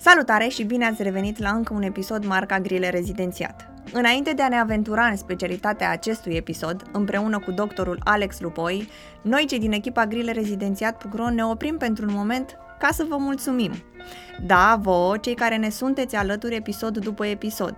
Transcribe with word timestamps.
Salutare 0.00 0.48
și 0.48 0.64
bine 0.64 0.86
ați 0.86 1.02
revenit 1.02 1.38
la 1.38 1.50
încă 1.50 1.74
un 1.74 1.82
episod 1.82 2.24
marca 2.24 2.60
Grile 2.60 2.90
Rezidențiat. 2.90 3.70
Înainte 3.92 4.32
de 4.32 4.42
a 4.42 4.48
ne 4.48 4.56
aventura 4.56 5.04
în 5.06 5.16
specialitatea 5.16 5.90
acestui 5.90 6.34
episod, 6.34 6.82
împreună 6.92 7.38
cu 7.38 7.50
doctorul 7.50 8.00
Alex 8.04 8.40
Lupoi, 8.40 8.88
noi 9.22 9.46
cei 9.46 9.58
din 9.58 9.72
echipa 9.72 10.06
Grile 10.06 10.32
Rezidențiat.ro 10.32 11.30
ne 11.30 11.44
oprim 11.44 11.76
pentru 11.76 12.04
un 12.06 12.14
moment 12.14 12.56
ca 12.78 12.88
să 12.92 13.06
vă 13.08 13.16
mulțumim. 13.16 13.72
Da, 14.46 14.78
vouă, 14.82 15.16
cei 15.16 15.34
care 15.34 15.56
ne 15.56 15.70
sunteți 15.70 16.16
alături 16.16 16.54
episod 16.54 16.98
după 16.98 17.26
episod. 17.26 17.74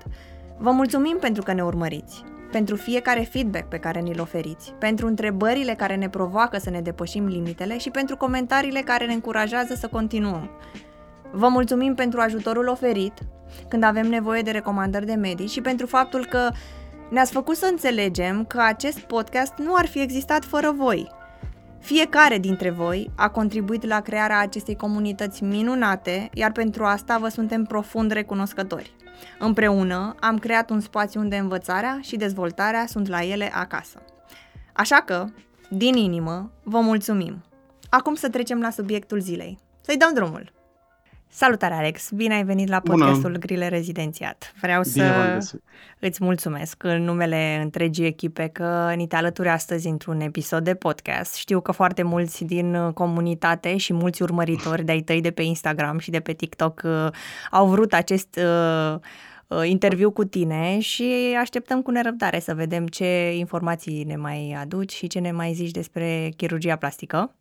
Vă 0.59 0.71
mulțumim 0.71 1.17
pentru 1.21 1.43
că 1.43 1.53
ne 1.53 1.63
urmăriți, 1.63 2.25
pentru 2.51 2.77
fiecare 2.77 3.21
feedback 3.21 3.69
pe 3.69 3.79
care 3.79 4.01
ni-l 4.01 4.21
oferiți, 4.21 4.75
pentru 4.79 5.07
întrebările 5.07 5.75
care 5.75 5.97
ne 5.97 6.09
provoacă 6.09 6.59
să 6.59 6.71
ne 6.71 6.81
depășim 6.81 7.27
limitele 7.27 7.79
și 7.79 7.91
pentru 7.91 8.17
comentariile 8.17 8.81
care 8.81 9.07
ne 9.07 9.13
încurajează 9.13 9.75
să 9.75 9.89
continuăm. 9.89 10.51
Vă 11.33 11.49
mulțumim 11.49 11.95
pentru 11.95 12.21
ajutorul 12.21 12.69
oferit 12.69 13.13
când 13.69 13.83
avem 13.83 14.07
nevoie 14.07 14.43
de 14.43 14.51
recomandări 14.51 15.07
de 15.07 15.15
medici 15.15 15.51
și 15.51 15.61
pentru 15.61 15.87
faptul 15.87 16.27
că 16.27 16.49
ne-ați 17.11 17.33
făcut 17.33 17.57
să 17.57 17.67
înțelegem 17.71 18.45
că 18.45 18.61
acest 18.61 18.99
podcast 18.99 19.53
nu 19.57 19.75
ar 19.75 19.87
fi 19.87 20.01
existat 20.01 20.45
fără 20.45 20.71
voi. 20.77 21.11
Fiecare 21.81 22.39
dintre 22.39 22.71
voi 22.71 23.11
a 23.17 23.29
contribuit 23.29 23.87
la 23.87 24.01
crearea 24.01 24.39
acestei 24.41 24.77
comunități 24.77 25.45
minunate, 25.45 26.31
iar 26.35 26.53
pentru 26.53 26.85
asta 26.85 27.19
vă 27.19 27.29
suntem 27.29 27.65
profund 27.65 28.11
recunoscători. 28.11 28.95
Împreună 29.39 30.15
am 30.21 30.39
creat 30.39 30.71
un 30.71 30.81
spațiu 30.81 31.21
unde 31.21 31.37
învățarea 31.37 31.99
și 32.03 32.17
dezvoltarea 32.17 32.87
sunt 32.87 33.09
la 33.09 33.25
ele 33.25 33.51
acasă. 33.55 34.03
Așa 34.73 34.97
că, 34.97 35.27
din 35.71 35.95
inimă, 35.95 36.51
vă 36.63 36.81
mulțumim. 36.81 37.45
Acum 37.91 38.15
să 38.15 38.29
trecem 38.29 38.61
la 38.61 38.71
subiectul 38.71 39.21
zilei. 39.21 39.59
Să-i 39.81 39.97
dăm 39.97 40.15
drumul! 40.15 40.60
Salutare, 41.33 41.75
Alex! 41.75 42.11
Bine 42.11 42.35
ai 42.35 42.45
venit 42.45 42.69
la 42.69 42.81
podcastul 42.81 43.21
Bună. 43.21 43.39
Grile 43.39 43.69
Rezidențiat. 43.69 44.53
Vreau 44.61 44.83
Bine 44.93 45.41
să 45.41 45.57
îți 45.99 46.25
mulțumesc 46.25 46.83
în 46.83 47.03
numele 47.03 47.61
întregii 47.63 48.07
echipe 48.07 48.49
că 48.49 48.93
ni 48.97 49.07
te 49.07 49.17
alături 49.17 49.49
astăzi 49.49 49.89
într-un 49.89 50.21
episod 50.21 50.65
de 50.65 50.75
podcast. 50.75 51.35
Știu 51.35 51.61
că 51.61 51.73
foarte 51.73 52.03
mulți 52.03 52.45
din 52.45 52.91
comunitate 52.95 53.77
și 53.77 53.93
mulți 53.93 54.23
urmăritori 54.23 54.85
de-ai 54.85 55.01
tăi 55.01 55.21
de 55.21 55.31
pe 55.31 55.43
Instagram 55.43 55.99
și 55.99 56.11
de 56.11 56.21
pe 56.21 56.33
TikTok 56.33 56.81
uh, 56.85 57.09
au 57.51 57.67
vrut 57.67 57.93
acest 57.93 58.37
uh, 58.37 58.99
uh, 59.47 59.69
interviu 59.69 60.11
cu 60.11 60.25
tine 60.25 60.79
și 60.79 61.37
așteptăm 61.41 61.83
cu 61.83 61.91
nerăbdare 61.91 62.39
să 62.39 62.55
vedem 62.55 62.87
ce 62.87 63.37
informații 63.37 64.05
ne 64.05 64.17
mai 64.17 64.57
aduci 64.61 64.93
și 64.93 65.07
ce 65.07 65.19
ne 65.19 65.33
mai 65.33 65.53
zici 65.53 65.71
despre 65.71 66.33
chirurgia 66.37 66.77
plastică. 66.77 67.35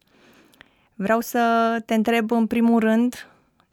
Vreau 0.94 1.20
să 1.20 1.76
te 1.86 1.94
întreb 1.94 2.32
în 2.32 2.48
primul 2.48 2.80
rând 2.80 3.29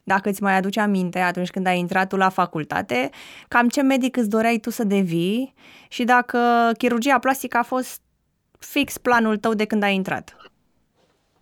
dacă 0.06 0.28
îți 0.28 0.42
mai 0.42 0.56
aduce 0.56 0.80
aminte 0.80 1.18
atunci 1.18 1.50
când 1.50 1.66
ai 1.66 1.78
intrat 1.78 2.08
tu 2.08 2.16
la 2.16 2.28
facultate, 2.28 3.10
cam 3.48 3.68
ce 3.68 3.82
medic 3.82 4.16
îți 4.16 4.28
doreai 4.28 4.58
tu 4.58 4.70
să 4.70 4.84
devii 4.84 5.54
și 5.88 6.04
dacă 6.04 6.70
chirurgia 6.78 7.18
plastică 7.18 7.56
a 7.56 7.62
fost 7.62 8.00
fix 8.58 8.98
planul 8.98 9.36
tău 9.36 9.54
de 9.54 9.64
când 9.64 9.82
ai 9.82 9.94
intrat. 9.94 10.36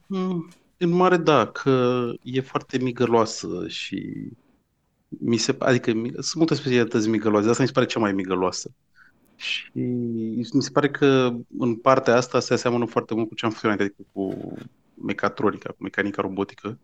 Mm, 0.07 0.49
în 0.77 0.91
mare 0.91 1.17
da, 1.17 1.47
că 1.47 2.05
e 2.23 2.41
foarte 2.41 2.79
migăloasă 2.79 3.65
și 3.69 4.29
mi 5.09 5.37
se, 5.37 5.57
adică 5.59 5.91
sunt 6.13 6.35
multe 6.35 6.55
specialități 6.55 7.09
migăloase, 7.09 7.49
asta 7.49 7.63
mi 7.63 7.69
se 7.69 7.75
pare 7.75 7.87
cea 7.87 8.01
mai 8.01 8.13
migăloasă. 8.13 8.71
Și 9.37 9.71
mi 10.53 10.63
se 10.63 10.71
pare 10.71 10.91
că 10.91 11.37
în 11.59 11.75
partea 11.75 12.17
asta 12.17 12.41
se 12.41 12.53
aseamănă 12.53 12.85
foarte 12.85 13.15
mult 13.15 13.29
cu 13.29 13.35
ce 13.35 13.45
am 13.47 13.53
făcut 13.53 13.81
adică 13.81 14.03
cu 14.13 14.53
mecatronica, 14.95 15.69
cu 15.69 15.83
mecanica 15.83 16.23
robotică. 16.23 16.69
Uh, 16.69 16.77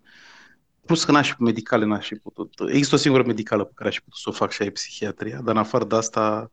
Plus 0.90 1.04
că 1.04 1.12
n-aș 1.12 1.34
fi 1.34 1.42
medicale, 1.42 1.84
n-aș 1.84 2.06
fi 2.06 2.14
putut. 2.14 2.54
Există 2.68 2.94
o 2.94 2.98
singură 2.98 3.22
medicală 3.26 3.64
pe 3.64 3.72
care 3.74 3.88
aș 3.88 3.94
fi 3.94 4.00
putut 4.00 4.18
să 4.18 4.28
o 4.28 4.32
fac 4.32 4.50
și 4.50 4.62
aia 4.62 4.70
psihiatria, 4.70 5.40
dar 5.40 5.54
în 5.54 5.60
afară 5.60 5.84
de 5.84 5.96
asta 5.96 6.50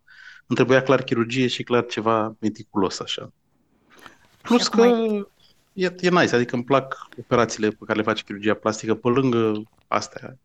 îmi 0.48 0.56
trebuia 0.56 0.82
clar 0.82 1.04
chirurgie 1.04 1.48
și 1.48 1.64
clar 1.64 1.86
ceva 1.86 2.36
meticulos 2.40 3.00
așa. 3.00 3.34
Plus 4.42 4.68
că 4.68 4.78
mai... 4.78 5.28
e, 5.74 5.96
e 6.00 6.10
nice, 6.10 6.36
adică 6.36 6.56
îmi 6.56 6.64
plac 6.64 7.08
operațiile 7.20 7.70
pe 7.70 7.86
care 7.86 7.98
le 7.98 8.04
face 8.04 8.24
chirurgia 8.24 8.54
plastică 8.54 8.96
pe 8.96 9.08
lângă 9.08 9.62
astea 9.88 10.38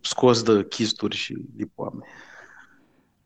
scos 0.00 0.42
de 0.42 0.66
chisturi 0.68 1.16
și 1.16 1.36
lipoame. 1.56 2.06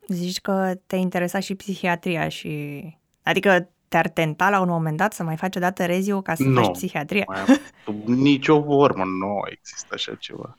Zici 0.07 0.39
că 0.39 0.73
te 0.85 0.95
interesa 0.95 1.39
și 1.39 1.55
psihiatria 1.55 2.29
și... 2.29 2.83
Adică 3.23 3.69
te-ar 3.89 4.09
tenta 4.09 4.49
la 4.49 4.59
un 4.59 4.69
moment 4.69 4.97
dat 4.97 5.13
să 5.13 5.23
mai 5.23 5.37
faci 5.37 5.55
o 5.55 5.59
dată 5.59 5.85
reziu 5.85 6.21
ca 6.21 6.35
să 6.35 6.43
no, 6.43 6.61
faci 6.61 6.71
psihiatrie? 6.71 7.23
Mai, 7.27 7.61
nicio 8.05 8.63
formă 8.63 9.03
nu 9.03 9.39
există 9.49 9.93
așa 9.93 10.15
ceva. 10.15 10.57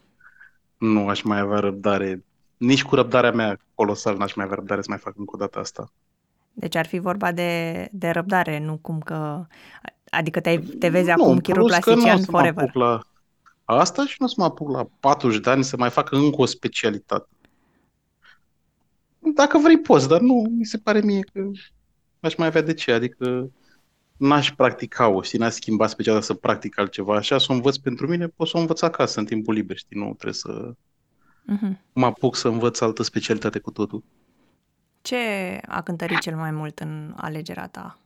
Nu 0.78 1.08
aș 1.08 1.22
mai 1.22 1.38
avea 1.38 1.58
răbdare. 1.58 2.24
Nici 2.56 2.84
cu 2.84 2.94
răbdarea 2.94 3.32
mea 3.32 3.58
colosal 3.74 4.16
n-aș 4.16 4.34
mai 4.34 4.44
avea 4.44 4.56
răbdare 4.56 4.82
să 4.82 4.86
mai 4.90 4.98
fac 4.98 5.14
încă 5.16 5.30
o 5.34 5.38
dată 5.38 5.58
asta. 5.58 5.92
Deci 6.52 6.74
ar 6.76 6.86
fi 6.86 6.98
vorba 6.98 7.32
de, 7.32 7.88
de 7.92 8.10
răbdare, 8.10 8.58
nu 8.58 8.76
cum 8.76 8.98
că... 8.98 9.46
Adică 10.10 10.40
te, 10.40 10.58
te 10.78 10.88
vezi 10.88 11.06
nu, 11.06 11.12
acum 11.12 11.38
chiroplastician 11.38 12.22
forever. 12.22 12.70
La 12.74 13.00
asta 13.64 14.06
și 14.06 14.16
nu 14.18 14.26
o 14.26 14.28
să 14.28 14.34
mă 14.36 14.44
apuc 14.44 14.70
la 14.70 14.88
40 15.00 15.40
de 15.40 15.50
ani 15.50 15.64
să 15.64 15.76
mai 15.76 15.90
fac 15.90 16.12
încă 16.12 16.40
o 16.40 16.44
specialitate. 16.44 17.28
Dacă 19.18 19.58
vrei 19.58 19.78
poți, 19.78 20.08
dar 20.08 20.20
nu, 20.20 20.46
mi 20.50 20.64
se 20.64 20.78
pare 20.78 21.00
mie 21.00 21.20
că 21.32 21.40
aș 22.20 22.34
mai 22.34 22.46
avea 22.46 22.62
de 22.62 22.74
ce, 22.74 22.92
adică 22.92 23.50
n-aș 24.16 24.52
practica-o, 24.52 25.22
știi, 25.22 25.38
n-aș 25.38 25.52
schimba 25.52 25.86
special 25.86 26.20
să 26.20 26.34
practic 26.34 26.78
altceva, 26.78 27.16
așa, 27.16 27.38
să 27.38 27.46
o 27.48 27.54
învăț 27.54 27.76
pentru 27.76 28.06
mine, 28.06 28.26
pot 28.28 28.48
să 28.48 28.56
o 28.56 28.60
învăț 28.60 28.82
acasă, 28.82 29.18
în 29.20 29.26
timpul 29.26 29.54
liber, 29.54 29.76
știi, 29.76 29.98
nu 29.98 30.04
trebuie 30.04 30.32
să 30.32 30.72
uh-huh. 31.52 31.80
mă 31.92 32.06
apuc 32.06 32.36
să 32.36 32.48
învăț 32.48 32.80
altă 32.80 33.02
specialitate 33.02 33.58
cu 33.58 33.70
totul. 33.70 34.04
Ce 35.02 35.16
a 35.66 35.82
cântărit 35.82 36.18
cel 36.18 36.36
mai 36.36 36.50
mult 36.50 36.78
în 36.78 37.12
alegerea 37.16 37.68
ta? 37.68 37.98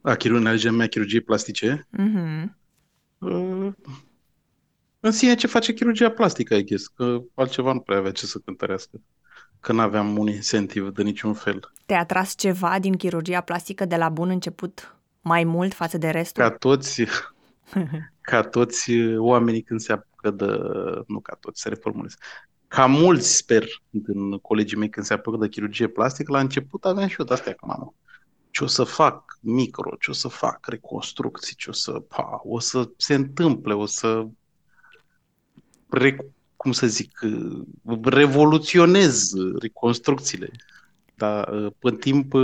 A, 0.00 0.14
chirurg, 0.14 0.40
în 0.40 0.46
alegerea 0.46 0.76
mea 0.76 0.86
chirurgie 0.86 1.20
plastice? 1.20 1.88
Uh-huh. 1.98 2.44
Uh, 3.18 3.72
în 5.00 5.10
sine 5.10 5.34
ce 5.34 5.46
face 5.46 5.72
chirurgia 5.72 6.10
plastică, 6.10 6.54
ai 6.54 6.62
guess, 6.62 6.86
că 6.86 7.22
altceva 7.34 7.72
nu 7.72 7.80
prea 7.80 7.98
avea 7.98 8.12
ce 8.12 8.26
să 8.26 8.38
cântărească 8.44 9.00
că 9.62 9.72
nu 9.72 9.80
aveam 9.80 10.18
un 10.18 10.28
incentiv 10.28 10.88
de 10.88 11.02
niciun 11.02 11.34
fel. 11.34 11.72
Te-a 11.86 11.98
atras 11.98 12.34
ceva 12.36 12.78
din 12.78 12.96
chirurgia 12.96 13.40
plastică 13.40 13.84
de 13.84 13.96
la 13.96 14.08
bun 14.08 14.28
început 14.28 14.96
mai 15.20 15.44
mult 15.44 15.74
față 15.74 15.98
de 15.98 16.10
restul? 16.10 16.42
Ca 16.42 16.50
toți, 16.50 17.04
ca 18.20 18.42
toți 18.42 18.92
oamenii 19.16 19.62
când 19.62 19.80
se 19.80 19.92
apucă 19.92 20.30
de... 20.30 20.46
Nu 21.06 21.20
ca 21.20 21.36
toți, 21.40 21.60
să 21.60 21.68
reformulez. 21.68 22.14
Ca 22.68 22.86
mulți, 22.86 23.34
sper, 23.36 23.64
din 23.90 24.38
colegii 24.38 24.78
mei 24.78 24.88
când 24.88 25.06
se 25.06 25.14
apucă 25.14 25.36
de 25.36 25.48
chirurgie 25.48 25.88
plastică, 25.88 26.32
la 26.32 26.40
început 26.40 26.84
aveam 26.84 27.08
și 27.08 27.16
eu 27.18 27.26
de 27.26 27.32
astea, 27.32 27.52
că 27.52 27.66
mamă, 27.66 27.94
ce 28.50 28.64
o 28.64 28.66
să 28.66 28.84
fac 28.84 29.38
micro, 29.40 29.96
ce 30.00 30.10
o 30.10 30.14
să 30.14 30.28
fac 30.28 30.66
reconstrucții, 30.66 31.56
ce 31.56 31.70
o 31.70 31.72
să, 31.72 31.92
pa, 31.92 32.40
o 32.44 32.58
să 32.58 32.90
se 32.96 33.14
întâmple, 33.14 33.74
o 33.74 33.86
să 33.86 34.26
cum 36.62 36.72
să 36.72 36.86
zic, 36.86 37.18
revoluționez 38.02 39.32
reconstrucțiile. 39.60 40.50
Dar 41.14 41.48
în 41.80 41.96
timp 41.96 42.34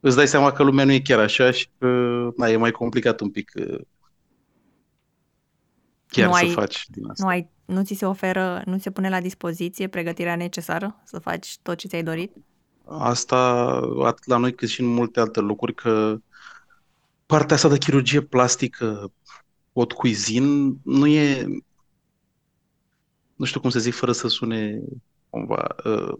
îți 0.00 0.16
dai 0.16 0.28
seama 0.28 0.52
că 0.52 0.62
lumea 0.62 0.84
nu 0.84 0.92
e 0.92 1.00
chiar 1.00 1.18
așa 1.18 1.50
și 1.50 1.68
că 1.78 1.86
na, 2.36 2.48
e 2.48 2.56
mai 2.56 2.70
complicat 2.70 3.20
un 3.20 3.30
pic 3.30 3.52
chiar 6.06 6.28
nu 6.28 6.32
să 6.32 6.44
ai, 6.44 6.50
faci 6.50 6.86
din 6.88 7.08
asta. 7.08 7.24
Nu, 7.24 7.30
ai, 7.30 7.48
nu 7.64 7.82
ți 7.82 7.94
se 7.94 8.06
oferă, 8.06 8.62
nu 8.64 8.78
se 8.78 8.90
pune 8.90 9.08
la 9.08 9.20
dispoziție 9.20 9.88
pregătirea 9.88 10.36
necesară 10.36 11.00
să 11.04 11.18
faci 11.18 11.58
tot 11.62 11.76
ce 11.76 11.88
ți-ai 11.88 12.02
dorit? 12.02 12.32
Asta 12.84 13.36
atât 14.04 14.26
la 14.26 14.36
noi 14.36 14.54
cât 14.54 14.68
și 14.68 14.80
în 14.80 14.86
multe 14.86 15.20
alte 15.20 15.40
locuri, 15.40 15.74
că 15.74 16.18
partea 17.26 17.56
asta 17.56 17.68
de 17.68 17.78
chirurgie 17.78 18.20
plastică, 18.20 19.12
pot 19.72 19.92
cuisine, 19.92 20.72
nu 20.82 21.06
e, 21.06 21.46
nu 23.36 23.44
știu 23.44 23.60
cum 23.60 23.70
să 23.70 23.78
zic 23.78 23.94
fără 23.94 24.12
să 24.12 24.28
sune 24.28 24.80
cumva, 25.30 25.66
uh, 25.84 26.12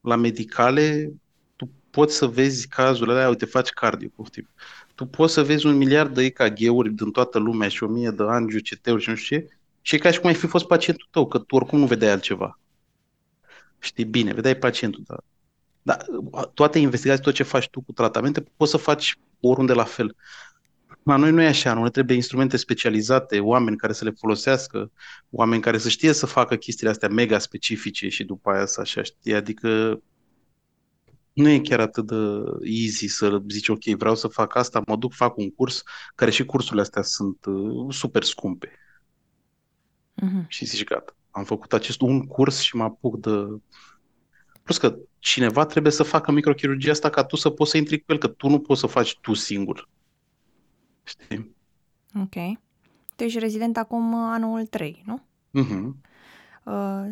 la 0.00 0.16
medicale, 0.16 1.12
tu 1.56 1.70
poți 1.90 2.16
să 2.16 2.26
vezi 2.26 2.68
cazurile 2.68 3.14
alea, 3.14 3.28
uite, 3.28 3.44
faci 3.44 3.68
cardio, 3.68 4.08
poftim. 4.16 4.48
Tu 4.94 5.06
poți 5.06 5.32
să 5.32 5.42
vezi 5.42 5.66
un 5.66 5.76
miliard 5.76 6.14
de 6.14 6.22
EKG-uri 6.22 6.90
din 6.90 7.10
toată 7.10 7.38
lumea 7.38 7.68
și 7.68 7.82
o 7.82 7.86
mie 7.86 8.10
de 8.10 8.22
angioceteuri 8.22 9.02
și 9.02 9.08
nu 9.08 9.14
știu 9.14 9.38
ce, 9.38 9.46
și 9.80 9.94
e 9.94 9.98
ca 9.98 10.10
și 10.10 10.20
cum 10.20 10.28
ai 10.28 10.34
fi 10.34 10.46
fost 10.46 10.66
pacientul 10.66 11.08
tău, 11.10 11.26
că 11.28 11.38
tu 11.38 11.54
oricum 11.54 11.78
nu 11.78 11.86
vedeai 11.86 12.10
altceva. 12.10 12.58
Știi, 13.78 14.04
bine, 14.04 14.32
vedeai 14.32 14.56
pacientul, 14.56 15.02
dar 15.06 15.24
da, 15.82 15.96
toate 16.54 16.78
investigații, 16.78 17.24
tot 17.24 17.34
ce 17.34 17.42
faci 17.42 17.68
tu 17.68 17.80
cu 17.80 17.92
tratamente, 17.92 18.44
poți 18.56 18.70
să 18.70 18.76
faci 18.76 19.18
oriunde 19.40 19.72
la 19.72 19.84
fel. 19.84 20.16
La 21.04 21.16
noi 21.16 21.30
nu 21.30 21.42
e 21.42 21.46
așa, 21.46 21.74
nu 21.74 21.82
ne 21.82 21.90
trebuie 21.90 22.16
instrumente 22.16 22.56
specializate, 22.56 23.40
oameni 23.40 23.76
care 23.76 23.92
să 23.92 24.04
le 24.04 24.10
folosească, 24.10 24.90
oameni 25.30 25.62
care 25.62 25.78
să 25.78 25.88
știe 25.88 26.12
să 26.12 26.26
facă 26.26 26.56
chestiile 26.56 26.90
astea 26.90 27.08
mega 27.08 27.38
specifice 27.38 28.08
și 28.08 28.24
după 28.24 28.50
aia 28.50 28.66
să 28.66 28.80
așa 28.80 29.02
știe. 29.02 29.34
Adică 29.34 30.00
nu 31.32 31.48
e 31.48 31.58
chiar 31.58 31.80
atât 31.80 32.06
de 32.06 32.16
easy 32.62 33.06
să 33.06 33.42
zici, 33.48 33.68
ok, 33.68 33.84
vreau 33.84 34.14
să 34.14 34.28
fac 34.28 34.56
asta, 34.56 34.82
mă 34.86 34.96
duc, 34.96 35.12
fac 35.12 35.36
un 35.36 35.50
curs, 35.50 35.82
care 36.14 36.30
și 36.30 36.44
cursurile 36.44 36.80
astea 36.80 37.02
sunt 37.02 37.44
uh, 37.44 37.94
super 37.94 38.22
scumpe. 38.22 38.70
Mhm. 40.14 40.44
Și 40.48 40.64
zici, 40.64 40.84
gata, 40.84 41.16
am 41.30 41.44
făcut 41.44 41.72
acest 41.72 42.00
un 42.00 42.26
curs 42.26 42.60
și 42.60 42.76
mă 42.76 42.82
apuc 42.82 43.20
de... 43.20 43.60
Plus 44.62 44.78
că 44.78 44.96
cineva 45.18 45.66
trebuie 45.66 45.92
să 45.92 46.02
facă 46.02 46.32
microchirurgia 46.32 46.90
asta 46.90 47.10
ca 47.10 47.24
tu 47.24 47.36
să 47.36 47.50
poți 47.50 47.70
să 47.70 47.76
intri 47.76 47.98
cu 47.98 48.12
el, 48.12 48.18
că 48.18 48.28
tu 48.28 48.48
nu 48.48 48.60
poți 48.60 48.80
să 48.80 48.86
faci 48.86 49.18
tu 49.20 49.34
singur. 49.34 49.88
Știi? 51.02 51.56
Ok. 52.14 52.58
Tu 53.16 53.22
ești 53.24 53.38
rezident 53.38 53.76
acum 53.76 54.12
uh, 54.12 54.28
anul 54.32 54.66
3, 54.66 55.02
nu? 55.06 55.22
Mhm. 55.50 56.02
Uh, 56.64 57.06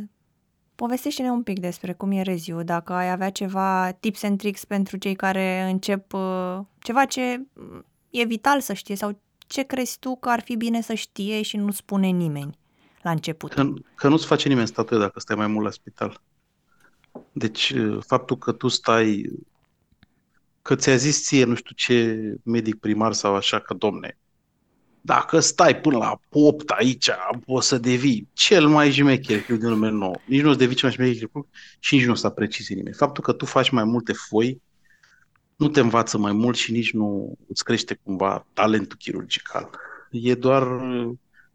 povestește-ne 0.75 1.31
un 1.31 1.43
pic 1.43 1.59
despre 1.59 1.93
cum 1.93 2.11
e 2.11 2.23
Reziu, 2.23 2.63
dacă 2.63 2.93
ai 2.93 3.11
avea 3.11 3.31
ceva 3.31 3.93
tips 3.93 4.23
and 4.23 4.39
tricks 4.39 4.65
pentru 4.65 4.97
cei 4.97 5.15
care 5.15 5.69
încep, 5.71 6.13
uh, 6.13 6.59
ceva 6.79 7.05
ce 7.05 7.43
mm, 7.53 7.85
e 8.11 8.25
vital 8.25 8.61
să 8.61 8.73
știe 8.73 8.95
sau 8.95 9.21
ce 9.47 9.63
crezi 9.63 9.99
tu 9.99 10.17
că 10.17 10.29
ar 10.29 10.41
fi 10.41 10.57
bine 10.57 10.81
să 10.81 10.95
știe 10.95 11.43
și 11.43 11.57
nu 11.57 11.71
spune 11.71 12.07
nimeni 12.07 12.59
la 13.03 13.11
început. 13.11 13.53
Că, 13.53 13.73
că 13.95 14.09
nu-ți 14.09 14.27
face 14.27 14.49
nimeni 14.49 14.67
statuie 14.67 15.01
dacă 15.01 15.21
stai 15.21 15.37
mai 15.37 15.47
mult 15.47 15.65
la 15.65 15.71
spital. 15.71 16.21
Deci, 17.33 17.75
faptul 18.01 18.39
că 18.39 18.53
tu 18.53 18.69
stai, 18.69 19.31
că 20.62 20.75
ți-a 20.75 20.97
zis 20.97 21.27
ție, 21.27 21.45
nu 21.45 21.55
știu 21.55 21.75
ce 21.75 22.21
medic 22.43 22.75
primar 22.75 23.12
sau 23.12 23.35
așa, 23.35 23.59
că 23.61 23.75
domne, 23.75 24.19
dacă 25.01 25.41
stai 25.41 25.81
până 25.81 25.97
la 25.99 26.21
8 26.31 26.71
aici, 26.71 27.11
poți 27.45 27.69
să 27.69 27.79
devii 27.79 28.29
cel 28.33 28.67
mai 28.67 28.91
șmecher 28.91 29.41
chirurg 29.41 29.61
din 29.61 29.71
lume 29.71 29.91
nou. 29.91 30.23
Nici 30.27 30.43
nu 30.43 30.49
o 30.49 30.53
să 30.53 30.59
devii 30.59 30.77
cel 30.77 30.89
mai 30.89 30.97
șmecher 30.97 31.27
chirurg 31.27 31.47
și 31.79 31.95
nici 31.95 32.05
nu 32.05 32.12
o 32.12 32.15
să 32.15 32.27
apreciezi 32.27 32.75
nimeni. 32.75 32.95
Faptul 32.95 33.23
că 33.23 33.33
tu 33.33 33.45
faci 33.45 33.71
mai 33.71 33.85
multe 33.85 34.12
foi, 34.12 34.62
nu 35.57 35.69
te 35.69 35.81
învață 35.81 36.19
mai 36.19 36.33
mult 36.33 36.57
și 36.57 36.73
nici 36.73 36.93
nu 36.93 37.39
îți 37.49 37.65
crește 37.65 38.01
cumva 38.03 38.47
talentul 38.53 38.97
chirurgical. 38.97 39.71
E 40.11 40.35
doar 40.35 40.65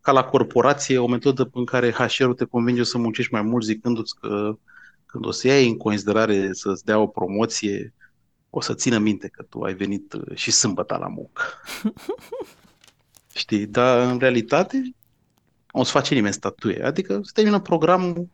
ca 0.01 0.11
la 0.11 0.23
corporație 0.23 0.97
o 0.97 1.07
metodă 1.07 1.49
în 1.53 1.65
care 1.65 1.91
HR-ul 1.91 2.33
te 2.33 2.45
convinge 2.45 2.83
să 2.83 2.97
muncești 2.97 3.33
mai 3.33 3.41
mult 3.41 3.63
zicându-ți 3.63 4.15
că 4.19 4.57
când 5.05 5.25
o 5.25 5.31
să 5.31 5.47
iei 5.47 5.67
în 5.67 5.77
considerare 5.77 6.53
să-ți 6.53 6.85
dea 6.85 6.99
o 6.99 7.07
promoție, 7.07 7.93
o 8.57 8.61
să 8.61 8.73
țină 8.73 8.97
minte 8.97 9.27
că 9.27 9.43
tu 9.43 9.61
ai 9.61 9.73
venit 9.73 10.13
uh, 10.13 10.35
și 10.35 10.51
sâmbătă 10.51 10.97
la 10.97 11.07
muncă. 11.07 11.43
Știi? 13.41 13.65
Dar 13.65 14.11
în 14.11 14.17
realitate 14.17 14.95
o 15.71 15.83
să 15.83 15.91
face 15.91 16.13
nimeni 16.13 16.33
statuie. 16.33 16.83
Adică 16.83 17.19
se 17.23 17.31
termină 17.33 17.59
programul 17.59 18.27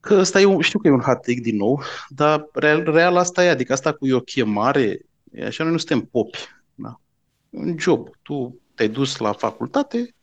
că 0.00 0.14
ăsta 0.14 0.40
e 0.40 0.44
un, 0.44 0.60
știu 0.60 0.78
că 0.78 0.88
e 0.88 0.90
un 0.90 1.00
hot 1.00 1.20
take 1.20 1.40
din 1.40 1.56
nou, 1.56 1.82
dar 2.08 2.48
real, 2.52 2.82
real 2.82 3.16
asta 3.16 3.44
e, 3.44 3.48
adică 3.48 3.72
asta 3.72 3.92
cu 3.92 4.06
e 4.06 4.14
o 4.14 4.20
chemare, 4.20 5.06
e 5.32 5.44
așa 5.44 5.62
noi 5.62 5.72
nu 5.72 5.78
suntem 5.78 6.00
popi. 6.00 6.38
Da? 6.74 7.00
Un 7.50 7.78
job. 7.78 8.08
Tu 8.22 8.60
te-ai 8.74 8.88
dus 8.88 9.16
la 9.16 9.32
facultate, 9.32 10.14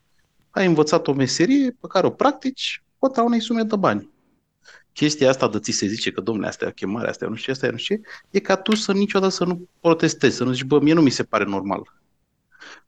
ai 0.50 0.66
învățat 0.66 1.07
o 1.07 1.13
meserie 1.13 1.71
pe 1.71 1.88
care 1.88 2.06
o 2.06 2.10
practici, 2.10 2.83
cota 3.00 3.24
unei 3.24 3.39
sume 3.39 3.63
de 3.63 3.75
bani. 3.75 4.10
Chestia 4.95 5.30
asta 5.30 5.47
de 5.47 5.59
ți 5.59 5.71
se 5.71 5.86
zice 5.88 6.12
că, 6.12 6.21
domnule, 6.21 6.47
asta 6.47 6.65
e 6.65 6.68
o 6.68 6.71
chemare, 6.71 7.09
asta 7.09 7.25
e 7.25 7.27
nu 7.27 7.36
știu, 7.36 7.53
asta 7.53 7.65
e 7.65 7.69
nu 7.69 7.77
știu, 7.77 8.01
e 8.30 8.39
ca 8.39 8.56
tu 8.56 8.75
să 8.75 8.94
niciodată 8.94 9.31
să 9.31 9.44
nu 9.45 9.69
protestezi, 9.80 10.36
să 10.36 10.44
nu 10.44 10.51
zici, 10.51 10.63
bă, 10.63 10.80
mie 10.80 10.94
nu 10.94 11.01
mi 11.01 11.09
se 11.09 11.24
pare 11.24 11.44
normal. 11.44 11.94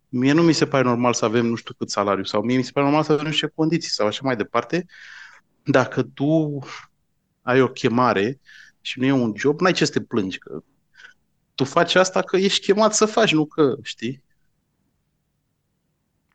Mie 0.09 0.31
nu 0.31 0.41
mi 0.41 0.53
se 0.53 0.67
pare 0.67 0.83
normal 0.83 1.13
să 1.13 1.25
avem 1.25 1.45
nu 1.45 1.55
știu 1.55 1.73
cât 1.77 1.89
salariu 1.89 2.23
sau 2.23 2.41
mie 2.41 2.57
mi 2.57 2.63
se 2.63 2.71
pare 2.71 2.85
normal 2.85 3.03
să 3.03 3.11
avem 3.11 3.25
nu 3.25 3.31
știu 3.31 3.47
ce 3.47 3.53
condiții 3.55 3.89
sau 3.91 4.07
așa 4.07 4.21
mai 4.23 4.35
departe. 4.35 4.85
Dacă 5.63 6.03
tu 6.03 6.59
ai 7.41 7.61
o 7.61 7.67
chemare 7.67 8.39
și 8.81 8.99
nu 8.99 9.05
e 9.05 9.11
un 9.11 9.33
job, 9.35 9.59
n-ai 9.59 9.73
ce 9.73 9.85
să 9.85 9.91
te 9.91 10.01
plângi, 10.01 10.37
că 10.37 10.59
tu 11.55 11.63
faci 11.63 11.95
asta 11.95 12.21
că 12.21 12.37
ești 12.37 12.65
chemat 12.65 12.93
să 12.95 13.05
faci, 13.05 13.33
nu 13.33 13.45
că, 13.45 13.75
știi? 13.81 14.23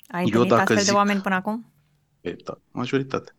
Ai 0.06 0.24
întâlnit 0.24 0.48
dacă 0.48 0.60
astfel 0.62 0.76
de 0.76 0.82
zic- 0.82 0.94
oameni 0.94 1.20
până 1.20 1.34
acum? 1.34 1.72
E, 2.20 2.32
da, 2.44 2.58
majoritate. 2.70 3.34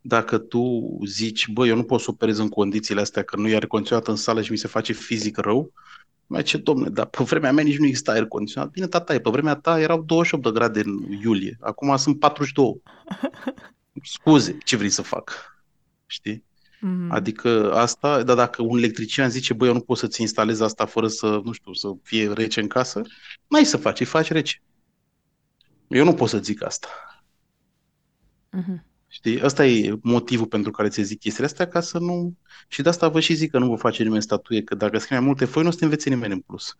Dacă 0.00 0.38
tu 0.38 0.80
zici, 1.04 1.48
bă, 1.48 1.66
eu 1.66 1.76
nu 1.76 1.82
pot 1.82 2.00
să 2.00 2.10
operez 2.10 2.38
în 2.38 2.48
condițiile 2.48 3.00
astea, 3.00 3.22
că 3.22 3.36
nu 3.36 3.48
e 3.48 3.52
aer 3.52 3.66
condiționat 3.66 4.06
în 4.08 4.16
sală 4.16 4.42
și 4.42 4.50
mi 4.50 4.58
se 4.58 4.68
face 4.68 4.92
fizic 4.92 5.36
rău, 5.36 5.72
mai 6.26 6.42
ce, 6.42 6.56
domne, 6.56 6.88
dar 6.88 7.06
pe 7.06 7.24
vremea 7.24 7.52
mea 7.52 7.64
nici 7.64 7.78
nu 7.78 7.86
exista 7.86 8.12
aer 8.12 8.26
condiționat. 8.26 8.70
Bine, 8.70 8.86
tata, 8.86 9.18
pe 9.18 9.30
vremea 9.30 9.54
ta 9.54 9.80
erau 9.80 10.02
28 10.02 10.44
de 10.44 10.50
grade 10.50 10.80
în 10.80 10.98
iulie, 11.22 11.56
acum 11.60 11.96
sunt 11.96 12.18
42. 12.18 12.82
Scuze, 14.02 14.58
ce 14.64 14.76
vrei 14.76 14.90
să 14.90 15.02
fac? 15.02 15.56
Știi? 16.06 16.44
Mhm. 16.80 17.10
Adică 17.10 17.72
asta, 17.74 18.22
dar 18.22 18.36
dacă 18.36 18.62
un 18.62 18.78
electrician 18.78 19.30
zice, 19.30 19.54
băi, 19.54 19.68
eu 19.68 19.74
nu 19.74 19.80
pot 19.80 19.98
să-ți 19.98 20.20
instalez 20.20 20.60
asta 20.60 20.86
fără 20.86 21.08
să, 21.08 21.40
nu 21.44 21.52
știu, 21.52 21.72
să 21.72 21.88
fie 22.02 22.32
rece 22.32 22.60
în 22.60 22.68
casă, 22.68 23.02
n-ai 23.46 23.64
să 23.64 23.76
faci, 23.76 24.00
îi 24.00 24.06
faci 24.06 24.30
rece. 24.30 24.62
Eu 25.88 26.04
nu 26.04 26.14
pot 26.14 26.28
să 26.28 26.38
zic 26.38 26.62
asta. 26.62 26.88
Mhm. 28.50 28.87
Știi? 29.18 29.40
Asta 29.40 29.66
e 29.66 29.98
motivul 30.02 30.46
pentru 30.46 30.70
care 30.70 30.88
ți 30.88 31.02
zic 31.02 31.18
chestiile 31.18 31.46
astea, 31.46 31.68
ca 31.68 31.80
să 31.80 31.98
nu... 31.98 32.34
Și 32.68 32.82
de 32.82 32.88
asta 32.88 33.08
vă 33.08 33.20
și 33.20 33.34
zic 33.34 33.50
că 33.50 33.58
nu 33.58 33.68
vă 33.68 33.76
face 33.76 34.02
nimeni 34.02 34.22
statuie, 34.22 34.62
că 34.62 34.74
dacă 34.74 34.98
scrii 34.98 35.16
mai 35.16 35.26
multe 35.26 35.44
foi, 35.44 35.62
nu 35.62 35.68
o 35.68 35.72
să 35.72 35.78
te 35.78 35.84
învețe 35.84 36.08
nimeni 36.08 36.32
în 36.32 36.40
plus. 36.40 36.74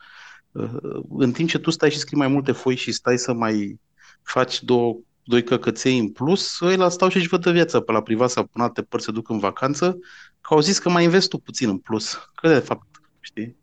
Uh, 0.53 0.71
În 1.09 1.33
timp 1.33 1.49
ce 1.49 1.59
tu 1.59 1.71
stai 1.71 1.91
și 1.91 1.99
scrii 1.99 2.19
mai 2.19 2.29
multe 2.29 2.53
foi 2.53 2.75
și 2.77 2.93
stai 2.93 3.19
să 3.19 3.33
mai 3.33 3.81
faci 4.23 4.63
două, 4.63 4.99
doi 5.23 5.45
căcăței 5.45 5.99
în 5.99 6.13
plus, 6.13 6.61
ăia 6.61 6.89
stau 6.89 7.09
și 7.09 7.17
își 7.17 7.29
văd 7.29 7.43
de 7.43 7.51
viața 7.53 7.81
pe 7.81 7.93
la 7.93 8.03
privat 8.03 8.31
sau 8.31 8.49
în 8.53 8.61
alte 8.63 8.83
părți 8.83 9.07
se 9.07 9.13
duc 9.13 9.29
în 9.29 9.39
vacanță, 9.39 9.99
că 10.41 10.55
au 10.55 10.61
zis 10.61 10.79
că 10.79 10.89
mai 10.91 11.05
investi 11.05 11.29
tu 11.29 11.39
puțin 11.39 11.69
în 11.69 11.79
plus. 11.79 12.31
Că 12.35 12.49
de 12.49 12.59
fapt, 12.59 12.87
știi? 13.21 13.57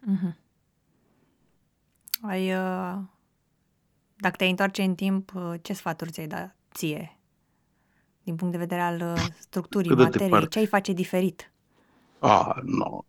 Mhm. 0.00 0.36
Ai, 2.22 2.52
uh, 2.54 2.98
dacă 4.16 4.36
te 4.36 4.44
întoarce 4.44 4.82
în 4.82 4.94
timp, 4.94 5.34
uh, 5.34 5.54
ce 5.62 5.72
sfaturi 5.72 6.10
ți-ai 6.10 6.26
da 6.26 6.54
ție? 6.74 7.19
Din 8.22 8.36
punct 8.36 8.52
de 8.52 8.58
vedere 8.58 8.80
al 8.80 9.00
uh, 9.00 9.26
structurii 9.38 9.88
Cât 9.88 9.96
de 9.96 10.02
materiei, 10.02 10.28
departe? 10.28 10.48
ce 10.48 10.58
ai 10.58 10.66
face 10.66 10.92
diferit? 10.92 11.52
A, 12.18 12.60
nu. 12.64 13.04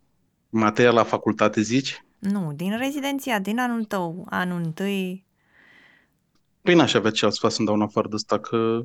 Materia 0.48 0.90
la 0.90 1.02
facultate 1.04 1.60
zici? 1.60 2.04
Nu, 2.18 2.52
din 2.52 2.78
rezidenția, 2.78 3.38
din 3.38 3.58
anul 3.58 3.84
tău, 3.84 4.26
anul 4.30 4.62
întâi, 4.62 5.26
Păi 6.62 6.74
n-aș 6.74 6.94
avea 6.94 7.10
ce 7.10 7.24
alt 7.24 7.34
sfat 7.34 7.52
să-mi 7.52 7.66
dau 7.66 7.76
în 7.76 7.82
afară 7.82 8.08
de 8.08 8.14
asta, 8.14 8.40
că 8.40 8.82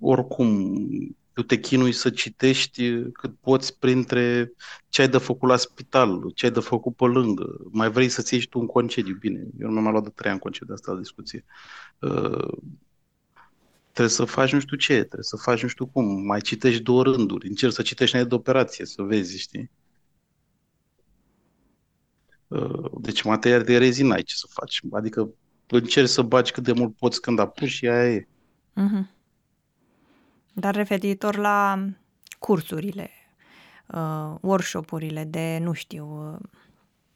oricum 0.00 0.78
tu 1.32 1.42
te 1.42 1.58
chinui 1.60 1.92
să 1.92 2.10
citești 2.10 3.02
cât 3.12 3.36
poți 3.40 3.78
printre 3.78 4.52
ce 4.88 5.00
ai 5.02 5.08
de 5.08 5.18
făcut 5.18 5.48
la 5.48 5.56
spital, 5.56 6.30
ce 6.34 6.44
ai 6.46 6.52
de 6.52 6.60
făcut 6.60 6.96
pe 6.96 7.04
lângă. 7.04 7.56
Mai 7.70 7.90
vrei 7.90 8.08
să-ți 8.08 8.32
ieși 8.34 8.44
și 8.44 8.50
tu 8.50 8.58
un 8.58 8.66
concediu. 8.66 9.16
Bine, 9.16 9.46
eu 9.58 9.68
nu 9.70 9.80
mi-am 9.80 9.92
luat 9.92 10.04
de 10.04 10.10
trei 10.14 10.30
ani 10.30 10.40
concediu, 10.40 10.74
asta 10.74 10.92
la 10.92 10.98
discuție. 10.98 11.44
Uh, 11.98 12.58
trebuie 13.98 14.16
să 14.16 14.24
faci 14.24 14.52
nu 14.52 14.60
știu 14.60 14.76
ce, 14.76 14.92
trebuie 14.94 15.22
să 15.22 15.36
faci 15.36 15.62
nu 15.62 15.68
știu 15.68 15.86
cum, 15.86 16.26
mai 16.26 16.40
citești 16.40 16.82
două 16.82 17.02
rânduri, 17.02 17.48
încerci 17.48 17.72
să 17.72 17.82
citești 17.82 18.14
înainte 18.14 18.34
de 18.34 18.40
operație, 18.40 18.84
să 18.84 19.02
vezi, 19.02 19.38
știi? 19.38 19.70
Uh, 22.48 22.90
Deci 23.00 23.22
materia 23.22 23.58
de 23.58 23.78
rezină 23.78 24.14
ai 24.14 24.22
ce 24.22 24.34
să 24.34 24.46
faci. 24.50 24.80
Adică 24.92 25.30
încerci 25.66 26.08
să 26.08 26.22
bagi 26.22 26.52
cât 26.52 26.62
de 26.62 26.72
mult 26.72 26.96
poți 26.96 27.20
când 27.20 27.38
apuci 27.38 27.68
și 27.68 27.88
aia 27.88 28.12
e. 28.12 28.28
Mhm. 28.72 29.10
Dar 30.52 30.74
referitor 30.74 31.36
la 31.36 31.88
cursurile, 32.38 33.10
uh, 33.86 34.34
workshop-urile 34.40 35.24
de, 35.24 35.58
nu 35.62 35.72
știu, 35.72 36.32
uh, 36.32 36.48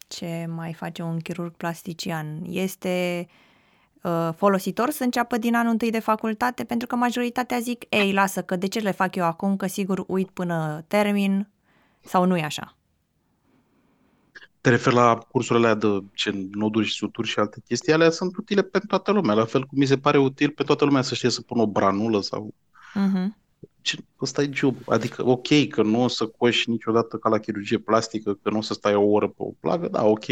ce 0.08 0.46
mai 0.48 0.72
face 0.72 1.02
un 1.02 1.18
chirurg 1.18 1.54
plastician, 1.54 2.42
este 2.44 3.26
uh, 3.28 3.50
folositor 4.36 4.90
să 4.90 5.04
înceapă 5.04 5.36
din 5.38 5.54
anul 5.54 5.70
întâi 5.72 5.90
de 5.90 5.98
facultate? 5.98 6.64
Pentru 6.64 6.86
că 6.86 6.96
majoritatea 6.96 7.58
zic, 7.58 7.84
ei, 7.88 8.12
lasă 8.12 8.42
că 8.42 8.56
de 8.56 8.68
ce 8.68 8.78
le 8.78 8.90
fac 8.90 9.16
eu 9.16 9.24
acum, 9.24 9.56
că 9.56 9.66
sigur 9.66 10.04
uit 10.06 10.30
până 10.30 10.84
termin, 10.88 11.48
sau 12.00 12.24
nu 12.24 12.36
e 12.36 12.42
așa? 12.42 12.76
Te 14.60 14.70
referi 14.70 14.94
la 14.94 15.16
cursurile 15.16 15.66
alea 15.66 15.78
de 15.78 16.04
ce 16.14 16.48
noduri 16.52 16.86
și 16.86 16.94
suturi 16.94 17.28
și 17.28 17.38
alte 17.38 17.62
chestii, 17.66 17.92
alea 17.92 18.10
sunt 18.10 18.36
utile 18.36 18.62
pentru 18.62 18.88
toată 18.88 19.10
lumea, 19.12 19.34
la 19.34 19.44
fel 19.44 19.60
cum 19.64 19.78
mi 19.78 19.86
se 19.86 19.98
pare 19.98 20.18
util 20.18 20.50
pe 20.50 20.62
toată 20.62 20.84
lumea 20.84 21.02
să 21.02 21.14
știe 21.14 21.30
să 21.30 21.40
pună 21.40 21.62
o 21.62 21.66
branulă 21.66 22.20
sau 22.20 22.54
Mhm. 22.94 23.36
ce, 23.80 23.96
ăsta 24.20 24.42
e 24.42 24.50
job. 24.52 24.76
Adică, 24.88 25.26
ok, 25.28 25.68
că 25.68 25.82
nu 25.82 26.02
o 26.02 26.08
să 26.08 26.26
coși 26.26 26.70
niciodată 26.70 27.16
ca 27.16 27.28
la 27.28 27.38
chirurgie 27.38 27.78
plastică, 27.78 28.34
că 28.34 28.50
nu 28.50 28.58
o 28.58 28.60
să 28.60 28.74
stai 28.74 28.94
o 28.94 29.02
oră 29.10 29.26
pe 29.28 29.34
o 29.36 29.50
plagă, 29.60 29.88
da, 29.88 30.04
ok. 30.04 30.24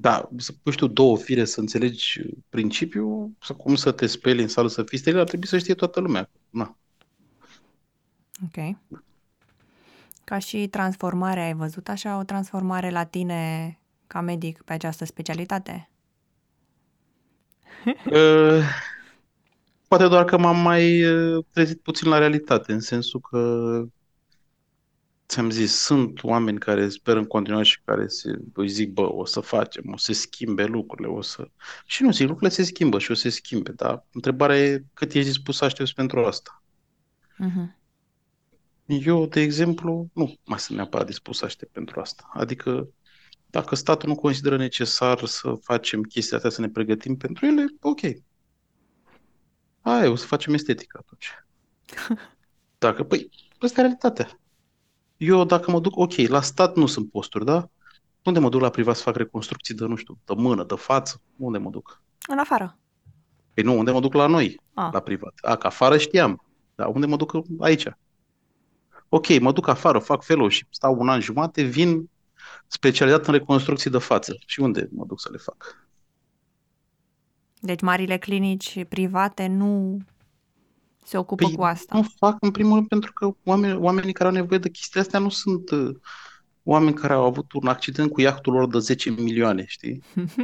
Da, 0.00 0.28
să 0.36 0.52
pui 0.62 0.74
tu 0.74 0.86
două 0.86 1.16
fire 1.16 1.44
să 1.44 1.60
înțelegi 1.60 2.20
principiul, 2.48 3.30
să 3.40 3.52
cum 3.52 3.74
să 3.74 3.92
te 3.92 4.06
speli 4.06 4.42
în 4.42 4.48
sală 4.48 4.68
să 4.68 4.82
fii 4.82 4.98
steril, 4.98 5.20
ar 5.20 5.26
trebui 5.26 5.46
să 5.46 5.58
știe 5.58 5.74
toată 5.74 6.00
lumea. 6.00 6.30
Na. 6.50 6.76
Ok. 8.44 8.76
Ca 10.24 10.38
și 10.38 10.66
transformare, 10.66 11.40
ai 11.40 11.54
văzut 11.54 11.88
așa 11.88 12.18
o 12.18 12.22
transformare 12.22 12.90
la 12.90 13.04
tine 13.04 13.78
ca 14.06 14.20
medic 14.20 14.62
pe 14.62 14.72
această 14.72 15.04
specialitate? 15.04 15.90
Uh, 18.12 18.64
Poate 19.88 20.08
doar 20.08 20.24
că 20.24 20.38
m-am 20.38 20.58
mai 20.58 21.04
uh, 21.04 21.44
trezit 21.52 21.80
puțin 21.80 22.08
la 22.08 22.18
realitate, 22.18 22.72
în 22.72 22.80
sensul 22.80 23.20
că 23.20 23.38
ți-am 25.28 25.50
zis, 25.50 25.74
sunt 25.74 26.22
oameni 26.22 26.58
care 26.58 26.88
sper 26.88 27.16
în 27.16 27.24
continuare 27.24 27.64
și 27.64 27.80
care 27.84 28.06
se, 28.06 28.30
îi 28.54 28.68
zic, 28.68 28.92
bă, 28.92 29.12
o 29.12 29.24
să 29.24 29.40
facem, 29.40 29.92
o 29.92 29.96
să 29.96 30.12
schimbe 30.12 30.64
lucrurile, 30.64 31.08
o 31.08 31.20
să... 31.20 31.50
Și 31.86 32.02
nu 32.02 32.12
zic, 32.12 32.26
lucrurile 32.26 32.50
se 32.50 32.62
schimbă 32.62 32.98
și 32.98 33.10
o 33.10 33.14
să 33.14 33.20
se 33.20 33.28
schimbe, 33.28 33.72
dar 33.72 34.06
întrebarea 34.12 34.58
e 34.58 34.84
cât 34.94 35.12
ești 35.12 35.28
dispus 35.28 35.56
să 35.56 35.64
aștepți 35.64 35.94
pentru 35.94 36.24
asta. 36.24 36.62
Mhm. 37.36 37.76
Eu, 38.86 39.26
de 39.26 39.40
exemplu, 39.40 40.08
nu 40.12 40.38
mai 40.44 40.58
sunt 40.58 40.76
neapărat 40.76 41.06
dispus 41.06 41.38
să 41.38 41.44
aștept 41.44 41.72
pentru 41.72 42.00
asta. 42.00 42.30
Adică, 42.32 42.88
dacă 43.46 43.74
statul 43.74 44.08
nu 44.08 44.14
consideră 44.14 44.56
necesar 44.56 45.24
să 45.24 45.52
facem 45.62 46.02
chestia 46.02 46.36
astea, 46.36 46.50
să 46.50 46.60
ne 46.60 46.68
pregătim 46.68 47.16
pentru 47.16 47.46
ele, 47.46 47.66
ok. 47.80 48.00
Hai, 49.80 50.08
o 50.08 50.14
să 50.16 50.26
facem 50.26 50.54
estetică 50.54 50.98
atunci. 51.00 51.30
Dacă, 52.78 53.04
păi, 53.04 53.30
asta 53.58 53.80
e 53.80 53.82
realitatea. 53.82 54.40
Eu, 55.18 55.44
dacă 55.44 55.70
mă 55.70 55.80
duc, 55.80 55.96
ok, 55.96 56.16
la 56.16 56.40
stat 56.40 56.76
nu 56.76 56.86
sunt 56.86 57.10
posturi, 57.10 57.44
da? 57.44 57.68
Unde 58.24 58.38
mă 58.38 58.48
duc 58.48 58.60
la 58.60 58.70
privat 58.70 58.96
să 58.96 59.02
fac 59.02 59.16
reconstrucții 59.16 59.74
de, 59.74 59.84
nu 59.84 59.96
știu, 59.96 60.18
de 60.24 60.34
mână, 60.36 60.64
de 60.64 60.74
față? 60.74 61.20
Unde 61.36 61.58
mă 61.58 61.70
duc? 61.70 62.02
În 62.28 62.38
afară. 62.38 62.78
Păi 63.54 63.62
nu, 63.64 63.78
unde 63.78 63.90
mă 63.90 64.00
duc 64.00 64.12
la 64.12 64.26
noi, 64.26 64.60
Ah. 64.74 64.88
la 64.92 65.00
privat. 65.00 65.34
A, 65.42 65.56
că 65.56 65.66
afară 65.66 65.98
știam. 65.98 66.44
Dar 66.74 66.86
unde 66.86 67.06
mă 67.06 67.16
duc 67.16 67.32
aici? 67.58 67.86
Ok, 69.08 69.38
mă 69.40 69.52
duc 69.52 69.68
afară, 69.68 69.98
fac 69.98 70.22
fellowship, 70.22 70.66
stau 70.70 70.96
un 70.98 71.08
an 71.08 71.20
jumate, 71.20 71.62
vin 71.62 72.10
specializat 72.66 73.26
în 73.26 73.32
reconstrucții 73.32 73.90
de 73.90 73.98
față. 73.98 74.36
Și 74.46 74.60
unde 74.60 74.88
mă 74.90 75.04
duc 75.06 75.20
să 75.20 75.28
le 75.32 75.38
fac? 75.38 75.86
Deci 77.60 77.80
marile 77.80 78.18
clinici 78.18 78.84
private 78.88 79.46
nu 79.46 79.98
se 81.08 81.18
ocupă 81.18 81.44
Păi 81.44 81.54
cu 81.54 81.62
asta. 81.62 81.96
nu 81.96 82.06
fac 82.16 82.36
în 82.40 82.50
primul 82.50 82.74
rând 82.74 82.88
pentru 82.88 83.12
că 83.12 83.30
oamenii, 83.44 83.76
oamenii 83.76 84.12
care 84.12 84.28
au 84.28 84.34
nevoie 84.34 84.58
de 84.58 84.70
chestiile 84.70 85.00
astea 85.00 85.18
nu 85.18 85.28
sunt 85.28 85.70
uh, 85.70 85.96
oameni 86.62 86.94
care 86.94 87.12
au 87.12 87.24
avut 87.24 87.52
un 87.52 87.66
accident 87.66 88.12
cu 88.12 88.20
iahtul 88.20 88.52
lor 88.52 88.68
de 88.68 88.78
10 88.78 89.10
milioane, 89.10 89.64
știi? 89.66 90.02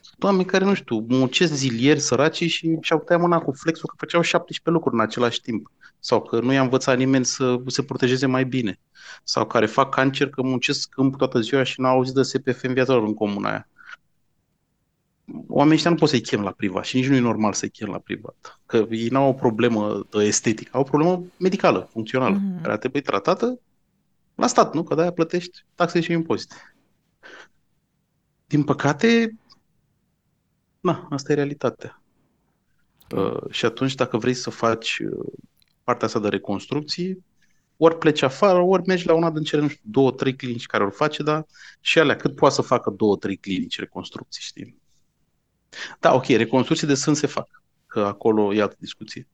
Sunt 0.00 0.24
oameni 0.24 0.44
care, 0.44 0.64
nu 0.64 0.74
știu, 0.74 1.04
muncesc 1.08 1.52
zilieri 1.54 2.00
săraci 2.00 2.44
și 2.44 2.76
și-au 2.80 2.98
tăiat 2.98 3.22
mâna 3.22 3.38
cu 3.38 3.52
flexul 3.52 3.88
că 3.88 3.94
făceau 3.98 4.22
17 4.22 4.70
lucruri 4.70 4.94
în 4.94 5.00
același 5.00 5.40
timp. 5.40 5.70
Sau 5.98 6.22
că 6.22 6.40
nu 6.40 6.52
i-a 6.52 6.62
învățat 6.62 6.96
nimeni 6.96 7.24
să 7.24 7.60
se 7.66 7.82
protejeze 7.82 8.26
mai 8.26 8.44
bine. 8.44 8.80
Sau 9.24 9.46
care 9.46 9.66
fac 9.66 9.94
cancer 9.94 10.28
că 10.28 10.42
muncesc 10.42 10.88
câmp 10.88 11.16
toată 11.16 11.40
ziua 11.40 11.62
și 11.62 11.80
n-au 11.80 11.94
auzit 11.94 12.14
de 12.14 12.22
SPF 12.22 12.62
în 12.62 12.72
viața 12.72 12.92
lor 12.92 13.02
în 13.02 13.14
comuna 13.14 13.48
aia. 13.48 13.68
Oamenii 15.46 15.74
ăștia 15.74 15.90
nu 15.90 15.96
poți 15.96 16.10
să-i 16.10 16.20
chem 16.20 16.42
la 16.42 16.50
privat 16.50 16.84
și 16.84 16.96
nici 16.96 17.06
nu 17.08 17.14
e 17.14 17.20
normal 17.20 17.52
să-i 17.52 17.70
chem 17.70 17.88
la 17.88 17.98
privat. 17.98 18.60
Că 18.66 18.86
ei 18.90 19.08
n-au 19.08 19.28
o 19.28 19.32
problemă 19.32 20.06
de 20.10 20.24
estetică, 20.24 20.70
au 20.72 20.80
o 20.80 20.84
problemă 20.84 21.24
medicală, 21.38 21.88
funcțională, 21.90 22.36
Mhm. 22.36 22.60
care 22.60 22.72
ar 22.72 22.78
trebui 22.78 23.00
tratată 23.00 23.60
la 24.34 24.46
stat, 24.46 24.74
nu? 24.74 24.82
Că 24.82 24.94
de-aia 24.94 25.12
plătești 25.12 25.64
taxe 25.74 26.00
și 26.00 26.12
impozite. 26.12 26.54
Din 28.46 28.64
păcate, 28.64 29.36
na, 30.80 31.06
asta 31.10 31.32
e 31.32 31.34
realitatea. 31.34 32.02
Uh, 33.16 33.50
și 33.50 33.64
atunci, 33.64 33.94
dacă 33.94 34.16
vrei 34.16 34.34
să 34.34 34.50
faci 34.50 34.98
uh, 34.98 35.32
partea 35.84 36.06
asta 36.06 36.18
de 36.18 36.28
reconstrucții, 36.28 37.24
ori 37.76 37.98
pleci 37.98 38.22
afară, 38.22 38.58
ori 38.60 38.82
mergi 38.86 39.06
la 39.06 39.14
una 39.14 39.30
din 39.30 39.42
cele, 39.42 39.62
nu 39.62 39.68
știu, 39.68 39.82
două, 39.90 40.12
trei 40.12 40.36
clinici 40.36 40.66
care 40.66 40.84
o 40.84 40.90
face, 40.90 41.22
dar 41.22 41.46
și 41.80 41.98
alea, 41.98 42.16
cât 42.16 42.34
poate 42.34 42.54
să 42.54 42.62
facă 42.62 42.90
două, 42.90 43.16
trei 43.16 43.36
clinici 43.36 43.78
reconstrucții, 43.78 44.42
știi? 44.42 44.81
Da, 46.00 46.14
ok, 46.14 46.26
reconstrucții 46.26 46.86
de 46.86 46.94
sân 46.94 47.14
se 47.14 47.26
fac, 47.26 47.48
că 47.86 48.00
acolo 48.00 48.54
e 48.54 48.62
altă 48.62 48.76
discuție. 48.78 49.28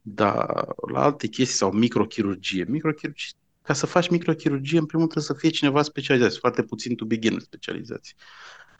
Dar 0.00 0.66
la 0.92 1.02
alte 1.02 1.26
chestii 1.26 1.56
sau 1.56 1.72
microchirurgie, 1.72 2.64
microchirurgie, 2.68 3.32
ca 3.62 3.72
să 3.72 3.86
faci 3.86 4.08
microchirurgie, 4.08 4.78
în 4.78 4.86
primul 4.86 5.06
rând 5.06 5.10
trebuie 5.10 5.36
să 5.36 5.46
fie 5.46 5.58
cineva 5.58 5.82
specializat, 5.82 6.28
sunt 6.28 6.40
foarte 6.40 6.62
puțin 6.62 6.94
to 6.94 7.04
begin 7.04 7.38
specializați. 7.38 8.14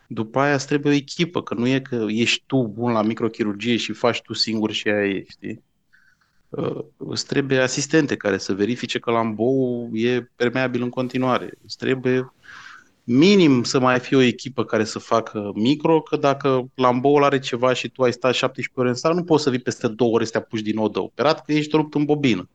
După 0.07 0.41
aia 0.41 0.55
îți 0.55 0.67
trebuie 0.67 0.93
o 0.93 0.97
echipă, 0.97 1.43
că 1.43 1.55
nu 1.55 1.67
e 1.67 1.81
că 1.81 2.07
ești 2.09 2.43
tu 2.47 2.67
bun 2.67 2.93
la 2.93 3.03
microchirurgie 3.03 3.77
și 3.77 3.93
faci 3.93 4.23
tu 4.23 4.33
singur 4.33 4.71
și 4.73 4.89
aia 4.89 5.07
e, 5.07 5.25
știi? 5.29 5.63
Uh, 6.49 6.85
Îți 6.97 7.27
trebuie 7.27 7.59
asistente 7.61 8.17
care 8.17 8.39
să 8.39 8.55
verifice 8.55 8.99
că 8.99 9.11
lambou 9.11 9.91
e 9.93 10.31
permeabil 10.37 10.83
în 10.83 10.89
continuare. 10.89 11.53
Îți 11.65 11.77
trebuie 11.77 12.33
minim 13.11 13.63
să 13.63 13.79
mai 13.79 14.01
fie 14.01 14.17
o 14.17 14.21
echipă 14.21 14.65
care 14.65 14.85
să 14.85 14.99
facă 14.99 15.53
micro, 15.55 16.03
că 16.03 16.17
dacă 16.17 16.71
lamboul 16.75 17.25
are 17.25 17.39
ceva 17.39 17.73
și 17.73 17.89
tu 17.89 18.03
ai 18.03 18.13
stat 18.13 18.35
17 18.35 18.81
ore 18.81 18.89
în 18.89 18.95
sală, 18.95 19.15
nu 19.15 19.25
poți 19.25 19.43
să 19.43 19.51
vii 19.51 19.59
peste 19.59 19.89
două 19.89 20.15
ore 20.15 20.25
să 20.25 20.31
te 20.31 20.37
apuci 20.37 20.61
din 20.61 20.75
nou 20.75 20.89
de 20.89 20.99
operat, 20.99 21.45
că 21.45 21.53
ești 21.53 21.77
rupt 21.77 21.95
în 21.95 22.05
bobină. 22.05 22.49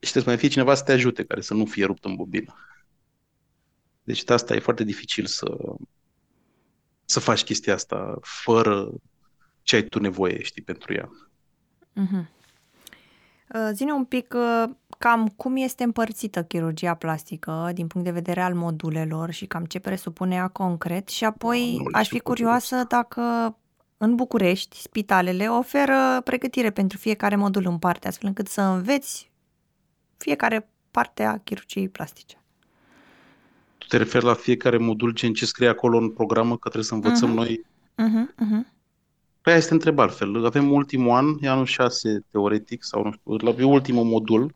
Și 0.00 0.10
trebuie 0.10 0.22
să 0.22 0.28
mai 0.28 0.36
fie 0.36 0.48
cineva 0.48 0.74
să 0.74 0.82
te 0.82 0.92
ajute, 0.92 1.24
care 1.24 1.40
să 1.40 1.54
nu 1.54 1.64
fie 1.64 1.84
rupt 1.84 2.04
în 2.04 2.14
bobină. 2.14 2.54
Deci 4.02 4.24
de 4.24 4.32
asta 4.32 4.54
e 4.54 4.58
foarte 4.58 4.84
dificil 4.84 5.26
să, 5.26 5.46
să 7.04 7.20
faci 7.20 7.44
chestia 7.44 7.74
asta 7.74 8.18
fără 8.22 8.92
ce 9.62 9.76
ai 9.76 9.82
tu 9.82 10.00
nevoie, 10.00 10.42
știi, 10.42 10.62
pentru 10.62 10.94
ea. 10.94 11.10
Mhm. 11.92 12.30
Uh, 13.54 13.70
Zine 13.72 13.92
un 13.92 14.04
pic 14.04 14.34
uh, 14.36 14.70
cam 15.04 15.28
cum 15.28 15.56
este 15.56 15.84
împărțită 15.84 16.42
chirurgia 16.42 16.94
plastică 16.94 17.70
din 17.74 17.86
punct 17.86 18.06
de 18.06 18.12
vedere 18.12 18.40
al 18.40 18.54
modulelor 18.54 19.30
și 19.30 19.46
cam 19.46 19.64
ce 19.64 19.78
presupune 19.78 20.34
ea 20.34 20.48
concret 20.48 21.08
și 21.08 21.24
apoi 21.24 21.76
Nu 21.76 21.88
le 21.88 21.98
aș 21.98 22.08
fi 22.08 22.16
suport 22.16 22.24
curioasă 22.24 22.84
dacă 22.88 23.56
în 23.96 24.14
București 24.14 24.80
spitalele 24.80 25.46
oferă 25.48 26.20
pregătire 26.24 26.70
pentru 26.70 26.98
fiecare 26.98 27.36
modul 27.36 27.66
în 27.66 27.78
parte, 27.78 28.08
astfel 28.08 28.28
încât 28.28 28.46
să 28.46 28.60
înveți 28.60 29.30
fiecare 30.16 30.68
parte 30.90 31.22
a 31.22 31.38
chirurgiei 31.38 31.88
plastice. 31.88 32.36
Tu 33.78 33.86
te 33.86 33.96
referi 33.96 34.24
la 34.24 34.34
fiecare 34.34 34.76
modul 34.78 35.12
gen 35.12 35.32
ce 35.32 35.46
scrie 35.46 35.68
acolo 35.68 35.98
în 35.98 36.10
programă 36.10 36.52
că 36.52 36.68
trebuie 36.68 36.84
să 36.84 36.94
învățăm 36.94 37.28
Mhm. 37.28 37.36
noi? 37.36 37.64
Uh-huh, 38.02 38.34
uh-huh. 38.34 38.72
Păi 39.40 39.52
aia 39.52 39.56
este 39.56 39.72
întreb 39.72 39.98
altfel. 39.98 40.44
Avem 40.44 40.72
ultimul 40.72 41.10
an, 41.16 41.26
e 41.40 41.48
anul 41.48 41.66
6 41.66 42.24
teoretic, 42.30 42.84
sau 42.84 43.02
nu 43.04 43.12
știu, 43.12 43.36
la 43.36 43.50
e 43.58 43.64
ultimul 43.64 44.04
modul 44.04 44.54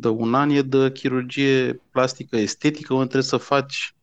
de 0.00 0.08
un 0.08 0.34
an 0.34 0.50
e 0.50 0.62
de 0.62 0.92
chirurgie 0.92 1.80
plastică 1.90 2.36
estetică, 2.36 2.92
unde 2.92 3.04
trebuie 3.04 3.28
să 3.28 3.36
faci 3.36 3.94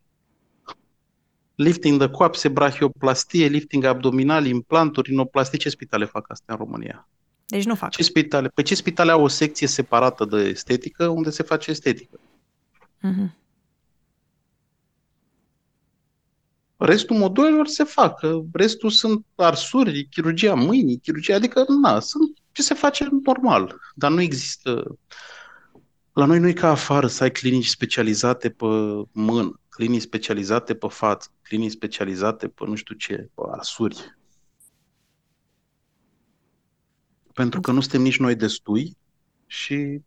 lifting 1.56 2.00
de 2.00 2.10
coapse, 2.10 2.48
brachioplastie, 2.48 3.48
lifting 3.48 3.84
abdominal, 3.84 4.46
implanturi, 4.46 5.10
rinoplastie. 5.10 5.58
Ce 5.58 5.70
spitale 5.70 6.06
fac 6.06 6.26
astea 6.32 6.54
în 6.54 6.60
România? 6.66 7.08
Deci 7.46 7.66
nu 7.66 7.76
fac. 7.76 7.90
Ce 7.90 8.04
spitale? 8.04 8.48
Păi 8.48 8.64
ce 8.64 8.76
spitale 8.76 9.12
au 9.12 9.24
o 9.24 9.28
secție 9.28 9.68
separată 9.68 10.26
de 10.26 10.38
estetică 10.38 11.08
unde 11.08 11.30
se 11.30 11.44
face 11.44 11.72
estetică? 11.72 12.20
Uh-huh. 13.04 13.44
Restul 16.78 17.18
modulelor 17.18 17.68
se 17.68 17.84
fac. 17.84 18.20
că 18.20 18.42
Restul 18.54 18.90
sunt 18.90 19.26
arsuri, 19.36 20.08
chirurgia 20.10 20.54
mâinii, 20.54 20.98
chirurgia, 20.98 21.36
adică, 21.36 21.66
na, 21.82 22.00
sunt 22.00 22.38
ce 22.52 22.62
se 22.62 22.74
face 22.74 23.08
normal. 23.24 23.80
Dar 23.96 24.12
nu 24.12 24.22
există... 24.22 24.98
La 26.16 26.26
noi 26.26 26.40
nu 26.40 26.48
e 26.48 26.54
ca 26.54 26.70
afară 26.70 27.08
să 27.08 27.24
ai 27.24 27.32
clinici 27.32 27.68
specializate 27.68 28.50
pe 28.50 28.66
mână, 29.12 29.60
clinici 29.70 30.02
specializate 30.02 30.76
pe 30.76 30.88
față, 30.88 31.30
clinici 31.42 31.72
specializate 31.72 32.48
pe 32.48 32.66
nu 32.66 32.76
știu 32.76 32.96
ce, 32.96 33.30
pe 33.34 33.42
arsuri. 33.52 34.18
Pentru 37.34 37.60
că 37.60 37.72
nu 37.72 37.80
suntem 37.80 38.02
nici 38.02 38.20
noi 38.20 38.36
destui 38.36 38.98
și 39.46 40.02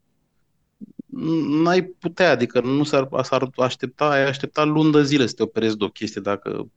n-ai 1.62 1.83
putea, 1.83 2.31
adică 2.31 2.61
nu 2.61 2.85
s-ar, 2.85 3.09
s-ar 3.23 3.50
aștepta, 3.57 4.09
ai 4.09 4.27
aștepta 4.27 4.65
luni 4.65 4.93
de 4.93 5.03
zile 5.03 5.27
să 5.27 5.35
te 5.35 5.43
operezi 5.43 5.77
de 5.77 5.85
o 5.85 5.88
chestie 5.88 6.21
dacă 6.21 6.71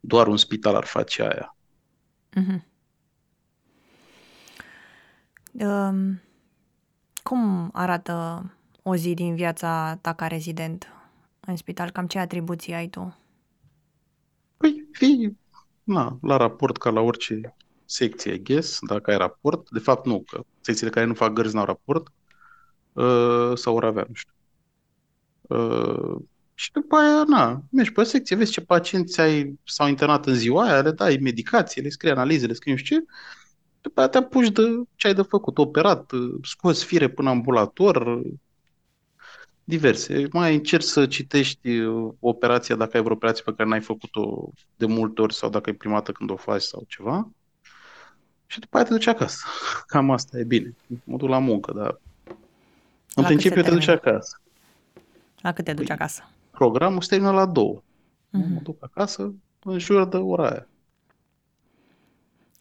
doar 0.00 0.26
un 0.26 0.36
spital 0.36 0.74
ar 0.74 0.84
face 0.84 1.22
aia. 1.22 1.56
Mhm. 2.34 2.66
Um, 5.52 6.20
cum 7.32 7.70
arată 7.72 8.44
o 8.82 8.96
zi 8.96 9.14
din 9.14 9.34
viața 9.34 9.98
ta 10.00 10.12
ca 10.12 10.26
rezident 10.26 10.88
în 11.40 11.56
spital? 11.56 11.90
Cam 11.90 12.06
ce 12.06 12.18
atribuții 12.18 12.72
ai 12.72 12.88
tu? 12.88 13.16
Păi, 14.56 14.88
fii, 14.92 15.38
na, 15.84 16.18
la 16.22 16.36
raport 16.36 16.76
ca 16.76 16.90
la 16.90 17.00
orice 17.00 17.54
secție, 17.84 18.32
I 18.32 18.42
guess, 18.42 18.78
dacă 18.86 19.10
ai 19.10 19.16
raport. 19.16 19.70
De 19.70 19.78
fapt, 19.78 20.06
nu, 20.06 20.24
că 20.30 20.44
secțiile 20.60 20.90
care 20.90 21.06
nu 21.06 21.14
fac 21.14 21.32
gărzi 21.32 21.54
n-au 21.54 21.64
raport. 21.64 22.12
Uh, 22.92 23.52
sau 23.54 23.74
ori 23.74 23.86
avea, 23.86 24.04
nu 24.08 24.14
știu. 24.14 24.32
Uh, 25.40 26.22
și 26.54 26.72
după 26.72 26.96
aia, 26.96 27.24
na, 27.26 27.62
mergi 27.70 27.92
pe 27.92 28.02
secție, 28.02 28.36
vezi 28.36 28.52
ce 28.52 28.60
pacienți 28.60 29.20
ai, 29.20 29.58
s-au 29.64 29.88
internat 29.88 30.26
în 30.26 30.34
ziua 30.34 30.64
aia, 30.64 30.80
le 30.80 30.90
dai 30.90 31.18
medicație, 31.20 31.82
le 31.82 31.88
scrii 31.88 32.10
analize, 32.10 32.46
le 32.46 32.52
scrii 32.52 32.72
nu 32.72 32.78
știu 32.78 32.98
ce, 32.98 33.04
după 33.82 34.00
aia 34.00 34.08
te 34.08 34.18
apuci 34.18 34.48
de 34.48 34.62
ce 34.94 35.06
ai 35.06 35.14
de 35.14 35.22
făcut, 35.22 35.58
operat, 35.58 36.10
uh, 36.12 36.34
scoți 36.42 36.84
fire 36.84 37.08
până 37.08 37.28
ambulator, 37.30 38.06
uh, 38.06 38.32
diverse. 39.64 40.28
Mai 40.32 40.54
încerci 40.54 40.84
să 40.84 41.06
citești 41.06 41.78
uh, 41.78 42.12
operația, 42.20 42.76
dacă 42.76 42.96
ai 42.96 43.02
vreo 43.02 43.14
operație 43.14 43.42
pe 43.44 43.52
care 43.56 43.68
n-ai 43.68 43.80
făcut-o 43.80 44.50
de 44.76 44.86
multe 44.86 45.20
ori 45.22 45.34
sau 45.34 45.50
dacă 45.50 45.70
e 45.70 45.74
prima 45.74 45.94
dată 45.94 46.12
când 46.12 46.30
o 46.30 46.36
faci 46.36 46.62
sau 46.62 46.84
ceva. 46.88 47.28
Și 48.46 48.58
după 48.60 48.76
aia 48.76 48.84
te 48.86 48.92
duci 48.92 49.06
acasă. 49.06 49.44
Cam 49.86 50.10
asta 50.10 50.38
e 50.38 50.44
bine. 50.44 50.74
Mă 51.04 51.16
duc 51.16 51.28
la 51.28 51.38
muncă, 51.38 51.72
dar 51.72 52.00
în 53.14 53.22
La 53.22 53.28
cât 53.28 53.40
se 53.40 53.48
principiu 53.48 53.62
te 53.62 53.70
duci 53.70 53.84
termină? 53.84 54.10
acasă. 54.10 54.40
La 55.40 55.52
cât 55.52 55.64
te 55.64 55.72
duci 55.72 55.86
Păi, 55.86 55.94
acasă? 55.94 56.22
Programul 56.50 57.00
se 57.02 57.08
termină 57.08 57.30
la 57.32 57.46
două. 57.46 57.82
Mă 58.30 58.38
Mhm. 58.38 58.62
duc 58.62 58.76
acasă 58.80 59.34
în 59.64 59.78
jur 59.78 60.04
de 60.08 60.16
ora 60.16 60.48
aia. 60.48 60.66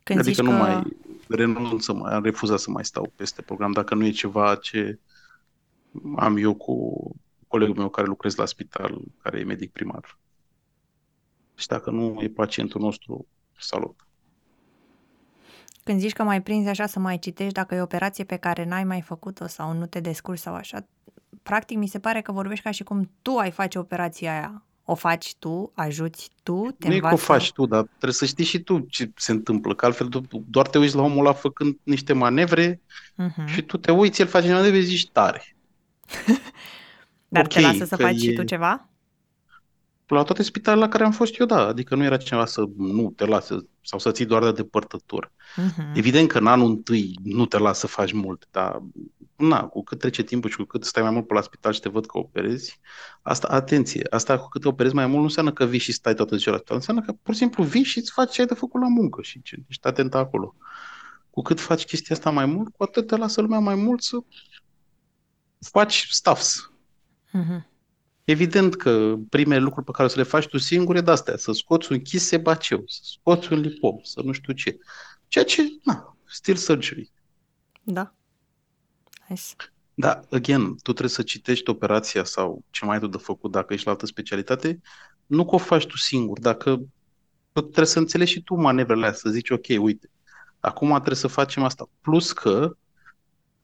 Când 0.03 0.19
adică 0.19 0.33
zici 0.33 0.43
nu 0.45 0.51
că... 0.51 0.57
mai, 0.57 0.83
renunț 1.35 1.83
să 1.83 1.93
mai, 1.93 2.13
am 2.13 2.23
refuzat 2.23 2.59
să 2.59 2.71
mai 2.71 2.85
stau 2.85 3.13
peste 3.15 3.41
program 3.41 3.71
dacă 3.71 3.95
nu 3.95 4.05
e 4.05 4.11
ceva 4.11 4.55
ce 4.55 4.99
am 6.15 6.37
eu 6.37 6.53
cu 6.53 6.95
colegul 7.47 7.75
meu 7.75 7.89
care 7.89 8.07
lucrez 8.07 8.35
la 8.35 8.45
spital, 8.45 9.01
care 9.21 9.39
e 9.39 9.43
medic 9.43 9.71
primar. 9.71 10.17
Și 11.55 11.67
dacă 11.67 11.91
nu 11.91 12.17
e 12.21 12.29
pacientul 12.29 12.81
nostru, 12.81 13.27
salut. 13.57 14.05
Când 15.83 15.99
zici 15.99 16.13
că 16.13 16.23
mai 16.23 16.41
prinzi 16.41 16.69
așa 16.69 16.85
să 16.85 16.99
mai 16.99 17.19
citești 17.19 17.53
dacă 17.53 17.75
e 17.75 17.79
o 17.79 17.83
operație 17.83 18.23
pe 18.23 18.35
care 18.35 18.65
n-ai 18.65 18.83
mai 18.83 19.01
făcut-o 19.01 19.47
sau 19.47 19.73
nu 19.73 19.85
te 19.85 19.99
descurci 19.99 20.39
sau 20.39 20.53
așa, 20.53 20.87
practic 21.43 21.77
mi 21.77 21.87
se 21.87 21.99
pare 21.99 22.21
că 22.21 22.31
vorbești 22.31 22.63
ca 22.63 22.71
și 22.71 22.83
cum 22.83 23.11
tu 23.21 23.37
ai 23.37 23.51
face 23.51 23.79
operația 23.79 24.31
aia. 24.31 24.65
O 24.91 24.95
faci 24.95 25.35
tu, 25.39 25.71
ajuți 25.75 26.29
tu, 26.43 26.75
te 26.79 26.87
Nu 26.87 26.93
e 26.93 26.95
învață... 26.95 27.15
că 27.15 27.21
o 27.21 27.25
faci 27.25 27.51
tu, 27.51 27.65
dar 27.65 27.81
trebuie 27.81 28.13
să 28.13 28.25
știi 28.25 28.45
și 28.45 28.59
tu 28.59 28.79
ce 28.79 29.11
se 29.15 29.31
întâmplă, 29.31 29.75
că 29.75 29.85
altfel 29.85 30.09
doar 30.49 30.67
te 30.67 30.77
uiți 30.77 30.95
la 30.95 31.01
omul 31.01 31.25
ăla 31.25 31.33
făcând 31.33 31.77
niște 31.83 32.13
manevre 32.13 32.81
uh-huh. 33.17 33.45
și 33.45 33.61
tu 33.61 33.77
te 33.77 33.91
uiți, 33.91 34.21
el 34.21 34.27
face 34.27 34.53
manevre, 34.53 34.79
zici 34.79 35.09
tare. 35.09 35.55
Dar 37.27 37.45
okay, 37.45 37.63
te 37.63 37.67
lasă 37.67 37.85
să 37.85 37.95
faci 37.95 38.15
e... 38.15 38.17
și 38.17 38.33
tu 38.33 38.43
ceva? 38.43 38.89
La 40.15 40.23
toate 40.23 40.43
spitalele 40.43 40.83
la 40.83 40.89
care 40.89 41.03
am 41.03 41.11
fost 41.11 41.39
eu, 41.39 41.45
da. 41.45 41.67
Adică 41.67 41.95
nu 41.95 42.03
era 42.03 42.17
cineva 42.17 42.45
să 42.45 42.63
nu 42.77 43.13
te 43.15 43.25
lasă 43.25 43.65
sau 43.81 43.99
să 43.99 44.11
ții 44.11 44.25
doar 44.25 44.43
de 44.43 44.51
depărtător. 44.51 45.31
Uh-huh. 45.31 45.95
Evident 45.95 46.27
că 46.27 46.37
în 46.37 46.47
anul 46.47 46.69
întâi 46.69 47.19
nu 47.23 47.45
te 47.45 47.57
lasă 47.57 47.79
să 47.79 47.87
faci 47.87 48.11
mult, 48.11 48.47
dar 48.51 48.81
na, 49.35 49.67
cu 49.67 49.83
cât 49.83 49.99
trece 49.99 50.23
timpul 50.23 50.49
și 50.49 50.55
cu 50.55 50.63
cât 50.63 50.83
stai 50.83 51.03
mai 51.03 51.11
mult 51.11 51.27
pe 51.27 51.33
la 51.33 51.41
spital 51.41 51.73
și 51.73 51.79
te 51.79 51.89
văd 51.89 52.05
că 52.05 52.17
operezi, 52.17 52.79
asta, 53.21 53.47
atenție, 53.47 54.07
asta 54.09 54.39
cu 54.39 54.47
cât 54.47 54.65
operezi 54.65 54.95
mai 54.95 55.05
mult 55.05 55.17
nu 55.17 55.23
înseamnă 55.23 55.53
că 55.53 55.65
vii 55.65 55.79
și 55.79 55.91
stai 55.91 56.13
toată 56.13 56.35
ziua 56.35 56.53
la 56.53 56.57
spital, 56.57 56.77
înseamnă 56.77 57.01
că 57.01 57.11
pur 57.23 57.33
și 57.33 57.39
simplu 57.39 57.63
vii 57.63 57.83
și 57.83 57.97
îți 57.97 58.11
faci 58.11 58.31
ce 58.31 58.41
ai 58.41 58.47
de 58.47 58.53
făcut 58.53 58.81
la 58.81 58.87
muncă 58.87 59.21
și 59.21 59.41
ce, 59.41 59.63
ești 59.69 59.87
atent 59.87 60.13
acolo. 60.13 60.55
Cu 61.29 61.41
cât 61.41 61.59
faci 61.59 61.85
chestia 61.85 62.15
asta 62.15 62.29
mai 62.29 62.45
mult, 62.45 62.75
cu 62.75 62.83
atât 62.83 63.07
te 63.07 63.15
lasă 63.15 63.41
lumea 63.41 63.59
mai 63.59 63.75
mult 63.75 64.01
să 64.01 64.17
faci 65.59 66.07
stuffs. 66.09 66.71
Uh-huh. 67.27 67.70
Evident 68.23 68.75
că 68.75 69.15
primele 69.29 69.59
lucruri 69.59 69.85
pe 69.85 69.91
care 69.91 70.03
o 70.03 70.07
să 70.07 70.17
le 70.17 70.23
faci 70.23 70.47
tu 70.47 70.57
singur 70.57 70.95
e 70.95 71.01
de-astea, 71.01 71.37
să 71.37 71.51
scoți 71.51 71.91
un 71.91 72.01
chis 72.01 72.25
sebaceu, 72.27 72.83
să 72.85 72.99
scoți 73.03 73.53
un 73.53 73.59
lipom, 73.59 73.99
să 74.03 74.21
nu 74.21 74.31
știu 74.31 74.53
ce. 74.53 74.77
Ceea 75.27 75.45
ce, 75.45 75.61
na, 75.83 76.17
still 76.25 76.57
surgery. 76.57 77.11
Da. 77.83 78.13
Nice. 79.27 79.43
Da, 79.93 80.19
again, 80.31 80.65
tu 80.65 80.91
trebuie 80.91 81.09
să 81.09 81.23
citești 81.23 81.69
operația 81.69 82.23
sau 82.23 82.63
ce 82.69 82.85
mai 82.85 82.95
ai 82.95 83.01
tu 83.01 83.07
de 83.07 83.17
făcut 83.17 83.51
dacă 83.51 83.73
ești 83.73 83.85
la 83.85 83.91
altă 83.91 84.05
specialitate, 84.05 84.81
nu 85.25 85.45
că 85.45 85.55
o 85.55 85.57
faci 85.57 85.85
tu 85.85 85.97
singur, 85.97 86.39
dacă 86.39 86.81
trebuie 87.51 87.85
să 87.85 87.99
înțelegi 87.99 88.31
și 88.31 88.41
tu 88.41 88.55
manevrele 88.55 89.05
astea, 89.05 89.29
să 89.29 89.35
zici, 89.35 89.49
ok, 89.49 89.65
uite, 89.79 90.09
acum 90.59 90.89
trebuie 90.93 91.15
să 91.15 91.27
facem 91.27 91.63
asta. 91.63 91.89
Plus 92.01 92.31
că, 92.31 92.75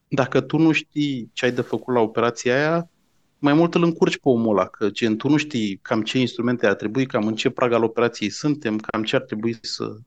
dacă 0.08 0.42
tu 0.42 0.58
nu 0.58 0.72
știi 0.72 1.30
ce 1.34 1.46
ai 1.46 1.52
de 1.52 1.62
făcut 1.62 1.94
la 1.94 2.00
operația 2.00 2.56
aia, 2.56 2.90
mai 3.40 3.54
mult 3.54 3.76
îl 3.76 3.84
încurci 3.84 4.18
pe 4.18 4.30
omul 4.30 4.58
ăla, 4.58 4.68
că 4.68 4.90
gen, 4.90 5.18
tu 5.18 5.30
nu 5.30 5.38
știi 5.38 5.80
cam 5.82 6.02
ce 6.02 6.20
instrumente 6.20 6.68
ar 6.68 6.74
trebui, 6.76 7.06
cam 7.06 7.28
în 7.28 7.36
ce 7.36 7.50
prag 7.50 7.72
al 7.72 7.84
operației 7.84 8.30
suntem, 8.30 8.78
cam 8.78 9.04
ce 9.04 9.16
ar 9.16 9.22
trebui 9.22 9.58
să... 9.62 9.98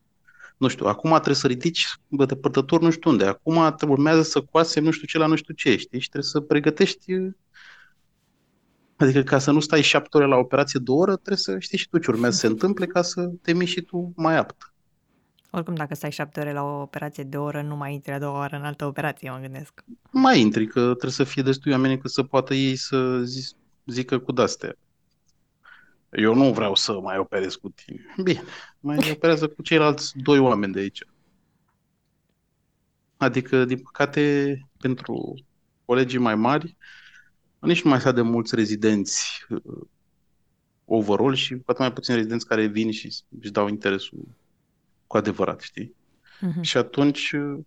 Nu 0.56 0.68
știu, 0.68 0.86
acum 0.86 1.10
trebuie 1.10 1.34
să 1.34 1.46
ridici 1.46 1.86
bă, 2.08 2.24
depărtător 2.24 2.80
nu 2.80 2.90
știu 2.90 3.10
unde, 3.10 3.24
acum 3.24 3.76
urmează 3.88 4.22
să 4.22 4.40
coasem 4.40 4.84
nu 4.84 4.90
știu 4.90 5.06
ce 5.06 5.18
la 5.18 5.26
nu 5.26 5.36
știu 5.36 5.54
ce, 5.54 5.76
știi? 5.76 6.00
Și 6.00 6.08
trebuie 6.08 6.30
să 6.30 6.40
pregătești 6.40 7.12
Adică 9.00 9.22
ca 9.22 9.38
să 9.38 9.50
nu 9.50 9.60
stai 9.60 9.82
șapte 9.82 10.16
ore 10.16 10.26
la 10.26 10.36
operație 10.36 10.80
două 10.82 11.00
ore, 11.00 11.12
trebuie 11.12 11.36
să 11.36 11.58
știi 11.58 11.78
și 11.78 11.88
tu 11.88 11.98
ce 11.98 12.10
urmează 12.10 12.34
să 12.34 12.40
se 12.40 12.46
întâmple 12.46 12.86
ca 12.86 13.02
să 13.02 13.30
te 13.42 13.52
miști 13.52 13.74
și 13.78 13.84
tu 13.84 14.12
mai 14.16 14.36
apt. 14.36 14.69
Oricum, 15.50 15.74
dacă 15.74 15.94
stai 15.94 16.10
șapte 16.10 16.40
ore 16.40 16.52
la 16.52 16.62
o 16.62 16.80
operație 16.80 17.24
de 17.24 17.36
o 17.36 17.42
oră, 17.42 17.62
nu 17.62 17.76
mai 17.76 17.92
intri 17.92 18.12
a 18.12 18.18
doua 18.18 18.38
oară 18.38 18.56
în 18.56 18.64
altă 18.64 18.86
operație, 18.86 19.30
mă 19.30 19.38
gândesc. 19.38 19.84
Mai 20.10 20.40
intri, 20.40 20.66
că 20.66 20.80
trebuie 20.80 21.10
să 21.10 21.24
fie 21.24 21.42
destui 21.42 21.72
oameni 21.72 21.98
că 21.98 22.08
să 22.08 22.22
poată 22.22 22.54
ei 22.54 22.76
să 22.76 23.20
zi, 23.24 23.54
zică 23.86 24.18
cu 24.18 24.32
dastea. 24.32 24.76
Eu 26.10 26.34
nu 26.34 26.52
vreau 26.52 26.74
să 26.74 27.00
mai 27.00 27.18
operez 27.18 27.54
cu 27.54 27.68
tine. 27.68 28.00
Bine, 28.22 28.42
mai 28.80 29.10
operează 29.14 29.48
cu 29.48 29.62
ceilalți 29.62 30.12
doi 30.18 30.38
oameni 30.38 30.72
de 30.72 30.80
aici. 30.80 31.04
Adică, 33.16 33.64
din 33.64 33.78
păcate, 33.78 34.54
pentru 34.78 35.34
colegii 35.84 36.18
mai 36.18 36.34
mari, 36.34 36.76
nici 37.58 37.82
nu 37.82 37.90
mai 37.90 38.00
sunt 38.00 38.14
de 38.14 38.20
mulți 38.20 38.54
rezidenți 38.54 39.46
uh, 39.48 39.80
overall 40.84 41.34
și 41.34 41.56
poate 41.56 41.82
mai 41.82 41.92
puțini 41.92 42.16
rezidenți 42.16 42.46
care 42.46 42.66
vin 42.66 42.90
și 42.90 43.14
își 43.40 43.50
dau 43.50 43.68
interesul 43.68 44.28
cu 45.10 45.16
adevărat, 45.16 45.60
știi? 45.60 45.94
Uh-huh. 46.40 46.60
Și 46.60 46.76
atunci 46.76 47.32
uh, 47.32 47.58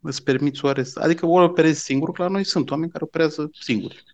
îți 0.00 0.22
permiți 0.22 0.64
oare 0.64 0.82
să... 0.82 1.00
Adică 1.00 1.26
ori 1.26 1.44
operezi 1.44 1.80
singur, 1.80 2.12
că 2.12 2.22
la 2.22 2.28
noi 2.28 2.44
sunt 2.44 2.70
oameni 2.70 2.90
care 2.90 3.04
operează 3.04 3.50
singuri. 3.60 4.04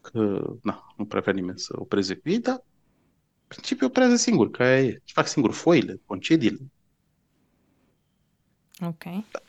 Că, 0.00 0.44
na, 0.62 0.94
nu 0.96 1.06
prea 1.06 1.20
vrea 1.20 1.32
nimeni 1.32 1.58
să 1.58 1.74
opereze 1.78 2.14
cu 2.14 2.28
ei, 2.28 2.38
dar 2.40 2.54
în 2.54 3.46
principiu 3.46 3.86
operează 3.86 4.16
singur, 4.16 4.50
că 4.50 4.62
aia 4.62 4.80
e. 4.80 5.00
Și 5.04 5.14
fac 5.14 5.26
singur 5.26 5.52
foile, 5.52 6.00
concediile. 6.06 6.60
Ok. 8.80 9.04
Da. 9.04 9.40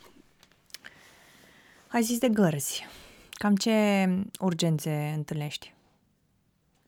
Ai 1.88 2.02
zis 2.02 2.18
de 2.18 2.28
gărzi. 2.28 2.86
Cam 3.30 3.56
ce 3.56 4.08
urgențe 4.40 5.12
întâlnești? 5.16 5.75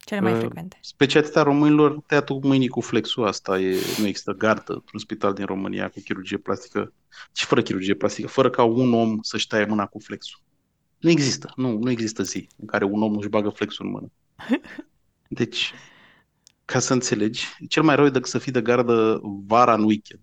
Cele 0.08 0.20
mai 0.20 0.32
uh, 0.32 0.38
frecvente. 0.38 0.78
Specialitatea 0.80 1.42
românilor, 1.42 2.00
tăiatul 2.06 2.40
mâinii 2.42 2.68
cu 2.68 2.80
flexul, 2.80 3.26
asta 3.26 3.60
e, 3.60 3.76
nu 3.98 4.06
există 4.06 4.32
gardă 4.32 4.72
într-un 4.72 5.00
spital 5.00 5.32
din 5.32 5.44
România 5.44 5.88
cu 5.88 6.00
chirurgie 6.04 6.36
plastică 6.36 6.92
și 7.32 7.44
fără 7.44 7.62
chirurgie 7.62 7.94
plastică, 7.94 8.28
fără 8.28 8.50
ca 8.50 8.62
un 8.62 8.94
om 8.94 9.18
să-și 9.22 9.46
taie 9.46 9.64
mâna 9.64 9.86
cu 9.86 9.98
flexul. 9.98 10.40
Nu 10.98 11.10
există, 11.10 11.52
nu, 11.56 11.78
nu 11.78 11.90
există 11.90 12.22
zi 12.22 12.48
în 12.56 12.66
care 12.66 12.84
un 12.84 13.02
om 13.02 13.12
nu-și 13.12 13.28
bagă 13.28 13.48
flexul 13.48 13.84
în 13.84 13.90
mână. 13.90 14.10
Deci, 15.40 15.72
ca 16.64 16.78
să 16.78 16.92
înțelegi, 16.92 17.46
cel 17.68 17.82
mai 17.82 17.96
rău 17.96 18.04
e 18.04 18.10
decât 18.10 18.30
să 18.30 18.38
fii 18.38 18.52
de 18.52 18.62
gardă 18.62 19.20
vara 19.46 19.74
în 19.74 19.84
weekend. 19.84 20.22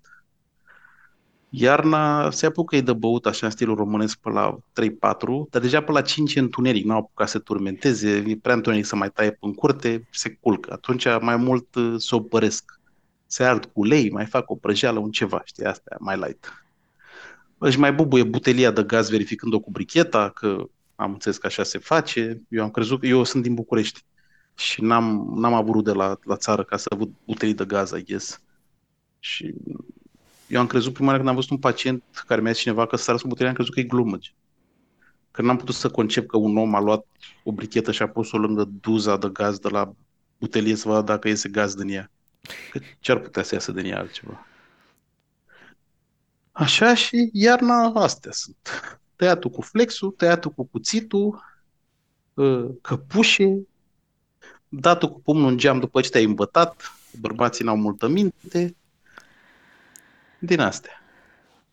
Iarna 1.57 2.31
se 2.31 2.45
apucă 2.45 2.75
ei 2.75 2.81
de 2.81 2.93
băut 2.93 3.25
așa 3.25 3.45
în 3.45 3.51
stilul 3.51 3.75
românesc 3.75 4.17
pe 4.17 4.29
la 4.29 4.57
3-4, 4.57 4.57
dar 5.49 5.61
deja 5.61 5.81
pe 5.81 5.91
la 5.91 6.01
5 6.01 6.35
întuneric, 6.35 6.85
n-au 6.85 6.97
apucat 6.97 7.29
să 7.29 7.39
turmenteze, 7.39 8.23
e 8.27 8.37
prea 8.41 8.55
întuneric 8.55 8.85
să 8.85 8.95
mai 8.95 9.11
taie 9.11 9.31
pe 9.31 9.37
în 9.41 9.53
curte, 9.53 10.07
se 10.11 10.29
culcă. 10.29 10.71
Atunci 10.73 11.05
mai 11.21 11.35
mult 11.35 11.75
uh, 11.75 11.93
se 11.97 12.15
opăresc. 12.15 12.79
Se 13.27 13.43
ard 13.43 13.65
cu 13.65 13.79
ulei, 13.79 14.11
mai 14.11 14.25
fac 14.25 14.49
o 14.49 14.55
prăjeală, 14.55 14.99
un 14.99 15.11
ceva, 15.11 15.41
știi, 15.45 15.65
astea, 15.65 15.97
mai 15.99 16.17
light. 16.17 16.65
Își 17.57 17.79
mai 17.79 17.93
bubuie 17.93 18.23
butelia 18.23 18.71
de 18.71 18.83
gaz 18.83 19.09
verificând-o 19.09 19.59
cu 19.59 19.71
bricheta, 19.71 20.29
că 20.29 20.65
am 20.95 21.11
înțeles 21.11 21.37
că 21.37 21.47
așa 21.47 21.63
se 21.63 21.77
face. 21.77 22.41
Eu 22.49 22.63
am 22.63 22.71
crezut 22.71 22.99
că 22.99 23.05
eu 23.05 23.23
sunt 23.23 23.43
din 23.43 23.53
București 23.53 24.05
și 24.55 24.81
n-am, 24.81 25.33
n-am 25.35 25.53
avut 25.53 25.83
de 25.83 25.91
la, 25.91 26.17
la 26.23 26.35
țară 26.35 26.63
ca 26.63 26.77
să 26.77 26.95
văd 26.97 27.09
butelii 27.25 27.53
de 27.53 27.65
gaz, 27.65 27.91
I 27.91 28.03
guess. 28.03 28.41
Și 29.19 29.53
eu 30.47 30.59
am 30.59 30.67
crezut 30.67 30.93
prima 30.93 31.07
oară 31.07 31.17
când 31.17 31.29
am 31.29 31.35
văzut 31.35 31.51
un 31.51 31.57
pacient 31.57 32.03
care 32.27 32.41
mi-a 32.41 32.51
zis 32.51 32.61
cineva 32.61 32.87
că 32.87 32.95
s-a 32.95 33.15
cu 33.15 33.27
butelia, 33.27 33.49
am 33.49 33.55
crezut 33.55 33.73
că 33.73 33.79
e 33.79 33.83
glumă. 33.83 34.17
Că 35.31 35.41
n-am 35.41 35.57
putut 35.57 35.75
să 35.75 35.89
concep 35.89 36.27
că 36.27 36.37
un 36.37 36.57
om 36.57 36.75
a 36.75 36.79
luat 36.79 37.05
o 37.43 37.51
brichetă 37.51 37.91
și 37.91 38.01
a 38.01 38.07
pus-o 38.07 38.37
lângă 38.37 38.69
duza 38.81 39.17
de 39.17 39.29
gaz 39.33 39.59
de 39.59 39.69
la 39.69 39.93
butelie 40.39 40.75
să 40.75 40.87
vadă 40.87 41.01
dacă 41.01 41.27
iese 41.27 41.49
gaz 41.49 41.73
din 41.73 41.89
ea. 41.89 42.11
Că 42.71 42.79
ce 42.99 43.11
ar 43.11 43.19
putea 43.19 43.43
să 43.43 43.53
iasă 43.53 43.71
din 43.71 43.85
ea 43.85 43.99
altceva? 43.99 44.45
Așa 46.51 46.93
și 46.93 47.29
iarna 47.33 47.91
astea 47.93 48.31
sunt. 48.31 48.91
Tăiatul 49.15 49.49
cu 49.49 49.61
flexul, 49.61 50.11
tăiatul 50.11 50.51
cu 50.51 50.63
cuțitul, 50.63 51.43
ă, 52.37 52.67
căpușe, 52.81 53.67
datul 54.69 55.09
cu 55.09 55.21
pumnul 55.21 55.49
în 55.49 55.57
geam 55.57 55.79
după 55.79 56.01
ce 56.01 56.09
te-ai 56.09 56.23
îmbătat, 56.23 56.91
bărbații 57.19 57.65
n-au 57.65 57.77
multă 57.77 58.07
minte, 58.07 58.75
din 60.45 60.59
astea. 60.59 61.01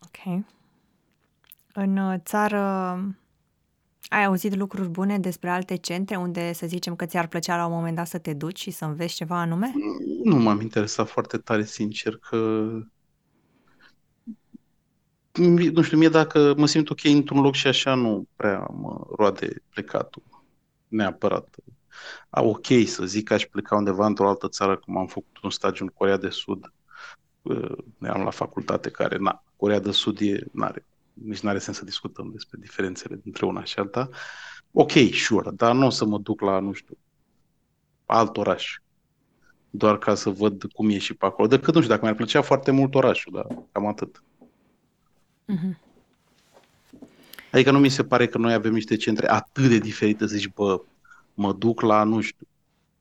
Ok. 0.00 0.44
În 1.72 1.96
uh, 1.96 2.18
țară 2.24 2.58
ai 4.08 4.24
auzit 4.24 4.54
lucruri 4.56 4.88
bune 4.88 5.18
despre 5.18 5.50
alte 5.50 5.76
centre 5.76 6.16
unde 6.16 6.52
să 6.52 6.66
zicem 6.66 6.96
că 6.96 7.06
ți-ar 7.06 7.26
plăcea 7.26 7.56
la 7.56 7.66
un 7.66 7.72
moment 7.72 7.96
dat 7.96 8.06
să 8.06 8.18
te 8.18 8.32
duci 8.32 8.60
și 8.60 8.70
să 8.70 8.84
înveți 8.84 9.14
ceva 9.14 9.40
anume? 9.40 9.72
Nu 10.24 10.36
m-am 10.36 10.60
interesat 10.60 11.08
foarte 11.08 11.38
tare, 11.38 11.64
sincer, 11.64 12.16
că 12.16 12.68
nu 15.72 15.82
știu, 15.82 15.98
mie 15.98 16.08
dacă 16.08 16.54
mă 16.56 16.66
simt 16.66 16.90
ok 16.90 17.04
într-un 17.04 17.40
loc 17.40 17.54
și 17.54 17.66
așa 17.66 17.94
nu 17.94 18.26
prea 18.36 18.66
mă 18.72 19.06
roade 19.16 19.62
plecatul 19.68 20.22
neapărat. 20.88 21.56
A, 22.30 22.42
ok 22.42 22.66
să 22.86 23.04
zic 23.04 23.24
că 23.24 23.34
aș 23.34 23.46
pleca 23.46 23.76
undeva 23.76 24.06
într-o 24.06 24.28
altă 24.28 24.48
țară, 24.48 24.76
cum 24.76 24.96
am 24.96 25.06
făcut 25.06 25.38
un 25.42 25.50
stagiu 25.50 25.82
în 25.82 25.88
Corea 25.94 26.16
de 26.16 26.28
Sud, 26.28 26.72
eram 28.02 28.22
la 28.22 28.30
facultate 28.30 28.90
care, 28.90 29.16
na, 29.16 29.42
Corea 29.56 29.78
de 29.80 29.90
Sud 29.90 30.20
e, 30.20 30.44
n-are, 30.52 30.84
nici 31.12 31.40
n-are 31.40 31.58
sens 31.58 31.76
să 31.76 31.84
discutăm 31.84 32.30
despre 32.30 32.58
diferențele 32.60 33.20
dintre 33.22 33.46
una 33.46 33.64
și 33.64 33.78
alta. 33.78 34.08
Ok, 34.72 34.92
sure, 35.12 35.50
dar 35.50 35.74
nu 35.74 35.86
o 35.86 35.90
să 35.90 36.04
mă 36.04 36.18
duc 36.18 36.40
la, 36.40 36.58
nu 36.58 36.72
știu, 36.72 36.96
alt 38.06 38.36
oraș. 38.36 38.76
doar 39.70 39.98
ca 39.98 40.14
să 40.14 40.30
văd 40.30 40.64
cum 40.72 40.90
e 40.90 40.98
și 40.98 41.14
pe 41.14 41.26
acolo. 41.26 41.48
Decât, 41.48 41.74
nu 41.74 41.80
știu, 41.80 41.92
dacă 41.92 42.04
mi-ar 42.04 42.16
plăcea 42.16 42.42
foarte 42.42 42.70
mult 42.70 42.94
orașul, 42.94 43.32
dar 43.32 43.46
cam 43.72 43.86
atât. 43.86 44.22
Mhm. 45.44 45.78
Adică 47.52 47.70
nu 47.70 47.78
mi 47.78 47.88
se 47.88 48.04
pare 48.04 48.28
că 48.28 48.38
noi 48.38 48.52
avem 48.52 48.72
niște 48.72 48.96
centre 48.96 49.30
atât 49.30 49.68
de 49.68 49.78
diferite, 49.78 50.26
să 50.26 50.36
zici, 50.36 50.48
bă, 50.54 50.82
mă 51.34 51.52
duc 51.52 51.80
la, 51.80 52.04
nu 52.04 52.20
știu, 52.20 52.46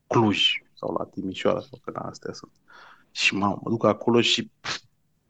Cluj 0.08 0.64
sau 0.74 0.96
la 0.98 1.06
Timișoara 1.06 1.60
sau 1.60 1.80
că 1.84 1.92
na, 1.92 2.00
astea 2.00 2.34
sunt. 2.34 2.52
Și 3.12 3.36
mă, 3.36 3.48
mă 3.48 3.70
duc 3.70 3.86
acolo 3.86 4.22
și 4.22 4.52
pf, 4.60 4.80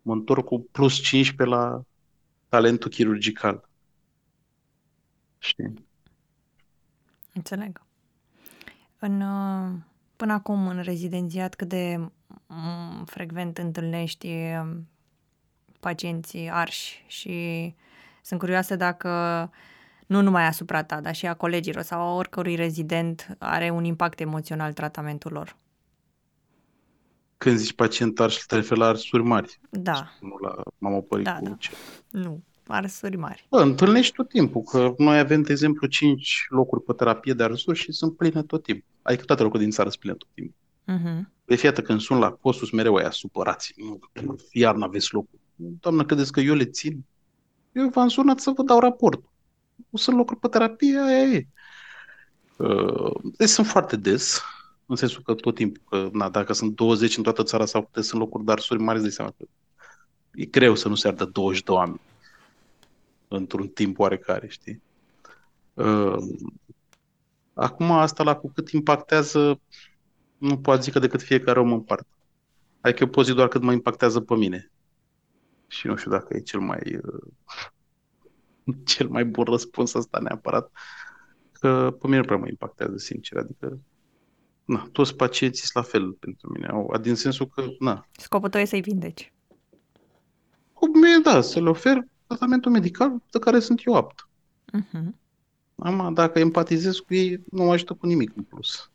mă 0.01 0.13
întorc 0.13 0.45
cu 0.45 0.67
plus 0.71 0.99
15 0.99 1.55
la 1.55 1.81
talentul 2.47 2.89
chirurgical. 2.89 3.69
Știi? 5.37 5.73
Înțeleg. 7.33 7.81
În, 8.99 9.21
uh, 9.21 9.71
până 10.15 10.33
acum, 10.33 10.67
în 10.67 10.81
rezidențiat, 10.81 11.55
cât 11.55 11.67
de 11.67 11.97
mm, 12.47 13.05
frecvent 13.05 13.57
întâlnești 13.57 14.27
um, 14.27 14.87
pacienții 15.79 16.49
arși 16.49 17.03
și 17.07 17.73
sunt 18.21 18.39
curioasă 18.39 18.75
dacă 18.75 19.09
nu 20.05 20.21
numai 20.21 20.47
asupra 20.47 20.83
ta, 20.83 21.01
dar 21.01 21.15
și 21.15 21.27
a 21.27 21.33
colegilor 21.33 21.83
sau 21.83 22.01
a 22.01 22.15
oricărui 22.15 22.55
rezident 22.55 23.35
are 23.37 23.69
un 23.69 23.83
impact 23.83 24.19
emoțional 24.19 24.73
tratamentul 24.73 25.31
lor. 25.31 25.55
Când 27.41 27.57
zici 27.57 27.73
pacient 27.73 28.19
arș, 28.19 28.35
te 28.35 28.55
referi 28.55 28.79
la 28.79 28.85
arsuri 28.85 29.23
mari. 29.23 29.59
Da, 29.69 30.11
Nu 30.19 30.37
la 30.41 30.55
mamopării 30.77 31.23
Da, 31.25 31.33
cu 31.33 31.43
da. 31.43 31.55
ce. 31.59 31.71
nu, 32.09 32.43
arsuri 32.67 33.17
mari. 33.17 33.45
Bă, 33.49 33.61
întâlnești 33.61 34.13
tot 34.15 34.29
timpul, 34.29 34.61
că 34.61 34.93
noi 34.97 35.19
avem, 35.19 35.41
de 35.41 35.51
exemplu, 35.51 35.87
5 35.87 36.45
locuri 36.49 36.83
pe 36.83 36.93
terapie 36.93 37.33
de 37.33 37.43
arsuri 37.43 37.77
și 37.79 37.91
sunt 37.91 38.17
pline 38.17 38.43
tot 38.43 38.63
timpul. 38.63 38.83
Adică 39.01 39.23
toate 39.25 39.41
locurile 39.41 39.63
din 39.65 39.73
țară 39.75 39.89
sunt 39.89 40.01
pline 40.01 40.15
tot 40.15 40.27
timpul. 40.33 40.55
Mhm. 40.85 41.31
De 41.45 41.55
fiată 41.55 41.81
când 41.81 41.99
sunt 42.01 42.19
la 42.19 42.31
Cosus, 42.31 42.71
mereu 42.71 42.95
aia 42.95 43.11
supărați. 43.11 43.73
Nu, 44.23 44.35
iar 44.51 44.75
n-aveți 44.75 45.13
locul. 45.13 45.39
Doamnă, 45.55 46.05
credeți 46.05 46.31
că 46.31 46.39
eu 46.39 46.53
le 46.55 46.65
țin? 46.65 47.03
Eu 47.71 47.87
v-am 47.89 48.07
sunat 48.07 48.39
să 48.39 48.51
vă 48.55 48.63
dau 48.63 48.79
raport. 48.79 49.23
Nu 49.89 49.97
sunt 49.97 50.15
locuri 50.17 50.39
pe 50.39 50.47
terapie, 50.47 50.97
aia 50.99 51.17
e. 51.23 51.47
Uh, 52.57 53.11
Deci 53.37 53.49
sunt 53.49 53.67
foarte 53.67 53.95
des, 53.95 54.41
în 54.91 54.97
sensul 54.97 55.21
că 55.23 55.33
tot 55.33 55.55
timpul, 55.55 55.81
că, 55.89 56.09
na, 56.11 56.29
dacă 56.29 56.53
sunt 56.53 56.75
20 56.75 57.17
în 57.17 57.23
toată 57.23 57.43
țara 57.43 57.65
sau 57.65 57.81
câte 57.81 58.01
sunt 58.01 58.21
locuri 58.21 58.45
de 58.45 58.51
arsuri 58.51 58.79
mari, 58.79 58.97
îți 58.97 59.03
dai 59.03 59.13
seama 59.15 59.33
că 59.37 59.45
e 60.33 60.45
greu 60.45 60.75
să 60.75 60.87
nu 60.87 60.95
se 60.95 61.07
ardă 61.07 61.25
20 61.25 61.63
de 61.63 61.71
oameni 61.71 62.01
într-un 63.27 63.67
timp 63.67 63.99
oarecare, 63.99 64.47
știi? 64.47 64.81
Uh, 65.73 66.17
Acum 67.53 67.91
asta 67.91 68.23
la 68.23 68.35
cu 68.35 68.51
cât 68.51 68.69
impactează, 68.69 69.59
nu 70.37 70.59
pot 70.59 70.83
zică 70.83 70.99
decât 70.99 71.21
fiecare 71.21 71.59
om 71.59 71.71
în 71.71 71.81
parte. 71.81 72.07
Adică 72.81 73.03
eu 73.03 73.09
pot 73.09 73.25
zi 73.25 73.33
doar 73.33 73.47
cât 73.47 73.61
mă 73.61 73.71
impactează 73.71 74.21
pe 74.21 74.35
mine. 74.35 74.71
Și 75.67 75.87
nu 75.87 75.95
știu 75.95 76.11
dacă 76.11 76.35
e 76.35 76.39
cel 76.39 76.59
mai 76.59 76.95
uh, 76.95 78.75
cel 78.91 79.07
mai 79.07 79.25
bun 79.25 79.43
răspuns 79.43 79.93
ăsta 79.93 80.19
neapărat. 80.19 80.71
Că 81.51 81.97
pe 81.99 82.07
mine 82.07 82.19
nu 82.19 82.25
prea 82.25 82.37
mă 82.37 82.47
impactează, 82.47 82.97
sincer. 82.97 83.37
Adică, 83.37 83.79
na, 84.71 84.89
toți 84.91 85.15
pacienții 85.15 85.65
sunt 85.67 85.85
la 85.85 85.91
fel 85.91 86.11
pentru 86.11 86.51
mine. 86.53 86.67
Au, 86.67 86.97
din 87.01 87.15
sensul 87.15 87.47
că, 87.47 87.63
na, 87.79 88.07
Scopul 88.11 88.49
tău 88.49 88.61
e 88.61 88.65
să-i 88.65 88.81
vindeci. 88.81 89.33
cu 90.73 90.87
mine, 90.97 91.19
da, 91.23 91.41
să 91.41 91.61
le 91.61 91.69
ofer 91.69 92.05
tratamentul 92.27 92.71
medical 92.71 93.21
de 93.31 93.39
care 93.39 93.59
sunt 93.59 93.81
eu 93.85 93.95
apt. 93.95 94.29
Mhm. 94.73 95.19
Am, 95.75 96.13
dacă 96.13 96.39
empatizez 96.39 96.97
cu 96.97 97.13
ei, 97.13 97.43
nu 97.51 97.63
mă 97.63 97.71
ajută 97.71 97.93
cu 97.93 98.05
nimic 98.05 98.31
în 98.35 98.43
plus. 98.43 98.91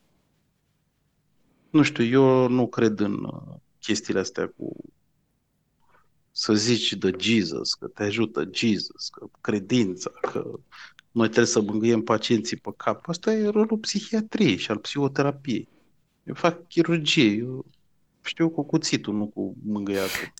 Nu 1.70 1.82
știu, 1.82 2.04
eu 2.04 2.48
nu 2.48 2.68
cred 2.68 3.00
în 3.00 3.24
uh, 3.24 3.54
chestiile 3.78 4.20
astea 4.20 4.46
cu 4.56 4.76
să 6.30 6.54
zici 6.54 6.92
de 6.92 7.10
Jesus, 7.18 7.74
că 7.74 7.86
te 7.86 8.02
ajută 8.02 8.48
Jesus, 8.52 9.08
că 9.08 9.26
credința, 9.40 10.10
că 10.10 10.50
noi 11.16 11.26
trebuie 11.26 11.46
să 11.46 11.61
mângâiem 11.61 12.00
pacienții 12.00 12.57
pe 12.57 12.70
cap. 12.76 13.09
Asta 13.09 13.33
e 13.33 13.48
rolul 13.48 13.79
psihiatriei 13.81 14.57
și 14.57 14.70
al 14.70 14.76
psihoterapiei. 14.76 15.68
Eu 16.24 16.35
fac 16.35 16.68
chirurgie, 16.68 17.31
eu 17.31 17.64
știu 18.22 18.48
cu 18.48 18.62
cuțitul, 18.64 19.14
nu 19.14 19.26
cu 19.26 19.57
mângâiatul. 19.66 20.33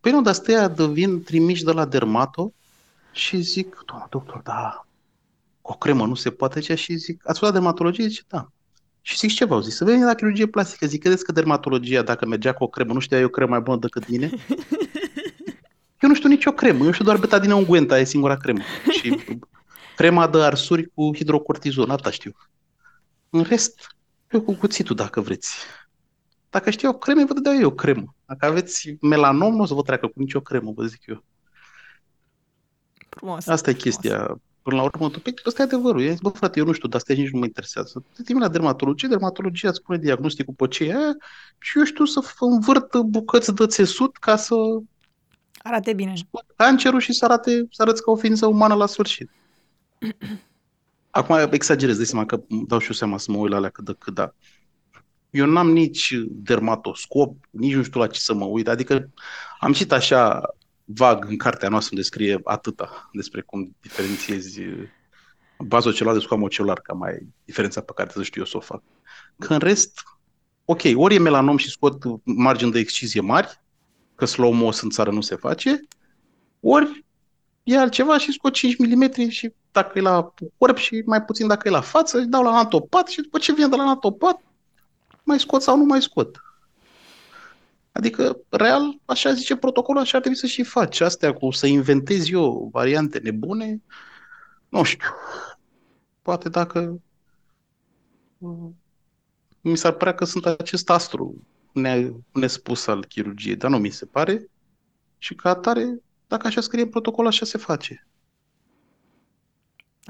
Păi 0.00 0.12
nu, 0.12 0.22
dar 0.22 0.34
stăia 0.34 0.68
de 0.68 0.86
vin 0.86 1.22
trimiși 1.22 1.64
de 1.64 1.72
la 1.72 1.84
dermato 1.84 2.52
și 3.12 3.40
zic, 3.40 3.82
doamna 3.86 4.06
doctor, 4.10 4.40
da, 4.44 4.86
cu 5.60 5.72
o 5.72 5.74
cremă 5.74 6.06
nu 6.06 6.14
se 6.14 6.30
poate 6.30 6.60
cea 6.60 6.74
și 6.74 6.94
zic, 6.94 7.28
ați 7.28 7.38
fost 7.38 7.52
la 7.52 7.58
dermatologie? 7.58 8.06
Zice, 8.06 8.22
da. 8.28 8.50
Și 9.02 9.16
zic, 9.16 9.30
ce 9.30 9.44
v-au 9.44 9.60
zis? 9.60 9.76
Să 9.76 9.84
venim 9.84 10.04
la 10.04 10.14
chirurgie 10.14 10.46
plastică. 10.46 10.86
Zic, 10.86 11.00
credeți 11.00 11.24
că 11.24 11.32
dermatologia, 11.32 12.02
dacă 12.02 12.26
mergea 12.26 12.52
cu 12.52 12.64
o 12.64 12.68
cremă, 12.68 12.92
nu 12.92 12.98
știa 12.98 13.18
eu 13.18 13.26
o 13.26 13.28
cremă 13.28 13.50
mai 13.50 13.60
bună 13.60 13.78
decât 13.78 14.08
mine? 14.08 14.30
Eu 16.02 16.08
nu 16.08 16.14
știu 16.14 16.28
nicio 16.28 16.52
cremă, 16.52 16.84
eu 16.84 16.90
știu 16.90 17.04
doar 17.04 17.16
betadine 17.16 17.54
ungüenta, 17.54 17.98
e 17.98 18.04
singura 18.04 18.36
cremă. 18.36 18.60
Și 18.90 19.16
crema 20.00 20.28
de 20.28 20.42
arsuri 20.42 20.90
cu 20.94 21.10
hidrocortizon, 21.16 21.90
atâta 21.90 22.10
știu. 22.10 22.32
În 23.30 23.42
rest, 23.42 23.86
eu 24.30 24.40
cu 24.40 24.52
cuțitul, 24.54 24.96
dacă 24.96 25.20
vreți. 25.20 25.54
Dacă 26.50 26.70
știu 26.70 26.88
o 26.88 26.92
cremă, 26.92 27.24
vă 27.24 27.32
dădeau 27.34 27.54
eu 27.54 27.66
o 27.66 27.74
cremă. 27.74 28.14
Dacă 28.26 28.46
aveți 28.46 28.96
melanom, 29.00 29.54
nu 29.54 29.62
o 29.62 29.66
să 29.66 29.74
vă 29.74 29.82
treacă 29.82 30.06
cu 30.06 30.12
nicio 30.20 30.40
cremă, 30.40 30.72
vă 30.74 30.84
zic 30.84 31.06
eu. 31.06 31.24
Frumos. 33.08 33.46
Asta 33.46 33.70
e 33.70 33.72
frumos. 33.72 33.82
chestia. 33.82 34.40
Până 34.62 34.76
la 34.76 34.82
urmă, 34.82 35.10
tu, 35.10 35.20
păi, 35.20 35.34
ăsta 35.46 35.62
e 35.62 35.64
adevărul. 35.64 36.02
Eu 36.02 36.10
zic, 36.10 36.20
bă, 36.20 36.28
frate, 36.28 36.58
eu 36.58 36.64
nu 36.66 36.72
știu, 36.72 36.88
dar 36.88 36.98
astea 36.98 37.14
nici 37.14 37.30
nu 37.30 37.38
mă 37.38 37.44
interesează. 37.44 38.04
Te 38.14 38.22
trimite 38.22 38.46
la 38.46 38.52
dermatologie, 38.52 39.08
dermatologia 39.08 39.68
îți 39.68 39.78
spune 39.78 39.98
diagnosticul 39.98 40.54
pe 40.54 40.66
ce 40.68 40.84
e 40.84 40.96
aia 40.96 41.16
și 41.58 41.78
eu 41.78 41.84
știu 41.84 42.04
să 42.04 42.20
f- 42.28 42.36
învârt 42.38 42.96
bucăți 42.96 43.54
de 43.54 43.66
țesut 43.66 44.16
ca 44.16 44.36
să 44.36 44.54
Arate 45.62 45.92
bine. 45.92 46.12
scot 46.16 46.44
cancerul 46.56 47.00
și 47.00 47.12
să 47.12 47.24
arate, 47.24 47.66
să 47.70 47.82
arăți 47.82 48.02
ca 48.02 48.10
o 48.10 48.16
ființă 48.16 48.46
umană 48.46 48.74
la 48.74 48.86
sfârșit. 48.86 49.30
Acum 51.10 51.36
exagerez, 51.50 51.98
de 51.98 52.04
seama 52.04 52.26
că 52.26 52.42
îmi 52.48 52.66
dau 52.66 52.78
și 52.78 52.88
eu 52.88 52.94
seama 52.94 53.18
să 53.18 53.30
mă 53.30 53.36
uit 53.36 53.50
la 53.50 53.56
alea 53.56 53.70
cât 53.70 53.84
de 53.84 53.94
cât, 53.98 54.14
da. 54.14 54.34
Eu 55.30 55.46
n-am 55.46 55.70
nici 55.70 56.14
dermatoscop, 56.28 57.36
nici 57.50 57.74
nu 57.74 57.82
știu 57.82 58.00
la 58.00 58.06
ce 58.06 58.20
să 58.20 58.34
mă 58.34 58.44
uit, 58.44 58.68
adică 58.68 59.10
am 59.58 59.72
citit 59.72 59.92
așa 59.92 60.42
vag 60.84 61.24
în 61.28 61.36
cartea 61.36 61.68
noastră 61.68 61.90
unde 61.94 62.06
scrie 62.06 62.40
atâta 62.44 63.10
despre 63.12 63.40
cum 63.40 63.76
diferențiezi 63.80 64.60
bazocelular 65.58 66.16
de 66.16 66.22
squamocelular, 66.22 66.80
ca 66.80 66.92
mai 66.92 67.26
diferența 67.44 67.80
pe 67.80 67.92
care 67.94 68.08
trebuie 68.08 68.24
să 68.24 68.30
știu 68.30 68.40
eu 68.40 68.46
să 68.46 68.56
o 68.56 68.60
fac. 68.60 68.82
Că 69.38 69.52
în 69.52 69.58
rest, 69.58 70.02
ok, 70.64 70.80
ori 70.94 71.14
e 71.14 71.18
melanom 71.18 71.56
și 71.56 71.70
scot 71.70 72.02
margini 72.24 72.72
de 72.72 72.78
excizie 72.78 73.20
mari, 73.20 73.60
că 74.14 74.24
slow-mo 74.24 74.70
în 74.82 74.90
țară 74.90 75.10
nu 75.10 75.20
se 75.20 75.36
face, 75.36 75.80
ori 76.60 77.04
e 77.62 77.78
altceva 77.78 78.18
și 78.18 78.32
scot 78.32 78.52
5 78.52 78.76
mm 78.78 79.28
și 79.28 79.52
dacă 79.72 79.98
e 79.98 80.00
la 80.00 80.32
corp 80.58 80.76
și 80.76 81.02
mai 81.06 81.22
puțin 81.22 81.46
dacă 81.46 81.68
e 81.68 81.70
la 81.70 81.80
față, 81.80 82.18
își 82.18 82.26
dau 82.26 82.42
la 82.42 82.50
anatopat 82.50 83.08
și 83.08 83.20
după 83.20 83.38
ce 83.38 83.52
vine 83.52 83.68
de 83.68 83.76
la 83.76 83.82
anatopat, 83.82 84.40
mai 85.22 85.40
scot 85.40 85.62
sau 85.62 85.76
nu 85.76 85.84
mai 85.84 86.02
scot. 86.02 86.40
Adică, 87.92 88.40
real, 88.48 88.98
așa 89.04 89.32
zice 89.32 89.56
protocolul, 89.56 90.00
așa 90.00 90.16
ar 90.16 90.22
trebui 90.22 90.38
să 90.40 90.46
și 90.46 90.62
faci. 90.62 91.00
Astea 91.00 91.32
cu 91.32 91.50
să 91.50 91.66
inventez 91.66 92.28
eu 92.30 92.68
variante 92.72 93.18
nebune, 93.18 93.82
nu 94.68 94.82
știu. 94.82 95.08
Poate 96.22 96.48
dacă 96.48 97.00
mm, 98.38 98.76
mi 99.60 99.76
s-ar 99.76 99.92
părea 99.92 100.14
că 100.14 100.24
sunt 100.24 100.46
acest 100.46 100.90
astru 100.90 101.44
ne- 101.72 102.10
nespus 102.32 102.86
al 102.86 103.04
chirurgiei, 103.04 103.56
dar 103.56 103.70
nu 103.70 103.78
mi 103.78 103.90
se 103.90 104.06
pare. 104.06 104.50
Și 105.18 105.34
ca 105.34 105.50
atare, 105.50 106.00
dacă 106.26 106.46
așa 106.46 106.60
scrie 106.60 106.82
în 106.82 106.88
protocol, 106.88 107.26
așa 107.26 107.44
se 107.44 107.58
face. 107.58 108.06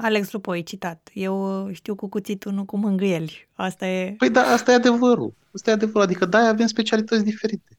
Alex 0.03 0.33
Lupoi, 0.33 0.63
citat. 0.63 1.11
Eu 1.13 1.67
uh, 1.67 1.75
știu 1.75 1.95
cu 1.95 2.09
cuțitul, 2.09 2.53
nu 2.53 2.65
cu 2.65 2.77
mângâieli. 2.77 3.49
Asta 3.53 3.87
e 3.87 4.15
Păi 4.19 4.31
da, 4.31 4.43
asta 4.43 4.73
e 4.73 4.75
adevărul. 4.75 5.35
Asta 5.55 5.71
e 5.71 5.73
adevărul. 5.73 6.03
Adică 6.03 6.25
da, 6.25 6.39
avem 6.39 6.67
specialități 6.67 7.25
diferite. 7.25 7.79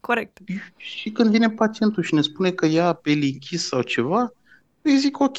corect. 0.00 0.38
Și 0.76 1.10
când 1.10 1.30
vine 1.30 1.50
pacientul 1.50 2.02
și 2.02 2.14
ne 2.14 2.20
spune 2.20 2.50
că 2.50 2.66
ia 2.66 2.92
pe 2.92 3.10
închis 3.10 3.66
sau 3.66 3.82
ceva, 3.82 4.32
îi 4.82 4.98
zic 4.98 5.20
ok, 5.20 5.38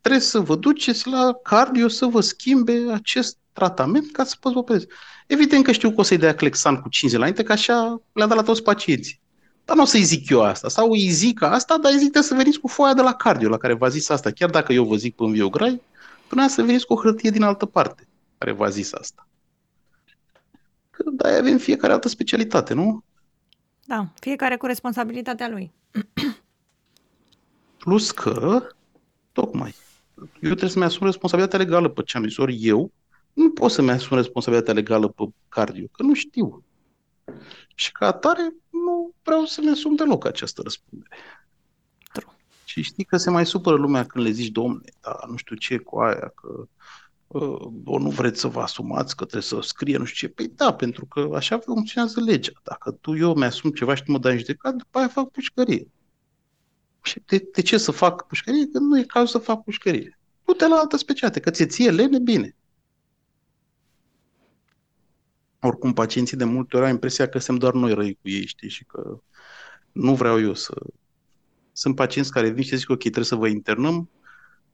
trebuie 0.00 0.22
să 0.22 0.38
vă 0.40 0.56
duceți 0.56 1.08
la 1.08 1.32
cardio 1.42 1.88
să 1.88 2.06
vă 2.06 2.20
schimbe 2.20 2.92
acest 2.92 3.38
tratament 3.52 4.12
ca 4.12 4.24
să 4.24 4.36
poți 4.40 4.54
vă 4.54 4.60
operezi. 4.60 4.86
Evident 5.26 5.64
că 5.64 5.72
știu 5.72 5.90
că 5.90 6.00
o 6.00 6.02
să-i 6.02 6.18
dea 6.18 6.34
Clexan 6.34 6.80
cu 6.80 6.88
5 6.88 7.10
zile 7.10 7.16
înainte, 7.16 7.42
că 7.42 7.52
așa 7.52 8.02
le-a 8.12 8.26
dat 8.26 8.36
la 8.36 8.42
toți 8.42 8.62
pacienții. 8.62 9.20
Dar 9.64 9.76
nu 9.76 9.82
o 9.82 9.84
să-i 9.84 10.02
zic 10.02 10.28
eu 10.28 10.42
asta. 10.42 10.68
Sau 10.68 10.90
îi 10.90 11.08
zic 11.08 11.42
asta, 11.42 11.78
dar 11.78 11.92
îi 11.92 11.98
zic 11.98 12.16
să 12.20 12.34
veniți 12.34 12.58
cu 12.58 12.68
foaia 12.68 12.94
de 12.94 13.02
la 13.02 13.14
cardio 13.14 13.48
la 13.48 13.56
care 13.56 13.74
v-a 13.74 13.88
zis 13.88 14.08
asta. 14.08 14.30
Chiar 14.30 14.50
dacă 14.50 14.72
eu 14.72 14.84
vă 14.84 14.96
zic 14.96 15.14
pe 15.14 15.24
înviograi, 15.24 15.80
până 16.28 16.48
să 16.48 16.62
veniți 16.62 16.86
cu 16.86 16.92
o 16.92 17.00
hârtie 17.00 17.30
din 17.30 17.42
altă 17.42 17.66
parte 17.66 18.08
care 18.38 18.52
v-a 18.52 18.68
zis 18.68 18.92
asta. 18.92 19.28
Că 20.90 21.02
da, 21.10 21.28
avem 21.28 21.58
fiecare 21.58 21.92
altă 21.92 22.08
specialitate, 22.08 22.74
nu? 22.74 23.04
Da, 23.84 24.08
fiecare 24.20 24.56
cu 24.56 24.66
responsabilitatea 24.66 25.48
lui. 25.48 25.72
Plus 27.78 28.10
că, 28.10 28.66
tocmai, 29.32 29.74
eu 30.18 30.24
trebuie 30.40 30.70
să-mi 30.70 30.84
asum 30.84 31.06
responsabilitatea 31.06 31.64
legală 31.64 31.88
pe 31.88 32.02
ce 32.02 32.16
am 32.16 32.24
zis. 32.24 32.36
Ori 32.36 32.58
eu 32.60 32.92
nu 33.32 33.50
pot 33.50 33.70
să-mi 33.70 33.90
asum 33.90 34.16
responsabilitatea 34.16 34.74
legală 34.74 35.08
pe 35.08 35.24
cardio, 35.48 35.86
că 35.92 36.02
nu 36.02 36.14
știu. 36.14 36.64
Și 37.74 37.92
ca 37.92 38.06
atare, 38.06 38.54
nu 38.70 39.14
vreau 39.22 39.44
să-mi 39.44 39.70
asum 39.70 39.94
deloc 39.94 40.26
această 40.26 40.62
răspundere. 40.62 41.16
True. 42.12 42.34
Și 42.64 42.82
știi 42.82 43.04
că 43.04 43.16
se 43.16 43.30
mai 43.30 43.46
supără 43.46 43.76
lumea 43.76 44.06
când 44.06 44.24
le 44.24 44.30
zici, 44.30 44.52
domne, 44.52 44.84
da, 45.00 45.18
nu 45.28 45.36
știu 45.36 45.56
ce 45.56 45.78
cu 45.78 45.98
aia, 45.98 46.32
că 46.34 46.68
uh, 47.26 47.72
o 47.84 47.98
nu 47.98 48.10
vreți 48.10 48.40
să 48.40 48.48
vă 48.48 48.60
asumați, 48.60 49.16
că 49.16 49.24
trebuie 49.24 49.42
să 49.42 49.60
scrie 49.60 49.96
nu 49.96 50.04
știu 50.04 50.28
ce. 50.28 50.34
Păi 50.34 50.52
da, 50.56 50.74
pentru 50.74 51.06
că 51.06 51.30
așa 51.34 51.58
funcționează 51.58 52.20
legea. 52.20 52.52
Dacă 52.62 52.90
tu, 52.90 53.16
eu 53.16 53.34
mi-asum 53.34 53.70
ceva 53.70 53.94
și 53.94 54.02
tu 54.02 54.10
mă 54.10 54.18
dai 54.18 54.32
în 54.32 54.38
judecat, 54.38 54.74
după 54.74 54.98
aia 54.98 55.08
fac 55.08 55.30
pușcărie. 55.30 55.88
Și 57.02 57.22
de, 57.26 57.48
de 57.52 57.62
ce 57.62 57.78
să 57.78 57.90
fac 57.90 58.26
pușcărie? 58.26 58.68
Că 58.72 58.78
nu 58.78 58.98
e 58.98 59.02
cazul 59.02 59.28
să 59.28 59.38
fac 59.38 59.64
pușcărie. 59.64 60.18
Du-te 60.44 60.68
la 60.68 60.76
altă 60.76 60.96
specialitate, 60.96 61.40
că 61.40 61.50
ți-e 61.50 61.66
ție 61.66 61.90
lene, 61.90 62.18
bine. 62.18 62.56
Oricum, 65.66 65.92
pacienții 65.92 66.36
de 66.36 66.44
multe 66.44 66.76
ori 66.76 66.84
au 66.84 66.90
impresia 66.90 67.28
că 67.28 67.38
suntem 67.38 67.56
doar 67.56 67.82
noi 67.82 67.94
răi 67.94 68.18
cu 68.22 68.28
ei, 68.28 68.46
știi, 68.46 68.68
și 68.68 68.84
că 68.84 69.18
nu 69.92 70.14
vreau 70.14 70.40
eu 70.40 70.54
să... 70.54 70.74
Sunt 71.72 71.94
pacienți 71.94 72.30
care 72.30 72.48
vin 72.48 72.62
și 72.62 72.76
zic, 72.76 72.90
ok, 72.90 73.00
trebuie 73.00 73.24
să 73.24 73.34
vă 73.34 73.48
internăm 73.48 74.10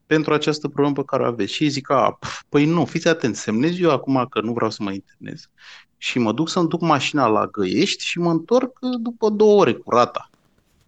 pentru 0.06 0.32
această 0.32 0.68
problemă 0.68 0.94
pe 0.94 1.04
care 1.04 1.22
o 1.22 1.26
aveți. 1.26 1.52
Și 1.52 1.62
ei 1.62 1.68
zic, 1.68 1.90
a, 1.90 2.18
păi 2.48 2.64
nu, 2.64 2.84
fiți 2.84 3.08
atenți, 3.08 3.40
semnez 3.40 3.78
eu 3.78 3.90
acum 3.90 4.26
că 4.30 4.40
nu 4.40 4.52
vreau 4.52 4.70
să 4.70 4.82
mă 4.82 4.92
internez 4.92 5.50
și 5.96 6.18
mă 6.18 6.32
duc 6.32 6.48
să-mi 6.48 6.68
duc 6.68 6.80
mașina 6.80 7.26
la 7.26 7.46
Găiești 7.46 8.04
și 8.04 8.18
mă 8.18 8.30
întorc 8.30 8.78
după 9.00 9.28
două 9.28 9.60
ore 9.60 9.72
cu 9.72 9.90
rata. 9.90 10.30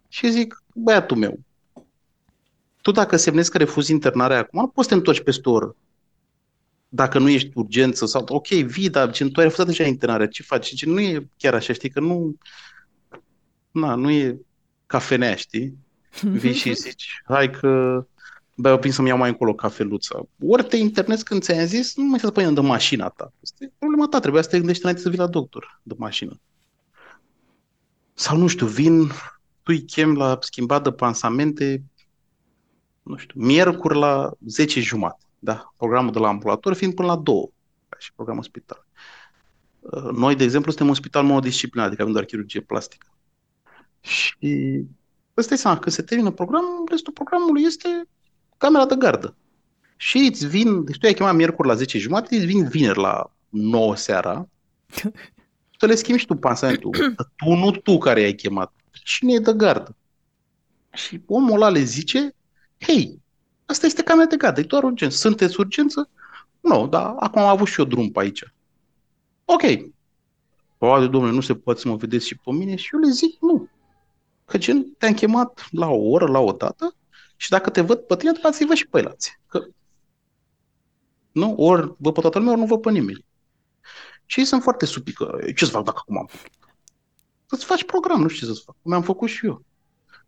Și 0.09 0.31
zic, 0.31 0.62
băiatul 0.75 1.17
meu, 1.17 1.38
tu 2.81 2.91
dacă 2.91 3.17
semnezi 3.17 3.51
că 3.51 3.59
refuzi 3.59 3.93
internarea 3.93 4.38
acum, 4.38 4.61
nu 4.61 4.69
poți 4.69 4.88
să 4.88 4.93
te 4.93 4.99
întorci 4.99 5.23
peste 5.23 5.49
o 5.49 5.53
oră. 5.53 5.77
Dacă 6.94 7.18
nu 7.18 7.28
ești 7.28 7.50
urgență 7.55 8.07
sau, 8.07 8.24
ok, 8.28 8.46
vii, 8.46 8.90
dar 8.90 9.11
ce, 9.11 9.24
tu 9.24 9.40
ai 9.40 9.44
refuzat 9.44 9.66
deja 9.66 9.85
internarea, 9.85 10.26
ce 10.26 10.42
faci? 10.42 10.74
Ce, 10.74 10.87
nu 10.87 11.00
e 11.00 11.28
chiar 11.37 11.55
așa, 11.55 11.72
știi, 11.72 11.90
că 11.90 12.00
nu, 12.00 12.37
na, 13.70 13.94
nu 13.94 14.11
e 14.11 14.38
cafenea, 14.87 15.35
știi? 15.35 15.78
Vii 16.20 16.52
și 16.52 16.74
zici, 16.85 17.22
hai 17.24 17.50
că 17.50 18.05
băi, 18.55 18.72
opin 18.72 18.92
să-mi 18.92 19.09
iau 19.09 19.18
mai 19.18 19.28
încolo 19.28 19.55
cafeluța. 19.55 20.22
Ori 20.46 20.64
te 20.64 20.76
internezi 20.76 21.24
când 21.24 21.42
ți-am 21.42 21.66
zis, 21.66 21.96
nu 21.96 22.05
mai 22.05 22.18
să 22.18 22.31
păi 22.31 22.55
de 22.55 22.61
mașina 22.61 23.09
ta. 23.09 23.33
Asta 23.42 23.64
e 23.64 23.72
problema 23.78 24.09
ta, 24.09 24.20
trebuia 24.20 24.42
să 24.42 24.48
te 24.48 24.57
gândești 24.57 24.83
înainte 24.83 25.02
să 25.02 25.09
vii 25.09 25.18
la 25.18 25.26
doctor 25.26 25.81
de 25.83 25.94
mașină. 25.98 26.40
Sau 28.14 28.37
nu 28.37 28.46
știu, 28.46 28.66
vin, 28.66 29.07
tu 29.07 29.72
îi 29.72 29.83
chem 29.83 30.16
la 30.16 30.38
schimbat 30.40 30.83
de 30.83 30.92
pansamente, 30.92 31.83
nu 33.02 33.16
știu, 33.16 33.40
miercuri 33.40 33.98
la 33.98 34.31
10 34.46 34.81
jumate. 34.81 35.24
Da, 35.44 35.72
programul 35.76 36.12
de 36.12 36.18
la 36.18 36.28
ambulator 36.28 36.74
fiind 36.74 36.94
până 36.94 37.09
la 37.09 37.16
2, 37.16 37.52
ca 37.88 37.96
și 37.98 38.12
programul 38.12 38.42
spital. 38.42 38.87
Uh, 39.81 40.11
noi, 40.12 40.37
de 40.37 40.44
exemplu, 40.44 40.70
suntem 40.70 40.88
un 40.88 40.94
spital 40.94 41.24
monodisciplinar, 41.24 41.87
adică 41.87 42.02
avem 42.02 42.14
doar 42.14 42.26
chirurgie 42.26 42.61
plastică. 42.61 43.07
Și 44.00 44.85
ăsta 45.37 45.55
e 45.55 45.57
seama, 45.57 45.78
când 45.78 45.94
se 45.94 46.02
termină 46.02 46.31
programul, 46.31 46.87
restul 46.90 47.12
programului 47.12 47.62
este 47.62 48.05
camera 48.59 48.87
de 48.87 48.94
gardă. 48.98 49.37
Și 49.96 50.18
îți 50.18 50.46
vin, 50.46 50.85
deci 50.85 50.98
tu 50.98 51.07
ai 51.07 51.14
chemat 51.14 51.35
miercuri 51.35 51.68
la 51.68 51.74
10 51.74 51.98
jumate, 51.98 52.37
îți 52.37 52.46
vin 52.46 52.68
vineri 52.68 52.98
la 52.98 53.33
9 53.48 53.96
seara, 53.96 54.48
să 55.78 55.87
le 55.87 55.94
schimbi 55.94 56.20
și 56.20 56.26
tu 56.26 56.35
pansamentul. 56.35 57.14
tu, 57.37 57.55
nu 57.55 57.70
tu 57.70 57.98
care 57.98 58.22
ai 58.22 58.35
chemat. 58.35 58.72
Cine 59.05 59.33
e 59.33 59.38
de 59.38 59.52
gardă? 59.52 59.96
Și 60.92 61.22
omul 61.26 61.55
ăla 61.55 61.68
le 61.68 61.83
zice, 61.83 62.35
hei, 62.78 63.21
asta 63.66 63.87
este 63.87 64.03
camera 64.03 64.29
de 64.29 64.37
gardă, 64.37 64.61
e 64.61 64.64
doar 64.64 64.83
urgență. 64.83 65.16
Sunteți 65.16 65.61
urgență? 65.61 66.09
Nu, 66.61 66.88
dar 66.88 67.14
acum 67.18 67.42
am 67.42 67.48
avut 67.48 67.66
și 67.66 67.81
eu 67.81 67.87
drum 67.87 68.11
pe 68.11 68.20
aici. 68.20 68.55
Ok. 69.44 69.62
Poate, 70.79 71.07
domnule, 71.07 71.33
nu 71.33 71.40
se 71.40 71.55
poate 71.55 71.81
să 71.81 71.88
mă 71.88 71.96
vedeți 71.96 72.27
și 72.27 72.37
pe 72.37 72.51
mine? 72.51 72.75
Și 72.75 72.90
eu 72.92 73.01
le 73.01 73.09
zic, 73.09 73.40
nu. 73.40 73.68
Că 74.44 74.59
gen, 74.59 74.94
te-am 74.98 75.14
chemat 75.14 75.66
la 75.70 75.88
o 75.88 76.09
oră, 76.09 76.27
la 76.27 76.38
o 76.38 76.53
dată, 76.53 76.94
și 77.37 77.51
dacă 77.51 77.70
te 77.70 77.81
văd 77.81 77.98
pe 77.98 78.16
tine, 78.16 78.33
după 78.33 78.51
văd 78.66 78.77
și 78.77 78.88
pe 78.88 78.98
alții. 78.98 79.33
Că, 79.46 79.66
nu? 81.33 81.55
Ori 81.57 81.94
văd 81.98 82.14
pe 82.14 82.20
toată 82.20 82.38
lumea, 82.38 82.53
ori 82.53 82.61
nu 82.61 82.66
văd 82.66 82.81
pe 82.81 82.90
nimeni. 82.90 83.25
Și 84.27 84.38
ei 84.38 84.44
sunt 84.44 84.62
foarte 84.62 84.87
supică. 84.87 85.38
Ce 85.57 85.64
să 85.64 85.70
fac 85.70 85.85
dacă 85.85 85.98
acum 86.01 86.18
am 86.18 86.27
făcut? 86.27 86.51
Să-ți 87.46 87.64
faci 87.64 87.85
program, 87.85 88.20
nu 88.20 88.29
știu 88.29 88.46
ce 88.46 88.53
să 88.53 88.62
fac. 88.64 88.77
Mi-am 88.83 89.03
făcut 89.03 89.29
și 89.29 89.46
eu. 89.46 89.64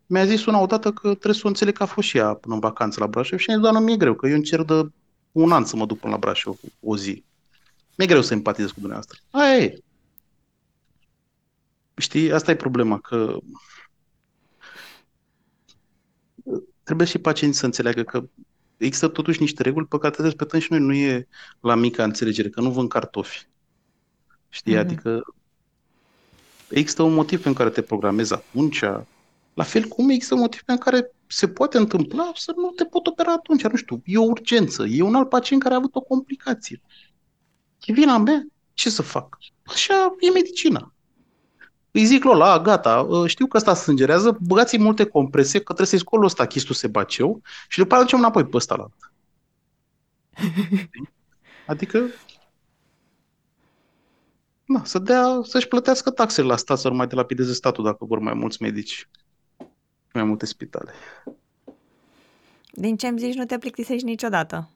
Mi-a 0.07 0.25
zis 0.25 0.45
una 0.45 0.59
odată 0.59 0.91
că 0.91 1.07
trebuie 1.07 1.33
să 1.33 1.41
o 1.43 1.47
înțeleg 1.47 1.75
că 1.77 1.83
a 1.83 1.85
fost 1.85 2.07
și 2.07 2.17
ea 2.17 2.33
până 2.33 2.53
în 2.53 2.59
vacanță 2.59 2.99
la 2.99 3.07
Brașov 3.07 3.39
și 3.39 3.49
a 3.49 3.53
zis, 3.53 3.61
doamnă, 3.61 3.79
mi-e 3.79 3.97
greu, 3.97 4.15
că 4.15 4.27
eu 4.27 4.35
încerc 4.35 4.65
de 4.65 4.89
un 5.31 5.51
an 5.51 5.65
să 5.65 5.75
mă 5.75 5.85
duc 5.85 5.99
până 5.99 6.13
la 6.13 6.19
Brașov 6.19 6.57
o 6.79 6.97
zi. 6.97 7.23
Mi-e 7.97 8.07
greu 8.07 8.21
să 8.21 8.33
empatizez 8.33 8.69
cu 8.69 8.79
dumneavoastră. 8.79 9.19
Aia 9.29 9.57
e. 9.57 9.79
Știi, 11.97 12.31
asta 12.31 12.51
e 12.51 12.55
problema, 12.55 12.99
că 12.99 13.37
trebuie 16.83 17.07
și 17.07 17.17
pacienții 17.17 17.59
să 17.59 17.65
înțeleagă 17.65 18.03
că 18.03 18.23
există 18.77 19.07
totuși 19.07 19.41
niște 19.41 19.63
reguli 19.63 19.85
pe 19.85 19.97
care 19.97 20.13
trebuie 20.13 20.31
să 20.31 20.37
respectăm 20.37 20.59
și 20.59 20.71
noi. 20.71 20.79
Nu 20.79 20.93
e 20.93 21.27
la 21.59 21.75
mica 21.75 22.03
înțelegere, 22.03 22.49
că 22.49 22.61
nu 22.61 22.71
vând 22.71 22.89
cartofi. 22.89 23.47
Știi? 24.49 24.75
Mm-hmm. 24.75 24.79
Adică 24.79 25.35
există 26.69 27.03
un 27.03 27.13
motiv 27.13 27.41
pentru 27.41 27.63
care 27.63 27.73
te 27.73 27.81
programezi 27.81 28.33
atunci, 28.33 28.83
la 29.55 29.63
fel 29.63 29.83
cum 29.83 30.09
există 30.09 30.33
un 30.33 30.39
motiv 30.39 30.61
pentru 30.61 30.89
care 30.89 31.11
se 31.27 31.47
poate 31.47 31.77
întâmpla 31.77 32.31
să 32.35 32.53
nu 32.55 32.69
te 32.69 32.85
pot 32.85 33.07
opera 33.07 33.31
atunci, 33.31 33.63
nu 33.63 33.75
știu, 33.75 34.01
e 34.05 34.17
o 34.17 34.23
urgență, 34.23 34.85
e 34.85 35.01
un 35.01 35.15
alt 35.15 35.29
pacient 35.29 35.61
care 35.61 35.73
a 35.73 35.77
avut 35.77 35.95
o 35.95 36.01
complicație. 36.01 36.81
E 37.85 37.93
vina 37.93 38.17
mea, 38.17 38.45
ce 38.73 38.89
să 38.89 39.01
fac? 39.01 39.37
Așa 39.63 40.15
e 40.19 40.31
medicina. 40.31 40.93
Îi 41.91 42.05
zic 42.05 42.23
Lola, 42.23 42.59
gata, 42.59 43.07
ă, 43.09 43.27
știu 43.27 43.47
că 43.47 43.57
ăsta 43.57 43.73
sângerează, 43.73 44.37
băgați 44.41 44.77
multe 44.77 45.05
comprese, 45.05 45.57
că 45.57 45.63
trebuie 45.63 45.87
să-i 45.87 45.99
scol 45.99 46.23
ăsta 46.23 46.45
chistul 46.45 46.75
sebaceu 46.75 47.41
și 47.67 47.77
după 47.77 47.93
aceea 47.93 48.05
ducem 48.05 48.19
înapoi 48.19 48.45
pe 48.45 48.57
ăsta 48.57 48.75
la 48.75 48.87
Adică, 51.67 52.03
na, 54.65 54.83
să 54.83 54.99
dea, 54.99 55.39
să-și 55.43 55.67
plătească 55.67 56.09
taxele 56.09 56.47
la 56.47 56.57
stat, 56.57 56.77
să 56.77 56.89
nu 56.89 56.95
mai 56.95 57.07
dilapideze 57.07 57.53
statul 57.53 57.83
dacă 57.83 58.05
vor 58.05 58.19
mai 58.19 58.33
mulți 58.33 58.61
medici, 58.61 59.09
mai 60.15 60.23
multe 60.23 60.45
spitale. 60.45 60.91
Din 62.71 62.97
ce 62.97 63.07
îmi 63.07 63.19
zici, 63.19 63.35
nu 63.35 63.45
te 63.45 63.57
plictisești 63.57 64.05
niciodată. 64.05 64.69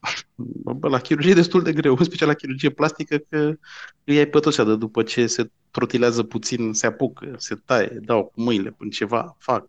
Bă, 0.76 0.88
la 0.88 0.98
chirurgie 0.98 1.30
e 1.30 1.34
destul 1.34 1.62
de 1.62 1.72
greu, 1.72 1.96
în 1.98 2.04
special 2.10 2.28
la 2.28 2.34
chirurgie 2.34 2.70
plastică, 2.70 3.16
că 3.16 3.52
îi 4.04 4.18
ai 4.18 4.26
pe 4.26 4.38
toți 4.38 4.64
de 4.64 4.76
după 4.76 5.02
ce 5.02 5.26
se 5.26 5.50
trotilează 5.70 6.22
puțin, 6.22 6.72
se 6.72 6.86
apucă, 6.86 7.34
se 7.38 7.54
taie, 7.54 7.98
dau 8.02 8.24
cu 8.24 8.40
mâinile 8.40 8.70
până 8.70 8.90
ceva, 8.90 9.36
fac. 9.38 9.68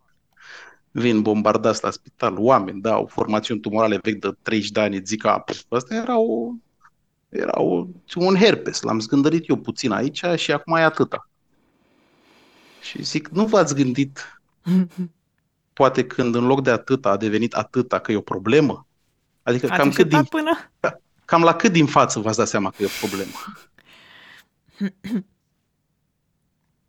Vin 0.91 1.21
bombardați 1.21 1.83
la 1.83 1.91
spital, 1.91 2.35
oameni, 2.37 2.81
dau 2.81 3.05
formațiuni 3.05 3.61
tumorale 3.61 3.99
vechi 4.01 4.19
de 4.19 4.29
30 4.41 4.71
de 4.71 4.79
ani, 4.79 5.01
zic 5.05 5.21
că 5.21 5.43
asta 5.69 5.95
era, 5.95 6.19
o, 6.19 6.51
era 7.29 7.61
o, 7.61 7.87
un 8.15 8.35
herpes, 8.35 8.81
l-am 8.81 8.99
zgândărit 8.99 9.49
eu 9.49 9.55
puțin 9.55 9.91
aici 9.91 10.23
și 10.35 10.51
acum 10.51 10.75
e 10.75 10.81
atâta. 10.81 11.29
Și 12.81 13.03
zic, 13.03 13.27
nu 13.27 13.45
v-ați 13.45 13.75
gândit 13.75 14.40
poate 15.73 16.07
când 16.07 16.35
în 16.35 16.45
loc 16.45 16.61
de 16.61 16.71
atâta 16.71 17.09
a 17.09 17.17
devenit 17.17 17.53
atâta 17.53 17.99
că 17.99 18.11
e 18.11 18.15
o 18.15 18.21
problemă? 18.21 18.87
Adică 19.43 19.67
cam, 19.67 19.91
cât 19.91 20.09
din, 20.09 20.23
până? 20.23 20.71
cam 21.25 21.43
la 21.43 21.55
cât 21.55 21.71
din 21.71 21.85
față 21.85 22.19
v-ați 22.19 22.37
dat 22.37 22.47
seama 22.47 22.69
că 22.69 22.83
e 22.83 22.85
o 22.85 23.07
problemă? 23.07 23.31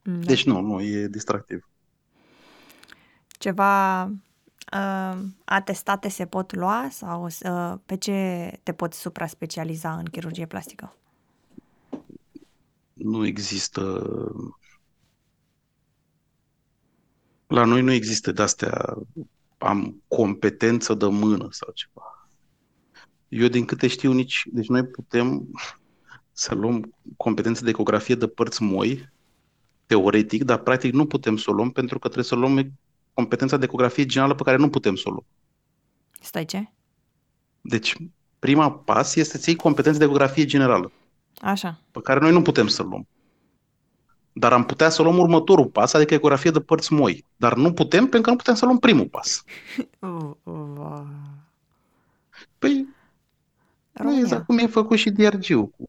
Da. 0.03 0.19
Deci 0.31 0.45
nu, 0.47 0.61
nu, 0.61 0.81
e 0.81 1.07
distractiv. 1.07 1.69
Ceva 3.29 4.05
uh, 4.05 5.19
atestate 5.45 6.09
se 6.09 6.27
pot 6.27 6.55
lua 6.55 6.89
sau 6.91 7.25
uh, 7.25 7.75
pe 7.87 7.97
ce 7.97 8.51
te 8.63 8.73
poți 8.73 9.01
supra-specializa 9.01 9.93
în 9.93 10.05
chirurgie 10.05 10.47
plastică? 10.47 10.97
Nu 12.93 13.27
există... 13.27 14.05
La 17.53 17.65
noi 17.65 17.83
nu 17.83 17.93
există 17.93 18.33
de-astea 18.33 18.97
am 19.59 20.03
competență 20.09 20.95
de 20.95 21.07
mână 21.07 21.49
sau 21.51 21.71
ceva. 21.75 22.29
Eu, 23.29 23.49
din 23.49 23.65
câte 23.65 23.87
știu, 23.87 24.13
nici... 24.13 24.43
Deci 24.53 24.67
noi 24.69 24.85
putem 24.85 25.49
să 26.33 26.55
luăm 26.55 26.95
competență 27.17 27.65
de 27.65 27.71
ecografie 27.71 28.15
de 28.15 28.27
părți 28.27 28.63
moi, 28.63 29.13
teoretic, 29.87 30.45
dar 30.45 30.59
practic 30.59 30.93
nu 30.93 31.07
putem 31.07 31.37
să 31.37 31.51
o 31.51 31.53
luăm 31.53 31.71
pentru 31.71 31.99
că 31.99 32.05
trebuie 32.05 32.25
să 32.25 32.35
luăm 32.35 32.73
competența 33.13 33.57
de 33.57 33.65
ecografie 33.65 34.07
generală 34.07 34.35
pe 34.35 34.43
care 34.43 34.57
nu 34.57 34.69
putem 34.69 34.95
să 34.95 35.03
o 35.07 35.11
luăm. 35.11 35.27
Stai 36.21 36.45
ce? 36.45 36.73
Deci, 37.61 37.97
prima 38.39 38.73
pas 38.73 39.15
este 39.15 39.39
să 39.39 39.51
iei 39.51 39.59
competența 39.59 39.99
de 39.99 40.05
ecografie 40.05 40.45
generală. 40.45 40.93
Așa. 41.41 41.81
Pe 41.91 42.01
care 42.01 42.21
noi 42.21 42.33
nu 42.33 42.43
putem 42.43 42.67
să 42.67 42.83
luăm. 42.83 43.07
Dar 44.33 44.53
am 44.53 44.65
putea 44.65 44.89
să 44.89 45.03
luăm 45.03 45.19
următorul 45.19 45.67
pas, 45.67 45.93
adică 45.93 46.15
ecografie 46.15 46.51
de 46.51 46.61
părți 46.61 46.93
moi. 46.93 47.25
Dar 47.37 47.55
nu 47.55 47.73
putem 47.73 48.03
pentru 48.03 48.21
că 48.21 48.31
nu 48.31 48.37
putem 48.37 48.55
să 48.55 48.65
luăm 48.65 48.79
primul 48.79 49.07
pas. 49.07 49.45
păi, 52.59 52.75
Nu 52.75 52.87
România. 53.93 54.21
exact 54.21 54.47
cum 54.47 54.59
e 54.59 54.67
făcut 54.67 54.99
și 54.99 55.11
DRG-ul, 55.11 55.67
cu 55.67 55.89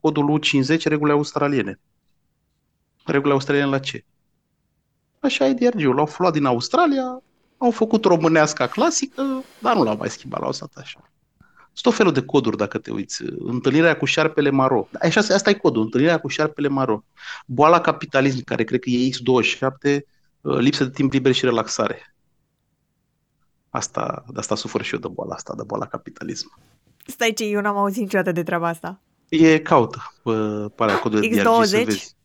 codul 0.00 0.40
U50, 0.40 0.82
regulile 0.82 1.16
australiene. 1.16 1.78
Regulile 3.04 3.32
australiene 3.34 3.70
la 3.70 3.78
ce? 3.78 4.04
Așa 5.20 5.46
e 5.46 5.52
DRG-ul. 5.52 5.94
L-au 5.94 6.08
luat 6.18 6.32
din 6.32 6.44
Australia, 6.44 7.22
au 7.58 7.70
făcut 7.70 8.04
românească 8.04 8.66
clasică, 8.66 9.44
dar 9.58 9.76
nu 9.76 9.82
l-au 9.82 9.96
mai 9.96 10.10
schimbat, 10.10 10.40
l-au 10.40 10.52
stat 10.52 10.72
așa. 10.76 11.10
Sunt 11.78 11.94
tot 11.94 12.04
felul 12.04 12.12
de 12.12 12.26
coduri, 12.30 12.56
dacă 12.56 12.78
te 12.78 12.90
uiți. 12.90 13.22
Întâlnirea 13.38 13.96
cu 13.96 14.04
șarpele 14.04 14.50
maro. 14.50 14.88
Așa, 15.00 15.20
asta 15.20 15.50
e 15.50 15.54
codul, 15.54 15.82
întâlnirea 15.82 16.18
cu 16.20 16.28
șarpele 16.28 16.68
maro. 16.68 17.04
Boala 17.46 17.80
capitalism, 17.80 18.44
care 18.44 18.64
cred 18.64 18.80
că 18.80 18.90
e 18.90 19.10
X27, 19.10 19.98
lipsă 20.40 20.84
de 20.84 20.90
timp 20.90 21.12
liber 21.12 21.32
și 21.32 21.44
relaxare. 21.44 22.14
Asta, 23.70 24.24
de 24.28 24.38
asta 24.38 24.54
sufer 24.54 24.82
și 24.82 24.94
eu 24.94 25.00
de 25.00 25.08
boala 25.08 25.34
asta, 25.34 25.54
de 25.56 25.62
boala 25.62 25.86
capitalism. 25.86 26.58
Stai 27.06 27.32
ce, 27.32 27.44
eu 27.44 27.60
n-am 27.60 27.76
auzit 27.76 28.02
niciodată 28.02 28.32
de 28.32 28.42
treaba 28.42 28.68
asta. 28.68 29.00
E 29.28 29.58
caută 29.58 30.12
pe 30.22 30.30
parea 30.74 30.98
codul 30.98 31.20
de 31.20 31.28
DRG 31.28 31.64
să 31.64 31.78
X20? 31.80 31.84
vezi. 31.84 32.16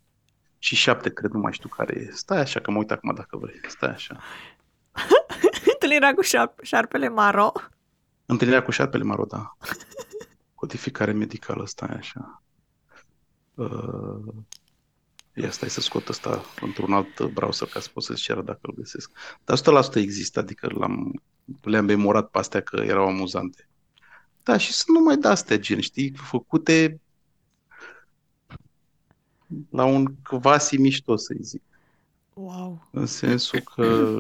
Și 0.60 0.76
șapte, 0.76 1.10
cred, 1.14 1.32
nu 1.32 1.40
mai 1.40 1.54
știu 1.54 1.70
care 1.70 1.94
e. 2.00 2.12
Stai 2.14 2.40
așa, 2.40 2.60
că 2.60 2.72
mă 2.72 2.78
uit 2.78 2.92
acum 2.92 3.14
dacă 3.16 3.38
vrei. 3.38 3.60
Stai 3.68 3.90
așa. 3.90 4.18
Întâlnirea 5.74 6.14
cu 6.14 6.24
șarp- 6.24 6.62
șarpele 6.62 7.10
Maro. 7.10 7.52
Întâlnirea 8.26 8.64
cu 8.64 8.72
șarpele 8.72 9.04
maro, 9.04 9.26
da. 9.26 9.58
Codificare 10.56 11.12
medicală, 11.12 11.66
stai 11.66 11.96
așa. 11.98 12.44
Uh, 13.54 14.34
ia 15.34 15.52
stai 15.52 15.70
să 15.70 15.82
scot 15.82 16.08
ăsta 16.08 16.44
într-un 16.62 16.94
alt 16.94 17.24
browser 17.24 17.68
ca 17.68 17.80
să 17.80 17.90
pot 17.94 18.04
să-ți 18.04 18.22
ceră 18.22 18.42
dacă 18.42 18.60
îl 18.62 18.74
găsesc. 18.74 19.12
Dar 19.44 19.84
100% 19.92 19.96
există, 19.96 20.40
adică 20.40 20.70
l-am, 20.74 21.22
le-am 21.62 21.86
memorat 21.86 22.30
pe 22.30 22.38
astea 22.38 22.62
că 22.62 22.76
erau 22.76 23.08
amuzante. 23.08 23.68
Da, 24.44 24.58
și 24.58 24.74
sunt 24.74 24.98
numai 24.98 25.18
de-astea, 25.18 25.58
gen, 25.58 25.80
știi, 25.80 26.14
făcute 26.16 27.02
la 29.70 29.86
un 29.86 30.06
quasi 30.24 30.78
mișto, 30.78 31.16
să 31.16 31.36
zic. 31.40 31.62
Wow. 32.34 32.88
În 32.92 33.06
sensul 33.06 33.60
că 33.60 34.20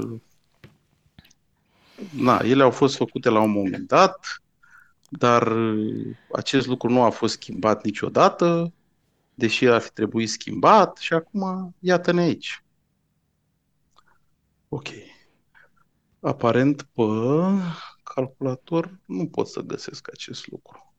na, 2.11 2.41
ele 2.43 2.63
au 2.63 2.71
fost 2.71 2.95
făcute 2.95 3.29
la 3.29 3.41
un 3.41 3.51
moment 3.51 3.87
dat, 3.87 4.41
dar 5.09 5.53
acest 6.31 6.67
lucru 6.67 6.89
nu 6.89 7.01
a 7.01 7.09
fost 7.09 7.33
schimbat 7.33 7.83
niciodată, 7.83 8.73
deși 9.33 9.67
ar 9.67 9.81
fi 9.81 9.91
trebuit 9.91 10.29
schimbat 10.29 10.97
și 10.97 11.13
acum 11.13 11.75
iată-ne 11.79 12.21
aici. 12.21 12.63
Ok. 14.69 14.87
Aparent 16.19 16.81
pe 16.81 17.03
calculator 18.03 18.99
nu 19.05 19.27
pot 19.27 19.47
să 19.47 19.61
găsesc 19.61 20.07
acest 20.11 20.47
lucru. 20.47 20.93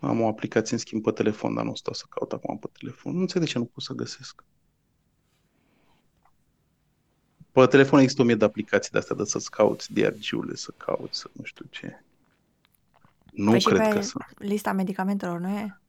Am 0.00 0.20
o 0.20 0.28
aplicație 0.28 0.72
în 0.72 0.78
schimb 0.78 1.02
pe 1.02 1.10
telefon, 1.10 1.54
dar 1.54 1.64
nu 1.64 1.74
stau 1.74 1.94
să 1.94 2.04
caut 2.08 2.32
acum 2.32 2.58
pe 2.58 2.68
telefon. 2.78 3.14
Nu 3.14 3.20
înțeleg 3.20 3.44
de 3.44 3.52
ce 3.52 3.58
nu 3.58 3.64
pot 3.64 3.82
să 3.82 3.92
găsesc. 3.92 4.44
Pe 7.52 7.66
telefon 7.66 7.98
există 7.98 8.22
o 8.22 8.24
mie 8.24 8.34
de 8.34 8.44
aplicații 8.44 8.90
de 8.90 8.98
astea 8.98 9.16
de 9.16 9.24
să-ți 9.24 9.50
cauți 9.50 9.92
DRG-urile, 9.92 10.54
să 10.54 10.72
cauți, 10.76 11.18
să 11.18 11.30
nu 11.32 11.44
știu 11.44 11.64
ce. 11.70 12.04
Nu 13.32 13.50
Păi 13.50 13.60
și 13.60 13.66
cred 13.66 13.80
pe 13.80 13.88
că 13.88 14.00
sunt 14.00 14.24
lista 14.38 14.72
medicamentelor, 14.72 15.38
nu 15.38 15.48
e? 15.48 15.80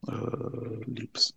uh, 0.00 0.78
lips. 0.94 1.34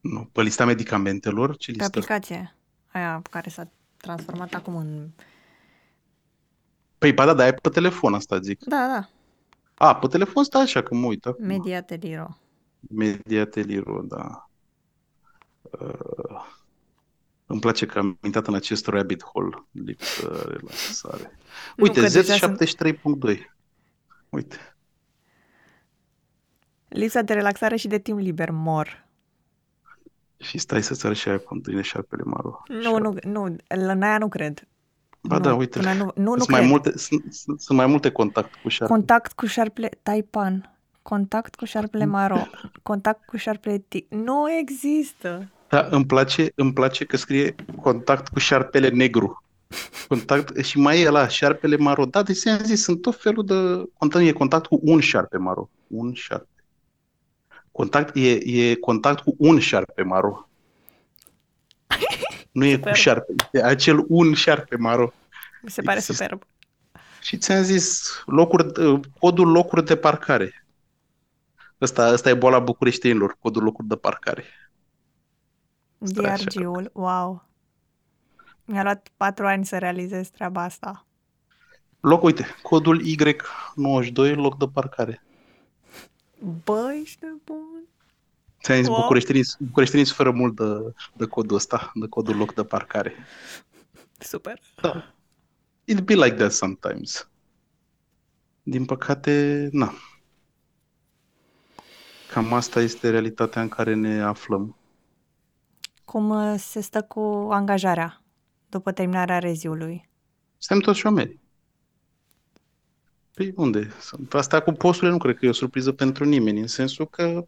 Nu, 0.00 0.28
pe 0.32 0.42
lista 0.42 0.64
medicamentelor, 0.64 1.56
ce 1.56 1.70
Pe 1.70 1.76
listă? 1.78 1.98
aplicație. 1.98 2.54
Aia 2.92 3.22
care 3.30 3.50
s-a 3.50 3.70
transformat 3.96 4.54
acum 4.54 4.76
în... 4.76 5.08
Păi, 6.98 7.12
ba 7.12 7.24
da, 7.24 7.34
dar 7.34 7.46
e 7.46 7.52
pe 7.52 7.68
telefon 7.68 8.14
asta 8.14 8.40
zic. 8.40 8.64
Da, 8.64 8.86
da. 8.86 9.08
A, 9.86 9.96
pe 9.96 10.06
telefon 10.06 10.44
stai 10.44 10.62
așa, 10.62 10.82
că 10.82 10.94
mă 10.94 11.06
uit 11.06 11.26
acum. 11.26 11.46
Media 11.46 11.82
Teliro. 11.82 12.38
Media 12.80 13.44
Teliro, 13.46 14.02
da. 14.02 14.48
Uh, 15.70 16.44
îmi 17.46 17.60
place 17.60 17.86
că 17.86 17.98
am 17.98 18.18
intrat 18.22 18.46
în 18.46 18.54
acest 18.54 18.86
rabbit 18.86 19.24
hole, 19.24 19.64
lipsă, 19.70 20.44
relaxare. 20.48 21.38
Nu, 21.76 21.84
Uite, 21.84 22.00
că 22.00 22.06
deja 22.08 22.36
sunt- 22.36 22.58
Z73.2. 22.62 23.38
Uite. 24.28 24.56
Lipsa 26.88 27.22
de 27.22 27.32
relaxare 27.32 27.76
și 27.76 27.88
de 27.88 27.98
timp 27.98 28.18
liber 28.18 28.50
mor. 28.50 29.06
Și 30.36 30.58
stai 30.58 30.82
să-ți 30.82 31.04
arăt 31.06 31.16
și 31.18 31.28
aia 31.28 31.38
cu 31.38 31.54
întâlnire 31.54 31.84
șarpele 31.84 32.22
maro. 32.24 32.62
Nu, 32.68 32.98
nu, 32.98 33.14
nu, 33.22 33.56
în 33.68 34.02
aia 34.02 34.18
nu 34.18 34.28
cred. 34.28 34.68
Ba 35.20 35.36
nu, 35.36 35.42
da, 35.42 35.54
uite. 35.54 35.78
până 35.78 35.92
nu, 35.92 36.04
nu, 36.14 36.22
nu 36.22 36.36
sunt, 36.36 36.46
cred. 36.46 36.58
mai 36.58 36.68
multe, 36.68 36.98
sunt, 36.98 37.32
sunt, 37.34 37.60
sunt 37.60 37.78
mai 37.78 37.86
multe 37.86 38.10
contacte 38.12 38.58
cu 38.62 38.68
șarpe. 38.68 38.92
Contact 38.94 39.32
cu 39.32 39.46
șarpele 39.46 39.88
Taipan. 40.02 40.76
Contact 41.02 41.54
cu 41.54 41.64
șarpele 41.64 42.04
Maro. 42.16 42.46
Contact 42.82 43.24
cu 43.26 43.36
șarpele 43.36 43.78
Tic. 43.78 44.10
Nu 44.12 44.50
există. 44.50 45.48
Da, 45.74 45.86
îmi 45.90 46.06
place, 46.06 46.52
îmi 46.54 46.72
place 46.72 47.04
că 47.04 47.16
scrie 47.16 47.54
contact 47.80 48.28
cu 48.28 48.38
șarpele 48.38 48.88
negru. 48.88 49.44
Contact, 50.08 50.64
și 50.64 50.78
mai 50.78 51.00
e 51.00 51.08
la 51.08 51.28
șarpele 51.28 51.76
maro. 51.76 52.04
Da, 52.04 52.22
deci 52.22 52.46
am 52.46 52.58
zis, 52.58 52.82
sunt 52.82 53.02
tot 53.02 53.20
felul 53.20 53.44
de 53.44 53.90
contact. 53.98 54.24
E 54.24 54.32
contact 54.32 54.66
cu 54.66 54.80
un 54.82 55.00
șarpe 55.00 55.36
maro. 55.36 55.70
Un 55.86 56.12
șarpe. 56.12 56.64
Contact, 57.72 58.16
e, 58.16 58.30
e 58.30 58.74
contact 58.74 59.22
cu 59.22 59.34
un 59.38 59.58
șarpe 59.58 60.02
maro. 60.02 60.48
Nu 62.52 62.64
e 62.64 62.74
Superb. 62.74 62.94
cu 62.94 63.00
șarpe. 63.00 63.34
E 63.52 63.62
acel 63.62 64.04
un 64.08 64.34
șarpe 64.34 64.76
maro. 64.76 65.12
Mi 65.62 65.70
se 65.70 65.82
pare 65.82 65.96
Există. 65.96 66.22
superb. 66.22 66.42
Și 67.20 67.36
ți-am 67.36 67.62
zis, 67.62 68.10
locuri, 68.26 68.72
codul 69.18 69.48
locuri 69.50 69.84
de 69.84 69.96
parcare. 69.96 70.66
Ăsta, 71.80 72.12
ăsta 72.12 72.28
e 72.28 72.34
boala 72.34 72.58
bucureștenilor, 72.58 73.36
codul 73.38 73.62
locuri 73.62 73.88
de 73.88 73.96
parcare. 73.96 74.44
Stai 76.04 76.30
așa. 76.30 76.44
DRG-ul, 76.44 76.90
wow. 76.92 77.48
Mi-a 78.64 78.82
luat 78.82 79.08
patru 79.16 79.46
ani 79.46 79.66
să 79.66 79.78
realizez 79.78 80.28
treaba 80.28 80.62
asta. 80.62 81.06
Loc, 82.00 82.22
uite, 82.22 82.46
codul 82.62 83.02
Y92, 83.02 84.34
loc 84.34 84.58
de 84.58 84.68
parcare. 84.72 85.22
Bă, 86.64 86.92
ești 87.02 87.18
nebun. 87.24 87.82
Ți-am 88.62 88.76
zis, 88.78 88.88
Wow. 88.88 89.00
bucureștenii, 89.00 89.42
bucureștenii 89.58 90.04
suferă 90.06 90.30
mult 90.30 90.56
de, 90.56 90.94
de 91.16 91.26
codul 91.26 91.56
ăsta, 91.56 91.90
de 91.94 92.06
codul 92.06 92.36
loc 92.36 92.54
de 92.54 92.64
parcare. 92.64 93.14
Super. 94.18 94.60
Da. 94.82 95.14
It 95.84 96.00
be 96.00 96.14
like 96.14 96.34
that 96.34 96.52
sometimes. 96.52 97.28
Din 98.62 98.84
păcate, 98.84 99.68
na. 99.72 99.92
Cam 102.32 102.52
asta 102.52 102.80
este 102.80 103.10
realitatea 103.10 103.62
în 103.62 103.68
care 103.68 103.94
ne 103.94 104.22
aflăm. 104.22 104.76
Cum 106.04 106.30
uh, 106.30 106.54
se 106.58 106.80
stă 106.80 107.02
cu 107.02 107.48
angajarea 107.50 108.22
după 108.68 108.92
terminarea 108.92 109.38
reziului? 109.38 110.08
Suntem 110.58 110.84
toți 110.84 110.98
șomeri. 110.98 111.38
Păi 113.34 113.52
unde? 113.56 113.92
Sunt 114.00 114.34
asta 114.34 114.60
cu 114.60 114.72
posturile 114.72 115.12
nu 115.12 115.18
cred 115.18 115.36
că 115.36 115.46
e 115.46 115.48
o 115.48 115.52
surpriză 115.52 115.92
pentru 115.92 116.24
nimeni, 116.24 116.60
în 116.60 116.66
sensul 116.66 117.08
că 117.08 117.46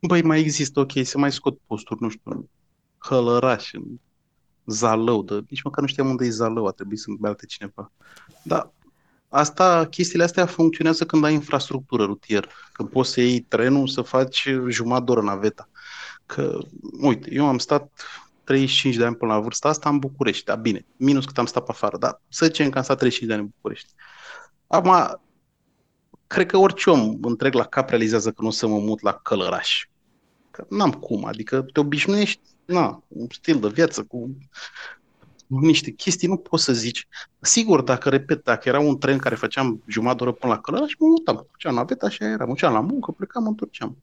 băi, 0.00 0.22
mai 0.22 0.40
există, 0.40 0.80
ok, 0.80 0.92
se 1.02 1.18
mai 1.18 1.32
scot 1.32 1.58
posturi, 1.66 2.02
nu 2.02 2.08
știu, 2.08 2.30
în 2.30 2.44
Hălăraș, 2.98 3.72
în 3.72 3.84
Zalău, 4.66 5.22
de, 5.22 5.44
nici 5.48 5.62
măcar 5.62 5.80
nu 5.80 5.88
știam 5.88 6.08
unde 6.08 6.24
e 6.24 6.30
Zalău, 6.30 6.66
a 6.66 6.70
trebuit 6.70 6.98
să-mi 6.98 7.18
arate 7.22 7.46
cineva. 7.46 7.92
Dar 8.42 8.72
asta, 9.28 9.86
chestiile 9.86 10.24
astea 10.24 10.46
funcționează 10.46 11.06
când 11.06 11.24
ai 11.24 11.32
infrastructură 11.32 12.04
rutieră, 12.04 12.48
când 12.72 12.88
poți 12.88 13.10
să 13.10 13.20
iei 13.20 13.40
trenul, 13.40 13.88
să 13.88 14.02
faci 14.02 14.48
jumătate 14.68 15.04
de 15.04 15.10
oră 15.10 15.22
naveta. 15.22 15.68
Că, 16.28 16.58
uite, 17.00 17.32
eu 17.32 17.46
am 17.46 17.58
stat 17.58 17.90
35 18.44 18.96
de 18.96 19.04
ani 19.04 19.16
până 19.16 19.32
la 19.32 19.40
vârsta 19.40 19.68
asta 19.68 19.88
în 19.88 19.98
București, 19.98 20.44
da, 20.44 20.54
bine, 20.54 20.86
minus 20.96 21.24
cât 21.24 21.38
am 21.38 21.46
stat 21.46 21.64
pe 21.64 21.70
afară, 21.70 21.98
dar 21.98 22.20
să 22.28 22.46
zicem 22.46 22.70
că 22.70 22.78
am 22.78 22.84
stat 22.84 22.98
35 22.98 23.28
de 23.28 23.34
ani 23.34 23.42
în 23.42 23.54
București. 23.56 23.92
Acum, 24.66 25.20
cred 26.26 26.46
că 26.46 26.56
orice 26.56 26.90
om 26.90 27.18
întreg 27.20 27.54
la 27.54 27.64
cap 27.64 27.88
realizează 27.88 28.30
că 28.30 28.42
nu 28.42 28.48
o 28.48 28.50
să 28.50 28.66
mă 28.66 28.78
mut 28.78 29.00
la 29.00 29.12
Călăraș. 29.12 29.86
Că 30.50 30.66
n-am 30.70 30.92
cum, 30.92 31.24
adică 31.24 31.62
te 31.72 31.80
obișnuiești, 31.80 32.40
na, 32.64 33.02
un 33.08 33.26
stil 33.30 33.60
de 33.60 33.68
viață 33.68 34.02
cu 34.02 34.36
niște 35.46 35.90
chestii, 35.90 36.28
nu 36.28 36.36
poți 36.36 36.64
să 36.64 36.72
zici. 36.72 37.08
Sigur, 37.40 37.82
dacă, 37.82 38.08
repet, 38.08 38.44
dacă 38.44 38.68
era 38.68 38.80
un 38.80 38.98
tren 38.98 39.18
care 39.18 39.34
făceam 39.34 39.82
jumătate 39.86 40.16
de 40.16 40.22
oră 40.22 40.32
până 40.32 40.52
la 40.52 40.60
Călăraș, 40.60 40.92
mă 40.98 41.06
mutam, 41.06 41.46
făceam 41.50 41.74
naveta, 41.74 42.06
așa 42.06 42.24
era, 42.24 42.44
mă 42.44 42.52
duceam 42.52 42.72
la 42.72 42.80
muncă, 42.80 43.10
plecam, 43.10 43.42
mă 43.42 43.48
întorceam. 43.48 43.96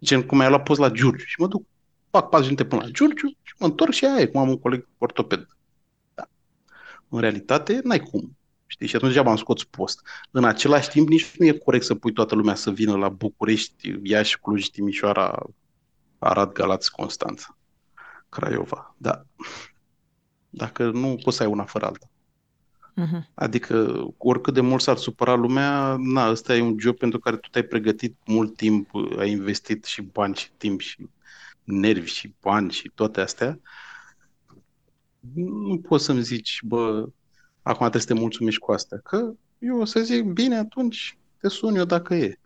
Gen 0.00 0.22
cum 0.22 0.40
ai 0.40 0.48
luat 0.48 0.62
post 0.62 0.80
la 0.80 0.90
Giurgiu 0.90 1.24
și 1.24 1.40
mă 1.40 1.46
duc, 1.46 1.66
fac 2.10 2.28
4 2.28 2.44
minute 2.44 2.64
până 2.64 2.82
la 2.82 2.90
Giurgiu 2.90 3.28
și 3.42 3.54
mă 3.58 3.66
întorc 3.66 3.92
și 3.92 4.04
aia 4.04 4.20
e, 4.20 4.26
cum 4.26 4.40
am 4.40 4.48
un 4.48 4.58
coleg 4.58 4.88
ortoped. 4.98 5.46
Da. 6.14 6.28
În 7.08 7.20
realitate, 7.20 7.80
n-ai 7.82 8.00
cum. 8.00 8.36
Știi? 8.66 8.86
Și 8.86 8.96
atunci 8.96 9.10
degeaba 9.10 9.30
am 9.30 9.36
scos 9.36 9.64
post. 9.64 10.06
În 10.30 10.44
același 10.44 10.88
timp, 10.88 11.08
nici 11.08 11.36
nu 11.36 11.46
e 11.46 11.52
corect 11.52 11.84
să 11.84 11.94
pui 11.94 12.12
toată 12.12 12.34
lumea 12.34 12.54
să 12.54 12.70
vină 12.70 12.96
la 12.96 13.08
București, 13.08 13.98
Iași, 14.02 14.38
Cluj, 14.38 14.66
Timișoara, 14.66 15.46
Arad, 16.18 16.52
Galați, 16.52 16.90
Constanța, 16.90 17.56
Craiova. 18.28 18.94
Da. 18.98 19.24
Dacă 20.50 20.90
nu, 20.90 21.18
poți 21.22 21.36
să 21.36 21.42
ai 21.42 21.48
una 21.48 21.64
fără 21.64 21.86
alta. 21.86 22.06
Mhm. 22.98 23.28
Adică, 23.34 24.06
oricât 24.16 24.54
de 24.54 24.60
mult 24.60 24.82
s-ar 24.82 24.96
supăra 24.96 25.34
lumea, 25.34 25.96
na, 25.98 26.30
ăsta 26.30 26.56
e 26.56 26.60
un 26.60 26.76
job 26.78 26.96
pentru 26.96 27.18
care 27.18 27.36
tu 27.36 27.48
te-ai 27.48 27.64
pregătit 27.64 28.16
mult 28.26 28.56
timp, 28.56 28.90
ai 29.18 29.30
investit 29.30 29.84
și 29.84 30.02
bani 30.02 30.34
și 30.34 30.50
timp 30.56 30.80
și 30.80 31.08
nervi 31.64 32.10
și 32.10 32.34
bani 32.40 32.70
și 32.70 32.90
toate 32.94 33.20
astea. 33.20 33.60
Nu 35.34 35.78
poți 35.78 36.04
să-mi 36.04 36.22
zici, 36.22 36.60
bă, 36.62 37.08
acum 37.62 37.78
trebuie 37.78 38.00
să 38.00 38.06
te 38.06 38.14
mulțumești 38.14 38.60
cu 38.60 38.72
astea. 38.72 38.98
Că 39.04 39.32
eu 39.58 39.80
o 39.80 39.84
să 39.84 40.00
zic, 40.00 40.24
bine, 40.24 40.56
atunci 40.56 41.18
te 41.40 41.48
sun 41.48 41.74
eu 41.74 41.84
dacă 41.84 42.14
e. 42.14 42.38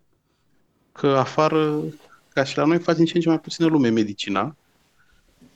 Că 0.93 1.07
afară, 1.07 1.83
ca 2.29 2.45
și 2.45 2.57
la 2.57 2.65
noi, 2.65 2.79
face 2.79 2.97
din 2.97 3.07
ce 3.07 3.17
în 3.17 3.23
ce 3.23 3.29
mai 3.29 3.41
puțină 3.41 3.67
lume 3.67 3.89
medicina. 3.89 4.57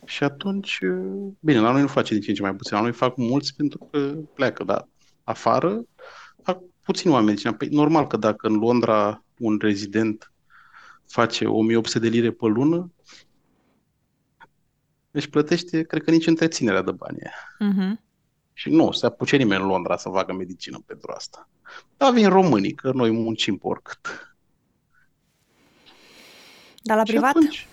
Și 0.06 0.24
atunci, 0.24 0.78
bine, 1.40 1.60
la 1.60 1.70
noi 1.72 1.80
nu 1.80 1.86
face 1.86 2.12
din 2.12 2.22
ce 2.22 2.28
în 2.30 2.36
ce 2.36 2.42
mai 2.42 2.54
puțin, 2.54 2.76
la 2.76 2.82
noi 2.82 2.92
fac 2.92 3.16
mulți 3.16 3.54
pentru 3.56 3.78
că 3.90 4.14
pleacă, 4.34 4.64
dar 4.64 4.88
afară 5.24 5.84
fac 6.42 6.60
puțini 6.84 7.12
oameni 7.12 7.28
medicina. 7.30 7.54
Păi 7.54 7.68
normal 7.68 8.06
că 8.06 8.16
dacă 8.16 8.46
în 8.46 8.54
Londra 8.54 9.24
un 9.38 9.58
rezident 9.60 10.32
face 11.06 11.46
1800 11.46 11.98
de 11.98 12.08
lire 12.08 12.30
pe 12.30 12.46
lună, 12.46 12.92
își 15.10 15.28
plătește, 15.30 15.82
cred 15.82 16.02
că 16.02 16.10
nici 16.10 16.26
întreținerea 16.26 16.82
de 16.82 16.90
bani. 16.90 17.18
aia. 17.20 17.70
Mhm. 17.72 18.00
Și 18.52 18.70
nu 18.70 18.92
se 18.92 19.06
apuce 19.06 19.36
nimeni 19.36 19.62
în 19.62 19.68
Londra 19.68 19.96
să 19.96 20.08
facă 20.08 20.32
medicină 20.32 20.82
pentru 20.86 21.12
asta. 21.16 21.48
Dar 21.96 22.12
vin 22.12 22.28
românii, 22.28 22.72
că 22.72 22.92
noi 22.92 23.10
muncim 23.10 23.56
pe 23.56 23.66
oricât. 23.66 23.98
Dar 26.82 26.96
la 26.96 27.04
Și 27.04 27.10
privat? 27.12 27.28
atunci, 27.30 27.66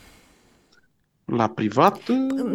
la 1.35 1.47
privat, 1.49 1.97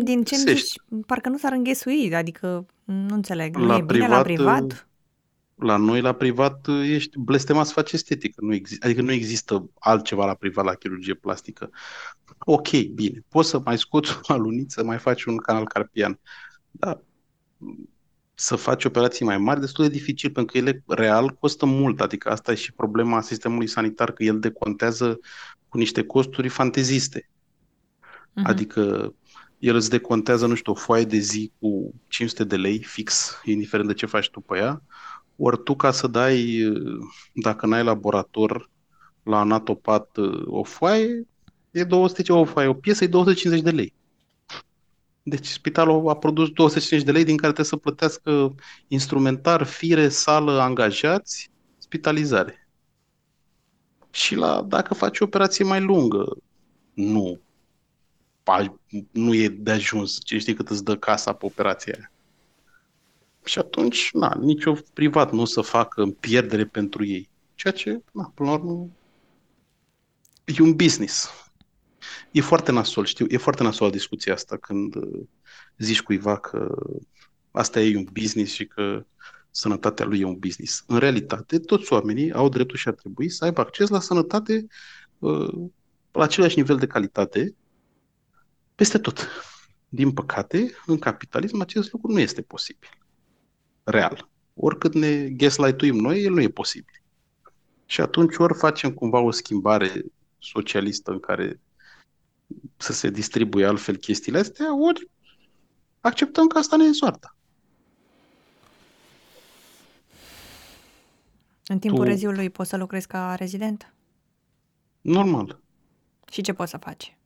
Din 0.03 0.25
ce 0.25 0.35
îmi 0.35 0.45
găsești. 0.45 0.67
zici, 0.67 0.77
parcă 1.07 1.29
nu 1.29 1.39
s-ar 1.39 1.53
înghesui, 1.53 2.15
adică 2.15 2.67
nu 2.85 3.15
înțeleg. 3.15 3.57
Nu 3.57 3.67
La 3.67 3.77
e 3.77 3.83
bine 3.83 4.09
la 4.09 4.23
privat, 4.23 4.57
privat? 4.67 4.89
La 5.55 5.77
noi, 5.77 6.01
la 6.01 6.13
privat, 6.13 6.67
ești 6.85 7.19
blestemat 7.19 7.67
să 7.67 7.73
faci 7.73 7.93
estetică. 7.93 8.45
Nu 8.45 8.55
exi- 8.55 8.79
adică 8.81 9.03
nu 9.03 9.13
există 9.13 9.71
altceva 9.79 10.27
la 10.27 10.35
privat, 10.35 10.65
la 10.65 10.75
chirurgie 10.75 11.15
plastică. 11.15 11.71
Ok, 12.39 12.71
bine. 12.95 13.25
Poți 13.29 13.49
să 13.49 13.61
mai 13.65 13.79
scoți 13.79 14.19
o 14.23 14.33
aluniță, 14.33 14.85
mai 14.85 14.99
faci 14.99 15.25
un 15.25 15.37
canal 15.37 15.67
carpian. 15.67 16.19
Dar 16.71 17.03
să 18.35 18.57
faci 18.57 18.85
operații 18.85 19.25
mai 19.25 19.39
mari, 19.39 19.61
destul 19.61 19.85
de 19.85 19.91
dificil, 19.91 20.31
pentru 20.31 20.53
că 20.53 20.59
ele 20.59 20.83
real 20.87 21.31
costă 21.31 21.67
mult. 21.67 22.01
Adică 22.01 22.31
asta 22.31 22.53
e 22.53 22.55
și 22.55 22.73
problema 22.73 23.21
sistemului 23.21 23.67
sanitar, 23.67 24.13
că 24.13 24.23
el 24.25 24.39
decontează 24.39 25.19
cu 25.69 25.79
niște 25.79 26.05
costuri 26.05 26.49
fanteziste. 26.49 27.29
Mhm. 28.39 28.51
Adică 28.51 29.15
el 29.59 29.75
îți 29.75 29.91
decontează, 29.91 30.47
nu 30.47 30.55
știu, 30.55 30.73
o 30.73 30.75
foaie 30.75 31.05
de 31.05 31.19
zi 31.19 31.53
cu 31.59 31.95
500 32.09 32.45
de 32.45 32.57
lei 32.57 32.83
fix, 32.83 33.41
indiferent 33.45 33.89
de 33.89 33.95
ce 33.95 34.07
faci 34.07 34.31
tu 34.31 34.41
pe 34.41 34.59
ea, 34.59 34.83
ori 35.37 35.63
tu 35.63 35.77
ca 35.77 35.91
să 35.91 36.07
dai, 36.07 36.65
dacă 37.33 37.67
n-ai 37.67 37.85
laborator, 37.85 38.71
la 39.23 39.39
anatopat 39.41 40.17
o 40.45 40.63
foaie, 40.63 41.27
e 41.71 41.85
200, 41.85 42.33
o 42.33 42.45
foaie, 42.45 42.69
o 42.69 42.75
piesă 42.75 43.05
e 43.05 43.07
250 43.07 43.65
de 43.65 43.71
lei. 43.71 43.95
Deci 45.23 45.47
spitalul 45.47 46.09
a 46.09 46.17
produs 46.17 46.49
250 46.49 47.03
de 47.07 47.13
lei 47.13 47.25
din 47.25 47.37
care 47.37 47.53
trebuie 47.53 47.67
să 47.67 47.77
plătească 47.77 48.55
instrumentar, 48.89 49.63
fire, 49.65 50.09
sală, 50.09 50.61
angajați, 50.61 51.51
spitalizare. 51.79 52.69
Și 54.11 54.35
la, 54.35 54.63
dacă 54.63 54.95
faci 54.95 55.21
o 55.21 55.25
operație 55.25 55.65
mai 55.65 55.81
lungă, 55.81 56.37
nu 56.95 57.41
pa- 57.45 57.48
nu 59.11 59.35
e 59.35 59.49
de 59.49 59.71
ajuns. 59.71 60.19
Ce 60.25 60.39
știi 60.39 60.55
cât 60.55 60.69
îți 60.69 60.85
dă 60.85 60.97
casa 60.97 61.33
pe 61.33 61.47
operația 61.47 61.95
aia. 61.97 62.13
Și 63.45 63.59
atunci, 63.59 64.11
na, 64.13 64.35
nicio 64.41 64.77
privat 64.93 65.33
nu 65.33 65.41
o 65.41 65.45
să 65.45 65.61
facă 65.61 66.03
în 66.03 66.13
pierdere 66.13 66.67
pentru 66.67 67.05
ei. 67.05 67.31
Ceea 67.55 67.73
ce, 67.73 68.03
na, 68.13 68.33
până 68.35 68.51
la 68.51 68.57
urmă, 68.57 68.89
e 70.45 70.63
un 70.63 70.75
business. 70.75 71.31
E 72.31 72.41
foarte 72.41 72.73
nasol, 72.73 73.05
știu, 73.05 73.27
e 73.29 73.37
foarte 73.37 73.63
nasol 73.63 73.91
discuția 73.91 74.33
asta 74.33 74.57
când 74.57 74.95
uh, 74.95 75.21
zici 75.79 76.03
cuiva 76.03 76.39
că 76.39 76.75
asta 77.51 77.81
e 77.81 77.97
un 77.97 78.07
business 78.13 78.53
și 78.53 78.67
că 78.67 79.05
sănătatea 79.51 80.07
lui 80.07 80.21
e 80.21 80.25
un 80.25 80.39
business. 80.39 80.85
În 80.87 80.99
realitate, 80.99 81.59
toți 81.59 81.93
oamenii 81.93 82.33
au 82.33 82.49
dreptul 82.49 82.77
și 82.77 82.89
ar 82.89 82.95
trebui 82.95 83.29
să 83.29 83.45
aibă 83.45 83.61
acces 83.61 83.89
la 83.89 84.01
sănătate 84.01 84.67
uh, 85.19 85.69
la 86.13 86.23
același 86.23 86.57
nivel 86.57 86.77
de 86.77 86.87
calitate 86.87 87.55
peste 88.79 88.99
tot. 88.99 89.29
Din 89.89 90.13
păcate, 90.13 90.71
în 90.87 90.99
capitalism 90.99 91.61
acest 91.61 91.93
lucru 91.93 92.13
nu 92.13 92.21
este 92.21 92.43
posibil. 92.43 92.89
Real. 93.85 94.29
Oricât 94.55 94.95
ne 94.95 95.29
gaslight-uim 95.29 95.97
noi, 95.97 96.23
el 96.23 96.33
nu 96.33 96.41
e 96.41 96.49
posibil. 96.49 97.03
Și 97.87 98.01
atunci 98.01 98.37
ori 98.37 98.55
facem 98.55 98.95
cumva 98.95 99.19
o 99.19 99.31
schimbare 99.31 100.05
socialistă 100.39 101.11
în 101.11 101.21
care 101.21 101.61
să 102.77 102.93
se 102.93 103.11
distribuie 103.11 103.67
altfel 103.67 103.97
chestiile 103.97 104.39
astea, 104.39 104.79
ori 104.79 105.09
acceptăm 106.01 106.47
că 106.47 106.59
asta 106.59 106.77
ne 106.77 106.85
e 106.85 106.93
soarta. 106.93 107.37
În 111.67 111.79
timpul 111.79 112.05
Tu- 112.05 112.11
reziului 112.11 112.51
poți 112.51 112.69
să 112.69 112.77
lucrezi 112.77 113.07
ca 113.07 113.35
rezident? 113.35 113.93
Normal. 115.01 115.61
Și 116.31 116.43
ce 116.43 116.53
poți 116.53 116.71
să 116.71 116.77
faci? 116.77 117.18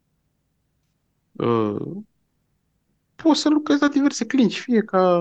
Uh, 1.33 2.03
poți 3.15 3.41
să 3.41 3.49
lucrezi 3.49 3.81
la 3.81 3.89
diverse 3.89 4.27
clinici, 4.27 4.61
fie 4.61 4.83
ca, 4.83 5.19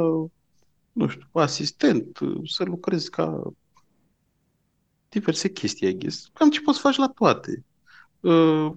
nu 0.91 1.07
știu, 1.07 1.27
asistent, 1.31 2.19
uh, 2.19 2.49
să 2.49 2.63
lucrezi 2.63 3.09
ca 3.09 3.53
diverse 5.09 5.49
chestii, 5.51 5.87
I 5.87 5.97
guess. 5.97 6.29
Cam 6.33 6.49
ce 6.49 6.61
poți 6.61 6.77
să 6.77 6.87
faci 6.87 6.97
la 6.97 7.07
toate. 7.07 7.65
Uh, 8.19 8.71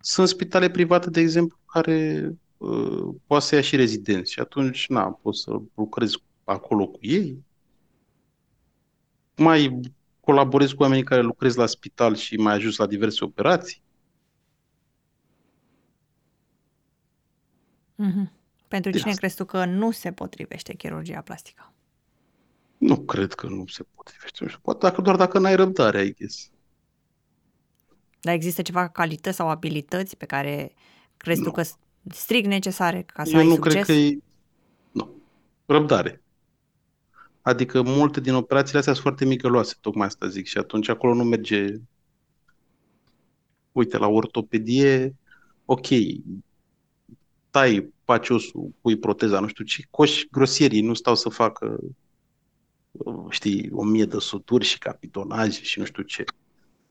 sunt 0.00 0.28
spitale 0.28 0.70
private, 0.70 1.10
de 1.10 1.20
exemplu, 1.20 1.58
care 1.66 2.30
uh, 2.56 3.14
poate 3.26 3.44
să 3.44 3.54
ia 3.54 3.60
și 3.60 3.76
rezidenți 3.76 4.32
și 4.32 4.40
atunci, 4.40 4.88
na, 4.88 5.10
poți 5.10 5.40
să 5.40 5.60
lucrezi 5.74 6.22
acolo 6.44 6.86
cu 6.86 6.98
ei. 7.00 7.44
Mai 9.36 9.80
colaborezi 10.20 10.74
cu 10.74 10.82
oamenii 10.82 11.04
care 11.04 11.20
lucrezi 11.20 11.58
la 11.58 11.66
spital 11.66 12.14
și 12.16 12.36
mai 12.36 12.54
ajuns 12.54 12.76
la 12.76 12.86
diverse 12.86 13.24
operații. 13.24 13.82
Mhm. 18.00 18.32
Pentru 18.68 18.90
De 18.90 18.98
cine 18.98 19.08
asta. 19.10 19.20
crezi 19.20 19.36
tu 19.36 19.44
că 19.44 19.64
nu 19.64 19.90
se 19.90 20.12
potrivește 20.12 20.74
chirurgia 20.74 21.20
plastică? 21.20 21.72
Nu 22.78 22.96
cred 23.00 23.32
că 23.32 23.46
nu 23.46 23.66
se 23.66 23.82
potrivește. 23.94 24.38
Nu 24.40 24.48
știu, 24.48 24.60
poate 24.62 24.78
dacă, 24.86 25.00
doar 25.00 25.16
dacă 25.16 25.38
n-ai 25.38 25.56
răbdare, 25.56 26.04
I 26.04 26.12
guess. 26.12 26.50
Dar 28.20 28.34
există 28.34 28.62
ceva 28.62 28.88
calități 28.88 29.36
sau 29.36 29.48
abilități 29.50 30.16
pe 30.16 30.26
care 30.26 30.72
crezi 31.16 31.40
tu 31.40 31.46
Nu. 31.46 31.52
că 31.52 31.62
s- 31.62 31.78
strict 32.10 32.46
necesare 32.46 33.02
ca 33.02 33.24
să 33.24 33.30
Eu 33.32 33.38
ai 33.38 33.46
nu 33.46 33.54
succes? 33.54 33.72
cred 33.72 33.84
că 33.84 33.92
e... 33.92 34.18
Nu. 34.92 35.10
Răbdare. 35.66 36.22
Adică 37.42 37.82
multe 37.82 38.20
din 38.20 38.34
operațiile 38.34 38.78
astea 38.78 38.92
sunt 38.92 39.04
foarte 39.04 39.24
micăloase, 39.24 39.74
tocmai 39.80 40.06
asta 40.06 40.28
zic. 40.28 40.46
Și 40.46 40.58
atunci 40.58 40.88
acolo 40.88 41.14
nu 41.14 41.24
merge... 41.24 41.74
Uite, 43.72 43.98
la 43.98 44.06
ortopedie, 44.06 45.14
ok, 45.64 45.86
tai 47.58 47.92
paciosul, 48.04 48.70
pui 48.80 48.96
proteza, 48.96 49.40
nu 49.40 49.46
știu 49.46 49.64
ce, 49.64 49.82
coși 49.90 50.28
grosierii 50.30 50.80
nu 50.80 50.94
stau 50.94 51.14
să 51.14 51.28
facă, 51.28 51.78
știi, 53.28 53.68
o 53.72 53.84
mie 53.84 54.04
de 54.04 54.18
suturi 54.18 54.64
și 54.64 54.78
capitonaje 54.78 55.62
și 55.62 55.78
nu 55.78 55.84
știu 55.84 56.02
ce. 56.02 56.24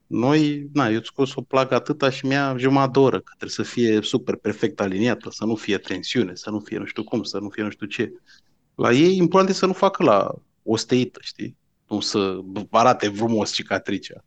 Noi, 0.08 0.70
na, 0.74 0.90
eu 0.90 0.98
îți 0.98 1.08
scos 1.08 1.36
o 1.36 1.42
plagă 1.42 1.76
atâta 1.76 2.10
și 2.10 2.26
mi-a 2.26 2.58
jumătate 2.58 2.92
de 2.92 3.00
oră, 3.00 3.18
că 3.18 3.34
trebuie 3.38 3.50
să 3.50 3.64
fie 3.64 4.02
super 4.02 4.36
perfect 4.36 4.80
aliniată, 4.80 5.30
să 5.32 5.46
nu 5.46 5.56
fie 5.56 5.78
tensiune, 5.78 6.36
să 6.36 6.50
nu 6.50 6.60
fie 6.60 6.78
nu 6.78 6.86
știu 6.86 7.04
cum, 7.04 7.24
să 7.24 7.40
nu 7.40 7.50
fie 7.50 7.64
nu 7.64 7.70
știu 7.70 7.86
ce. 7.86 8.14
La 8.76 8.92
ei, 8.92 9.18
important 9.18 9.50
e 9.50 9.54
să 9.54 9.66
nu 9.66 9.74
facă 9.74 10.04
la 10.04 10.36
osteită, 10.64 11.20
știi? 11.22 11.58
Nu 11.88 12.00
să 12.00 12.40
arate 12.70 13.10
frumos 13.10 13.52
cicatricea. 13.52 14.24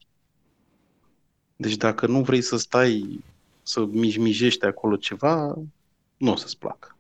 Deci 1.57 1.77
dacă 1.77 2.07
nu 2.07 2.23
vrei 2.23 2.41
să 2.43 2.57
stai, 2.57 3.25
să 3.63 3.85
mijmijești 3.85 4.65
acolo 4.65 4.97
ceva, 4.97 5.57
nu 6.21 6.33
o 6.33 6.37
să-ți 6.37 6.59
placă. 6.59 6.97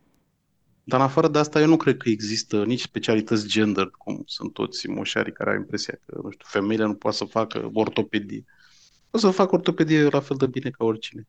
Dar 0.84 1.00
în 1.00 1.06
afară 1.06 1.28
de 1.28 1.38
asta, 1.38 1.60
eu 1.60 1.66
nu 1.66 1.76
cred 1.76 1.96
că 1.96 2.08
există 2.08 2.64
nici 2.64 2.80
specialități 2.80 3.46
gender, 3.48 3.90
cum 3.90 4.22
sunt 4.26 4.52
toți 4.52 4.88
moșarii 4.88 5.32
care 5.32 5.50
au 5.50 5.56
impresia 5.56 5.98
că, 6.06 6.20
nu 6.22 6.30
știu, 6.30 6.44
femeile 6.48 6.84
nu 6.84 6.94
poate 6.94 7.16
să 7.16 7.24
facă 7.24 7.70
ortopedie. 7.74 8.44
O 9.10 9.18
să 9.18 9.30
facă 9.30 9.54
ortopedie 9.54 10.08
la 10.08 10.20
fel 10.20 10.36
de 10.36 10.46
bine 10.46 10.70
ca 10.70 10.84
oricine. 10.84 11.28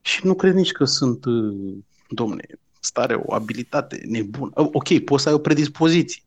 Și 0.00 0.26
nu 0.26 0.34
cred 0.34 0.54
nici 0.54 0.72
că 0.72 0.84
sunt, 0.84 1.24
uh, 1.24 1.78
domne, 2.08 2.44
stare, 2.80 3.14
o 3.14 3.34
abilitate 3.34 4.02
nebună. 4.06 4.52
Uh, 4.56 4.68
Ok, 4.72 4.98
poți 5.04 5.22
să 5.22 5.28
ai 5.28 5.34
o 5.34 5.38
predispoziție. 5.38 6.22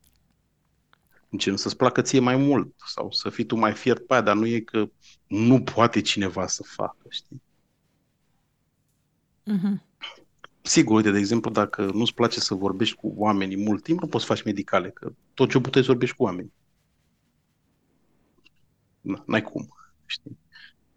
Gen, 1.38 1.58
să-ți 1.58 1.78
placă 1.78 2.02
ție 2.02 2.20
mai 2.20 2.36
mult 2.36 2.74
sau 2.88 3.12
să 3.12 3.30
fii 3.30 3.46
tu 3.46 3.56
mai 3.56 3.74
fiert 3.74 4.06
pe 4.06 4.14
aia, 4.14 4.22
dar 4.22 4.36
nu 4.36 4.46
e 4.46 4.60
că 4.60 4.90
nu 5.28 5.64
poate 5.64 6.02
cineva 6.02 6.48
să 6.48 6.64
facă, 6.66 7.06
știi? 7.10 7.42
Mhm. 9.46 9.82
Sigur, 10.64 10.96
uite, 10.96 11.12
de 11.12 11.18
exemplu, 11.18 11.52
dacă 11.52 11.92
nu-ți 11.94 12.14
place 12.14 12.40
să 12.40 12.54
vorbești 12.54 12.96
cu 12.96 13.14
oamenii 13.16 13.58
mult 13.58 13.84
timp, 13.84 14.02
nu 14.02 14.08
poți 14.08 14.26
să 14.26 14.34
faci 14.34 14.44
medicale, 14.44 14.90
că 14.90 15.12
tot 15.34 15.50
ce 15.50 15.60
puteți 15.60 15.86
să 15.86 15.92
vorbești 15.92 16.16
cu 16.16 16.24
oameni. 16.24 16.52
N-ai 19.26 19.42
cum, 19.42 19.68
știi? 20.06 20.38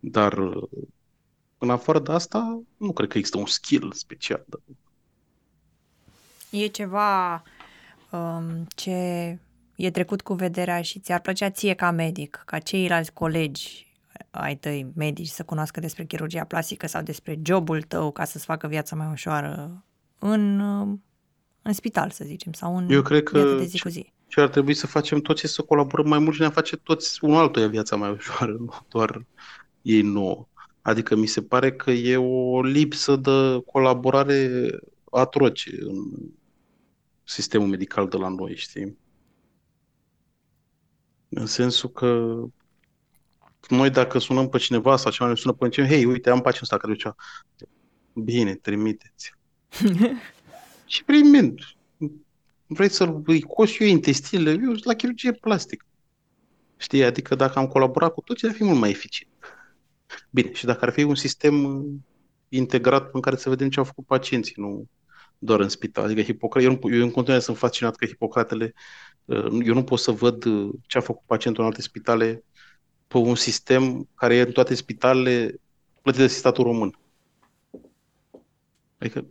Dar 0.01 0.39
în 1.59 1.71
afară 1.71 1.99
de 1.99 2.13
asta, 2.13 2.63
nu 2.77 2.93
cred 2.93 3.09
că 3.09 3.19
există 3.19 3.39
un 3.39 3.47
skill 3.47 3.93
special. 3.93 4.45
Dar... 4.47 4.61
E 6.51 6.67
ceva 6.67 7.43
um, 8.11 8.67
ce 8.75 8.91
e 9.77 9.91
trecut 9.91 10.23
cu 10.23 10.35
vederea 10.35 10.83
și 10.83 10.99
ți-ar 10.99 11.21
plăcea 11.21 11.51
ție 11.51 11.75
ca 11.75 11.91
medic, 11.91 12.43
ca 12.47 12.59
ceilalți 12.59 13.13
colegi 13.13 13.87
ai 14.37 14.57
tăi 14.57 14.93
medici 14.95 15.29
să 15.29 15.43
cunoască 15.43 15.81
despre 15.81 16.05
chirurgia 16.05 16.45
plastică 16.45 16.87
sau 16.87 17.03
despre 17.03 17.41
jobul 17.43 17.83
tău 17.83 18.13
ca 18.13 18.25
să-ți 18.25 18.45
facă 18.45 18.67
viața 18.67 18.97
mai 18.97 19.09
ușoară 19.13 19.85
în, 20.19 20.61
în 21.63 21.73
spital, 21.73 22.11
să 22.11 22.25
zicem, 22.25 22.53
sau 22.53 22.77
în 22.77 22.91
Eu 22.91 23.03
cred 23.03 23.23
că 23.23 23.55
de 23.55 23.65
zi 23.65 23.81
cu 23.81 23.89
zi. 23.89 24.13
Ce 24.29 24.41
ar 24.41 24.49
trebui 24.49 24.75
să 24.75 24.87
facem 24.87 25.21
toți 25.21 25.45
este 25.45 25.57
să 25.57 25.63
colaborăm 25.63 26.09
mai 26.09 26.19
mult 26.19 26.35
și 26.35 26.41
ne 26.41 26.49
face 26.49 26.77
toți 26.77 27.25
unul 27.25 27.37
altuia 27.37 27.69
viața 27.69 27.97
mai 27.97 28.11
ușoară, 28.11 28.53
nu 28.53 28.73
doar 28.89 29.27
ei 29.83 30.03
nouă. 30.03 30.49
Adică 30.83 31.15
mi 31.15 31.27
se 31.27 31.43
pare 31.43 31.73
că 31.73 31.91
e 31.91 32.17
o 32.17 32.63
lipsă 32.63 33.17
de 33.17 33.63
colaborare 33.67 34.71
atroce 35.11 35.77
în 35.81 35.97
sistemul 37.25 37.69
medical 37.69 38.09
de 38.09 38.17
la 38.17 38.29
noi, 38.29 38.57
știi? 38.57 38.99
În 41.29 41.47
sensul 41.47 41.91
că 41.91 42.37
noi 43.69 43.91
dacă 43.91 44.19
sunăm 44.19 44.49
pe 44.49 44.59
cineva 44.59 44.97
sau 44.97 45.11
cineva 45.11 45.33
ne 45.33 45.39
sună 45.39 45.55
pe 45.55 45.69
cineva, 45.69 45.93
hei, 45.93 46.05
uite, 46.05 46.31
am 46.31 46.41
pacientul 46.41 46.63
ăsta 46.63 46.77
care 46.77 46.93
zicea, 46.93 47.15
bine, 48.13 48.55
trimiteți. 48.55 49.35
și 50.87 51.05
primit. 51.05 51.55
Vrei 52.67 52.89
să-l 52.89 53.23
îi 53.27 53.43
cos 53.43 53.79
eu 53.79 53.87
intestinele? 53.87 54.51
Eu 54.51 54.75
la 54.85 54.95
chirurgie 54.95 55.33
plastică. 55.33 55.87
Știi? 56.77 57.05
Adică 57.05 57.35
dacă 57.35 57.59
am 57.59 57.67
colaborat 57.67 58.13
cu 58.13 58.21
toți, 58.21 58.47
ar 58.47 58.53
fi 58.53 58.65
mult 58.65 58.79
mai 58.79 58.91
eficient. 58.91 59.33
Bine, 60.31 60.53
și 60.53 60.65
dacă 60.65 60.85
ar 60.85 60.93
fi 60.93 61.03
un 61.03 61.15
sistem 61.15 61.65
uh, 61.65 61.85
integrat 62.49 63.09
în 63.13 63.21
care 63.21 63.37
să 63.37 63.49
vedem 63.49 63.69
ce 63.69 63.79
au 63.79 63.85
făcut 63.85 64.07
pacienții, 64.07 64.55
nu 64.57 64.87
doar 65.39 65.61
în 65.61 65.69
spital. 65.69 66.05
Adică 66.05 66.23
Hipocrat, 66.23 66.65
eu, 66.65 66.71
nu, 66.71 66.95
eu 66.95 67.03
în 67.03 67.11
continuare 67.11 67.43
sunt 67.43 67.57
fascinat 67.57 67.97
că 67.97 68.07
Hipocratele, 68.07 68.75
uh, 69.25 69.59
eu 69.65 69.75
nu 69.75 69.85
pot 69.85 69.99
să 69.99 70.11
văd 70.11 70.45
uh, 70.45 70.71
ce 70.87 70.99
a 70.99 71.01
făcut 71.01 71.23
pacientul 71.27 71.63
în 71.63 71.69
alte 71.69 71.83
spitale 71.83 72.45
pe 73.07 73.19
un 73.19 73.35
sistem 73.35 74.09
care 74.15 74.35
e 74.35 74.41
în 74.41 74.53
toate 74.53 74.75
spitalele 74.75 75.61
plătit 76.03 76.21
de 76.21 76.27
statul 76.27 76.65
român. 76.65 76.99
Adică, 78.99 79.27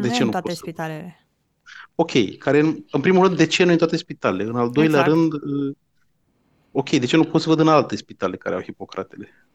de 0.00 0.08
ce 0.08 0.18
nu 0.18 0.24
în 0.24 0.30
toate 0.30 0.54
spitalele. 0.54 1.28
Ok, 1.94 2.38
care 2.38 2.58
în, 2.58 2.84
în 2.90 3.00
primul 3.00 3.26
rând, 3.26 3.36
de 3.36 3.46
ce 3.46 3.64
nu 3.64 3.70
în 3.70 3.78
toate 3.78 3.96
spitalele? 3.96 4.48
În 4.48 4.56
al 4.56 4.70
doilea 4.70 5.00
exact. 5.00 5.16
rând, 5.16 5.32
ok, 6.70 6.90
de 6.90 7.06
ce 7.06 7.16
nu 7.16 7.24
pot 7.24 7.40
să 7.40 7.48
văd 7.48 7.58
în 7.58 7.68
alte 7.68 7.96
spitale 7.96 8.36
care 8.36 8.54
au 8.54 8.62
Hipocratele? 8.62 9.48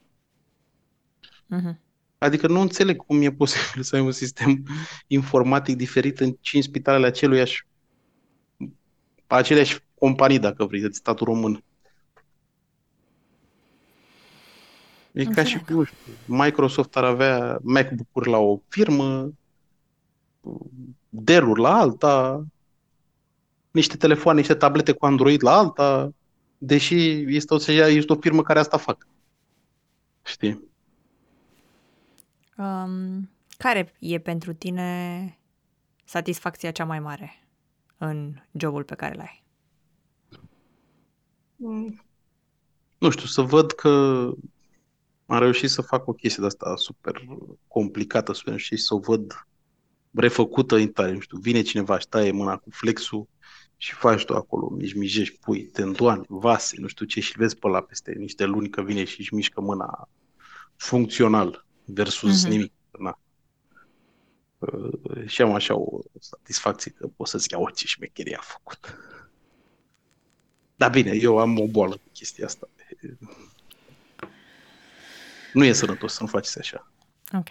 Uh-huh. 1.56 1.76
Adică 2.18 2.48
nu 2.48 2.60
înțeleg 2.60 2.96
cum 2.96 3.22
e 3.22 3.32
posibil 3.32 3.84
să 3.88 3.96
ai 3.96 4.02
un 4.02 4.12
sistem 4.12 4.66
informatic 5.08 5.76
diferit 5.76 6.20
în 6.20 6.38
cinci 6.40 6.64
spitalele 6.64 7.06
aceluiași, 7.06 7.68
aceleași 9.28 9.80
companii, 10.00 10.40
dacă 10.40 10.66
vrei, 10.66 10.82
de 10.82 10.88
statul 10.92 11.26
român. 11.26 11.64
E 15.12 15.26
ca 15.26 15.44
și, 15.44 15.62
nu 15.68 15.84
știu, 15.84 15.98
Microsoft 16.26 16.96
ar 16.96 17.04
avea 17.04 17.60
MacBook-uri 17.62 18.30
la 18.30 18.38
o 18.38 18.60
firmă, 18.68 19.32
Dell-uri 21.10 21.60
la 21.60 21.78
alta, 21.78 22.46
niște 23.72 23.98
telefoane, 23.98 24.40
niște 24.40 24.54
tablete 24.54 24.92
cu 24.92 25.06
Android 25.06 25.44
la 25.44 25.58
alta, 25.58 26.14
deși 26.58 26.96
este 27.36 27.54
o, 27.54 27.72
este 27.72 28.14
o 28.14 28.20
firmă 28.20 28.42
care 28.42 28.60
asta 28.60 28.78
fac. 28.78 29.08
Știi? 30.24 30.70
Um, 32.58 33.30
care 33.58 33.94
e 34.00 34.20
pentru 34.20 34.54
tine 34.54 35.40
satisfacția 36.04 36.72
cea 36.72 36.86
mai 36.86 37.00
mare 37.00 37.48
în 37.98 38.34
jobul 38.52 38.84
pe 38.84 38.96
care 38.96 39.16
l-ai? 39.16 39.44
Nu 42.98 43.10
știu, 43.10 43.26
să 43.26 43.42
văd 43.42 43.72
că 43.72 44.32
am 45.32 45.40
reușit 45.40 45.70
să 45.70 45.82
fac 45.82 46.08
o 46.08 46.14
chestie 46.14 46.42
de 46.42 46.48
asta 46.48 46.76
super 46.76 47.28
complicată, 47.68 48.34
super, 48.34 48.60
și 48.60 48.76
să 48.76 48.94
o 48.94 49.00
văd 49.00 49.48
refăcută 50.12 50.76
în 50.76 50.88
tare. 50.88 51.12
Nu 51.12 51.20
știu, 51.20 51.38
vine 51.38 51.62
cineva 51.62 52.00
și 52.00 52.08
taie 52.08 52.32
mâna 52.32 52.58
cu 52.58 52.70
flexul 52.70 53.28
și 53.78 53.94
faci 53.94 54.26
tu 54.26 54.36
acolo, 54.36 54.70
mici 54.70 54.94
mijești, 54.94 55.40
pui 55.40 55.64
tendoane, 55.64 56.22
vase, 56.28 56.76
nu 56.80 56.88
știu 56.88 57.06
ce, 57.06 57.20
și 57.20 57.38
vezi 57.38 57.58
pe 57.58 57.68
la 57.68 57.82
peste 57.82 58.12
niște 58.12 58.46
luni 58.46 58.70
că 58.70 58.82
vine 58.82 59.04
și 59.04 59.20
își 59.20 59.34
mișcă 59.34 59.62
mâna 59.62 60.10
funcțional 60.76 61.66
versus 61.86 62.46
uh-huh. 62.46 62.50
nimic. 62.50 62.74
Na. 63.00 63.20
Uh, 64.60 65.28
și 65.28 65.42
am 65.42 65.54
așa 65.54 65.76
o 65.76 66.00
satisfacție 66.20 66.92
că 66.92 67.08
pot 67.08 67.28
să-ți 67.28 67.48
iau 67.52 67.62
orice 67.62 67.88
șmecherie 67.88 68.36
a 68.36 68.42
făcut. 68.44 68.98
Dar 70.76 70.90
bine, 70.90 71.12
eu 71.12 71.38
am 71.38 71.60
o 71.60 71.68
boală 71.68 71.94
cu 71.94 72.10
chestia 72.14 72.46
asta. 72.46 72.70
Nu 75.54 75.64
e 75.64 75.74
sănătos 75.74 76.14
să 76.14 76.24
nu 76.24 76.28
faceți 76.28 76.60
așa. 76.60 76.92
Ok. 77.34 77.50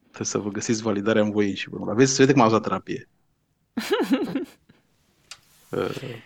Trebuie 0.00 0.26
să 0.26 0.38
vă 0.38 0.48
găsiți 0.48 0.82
validarea 0.82 1.22
în 1.22 1.30
voi 1.30 1.54
și 1.54 1.68
vă 1.68 1.90
Aveți 1.90 2.12
să 2.12 2.16
vede 2.20 2.32
cum 2.32 2.42
am 2.42 2.48
luat 2.48 2.62
terapie. 2.62 3.08
uh, 5.70 6.24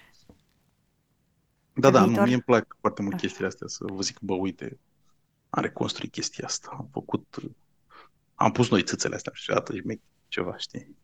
da, 1.72 1.90
da, 1.90 2.04
nu, 2.04 2.22
mie 2.22 2.32
îmi 2.32 2.42
plac 2.42 2.76
foarte 2.80 3.02
mult 3.02 3.16
chestiile 3.16 3.46
astea, 3.46 3.66
să 3.66 3.84
vă 3.86 4.02
zic, 4.02 4.18
bă, 4.20 4.34
uite, 4.34 4.78
am 5.50 5.62
reconstruit 5.62 6.12
chestia 6.12 6.46
asta, 6.46 6.68
am 6.78 6.88
făcut, 6.92 7.36
am 8.34 8.52
pus 8.52 8.70
noi 8.70 8.82
țâțele 8.82 9.14
astea 9.14 9.32
și 9.34 9.48
dată 9.48 9.72
ceva, 10.28 10.56
știi? 10.56 10.96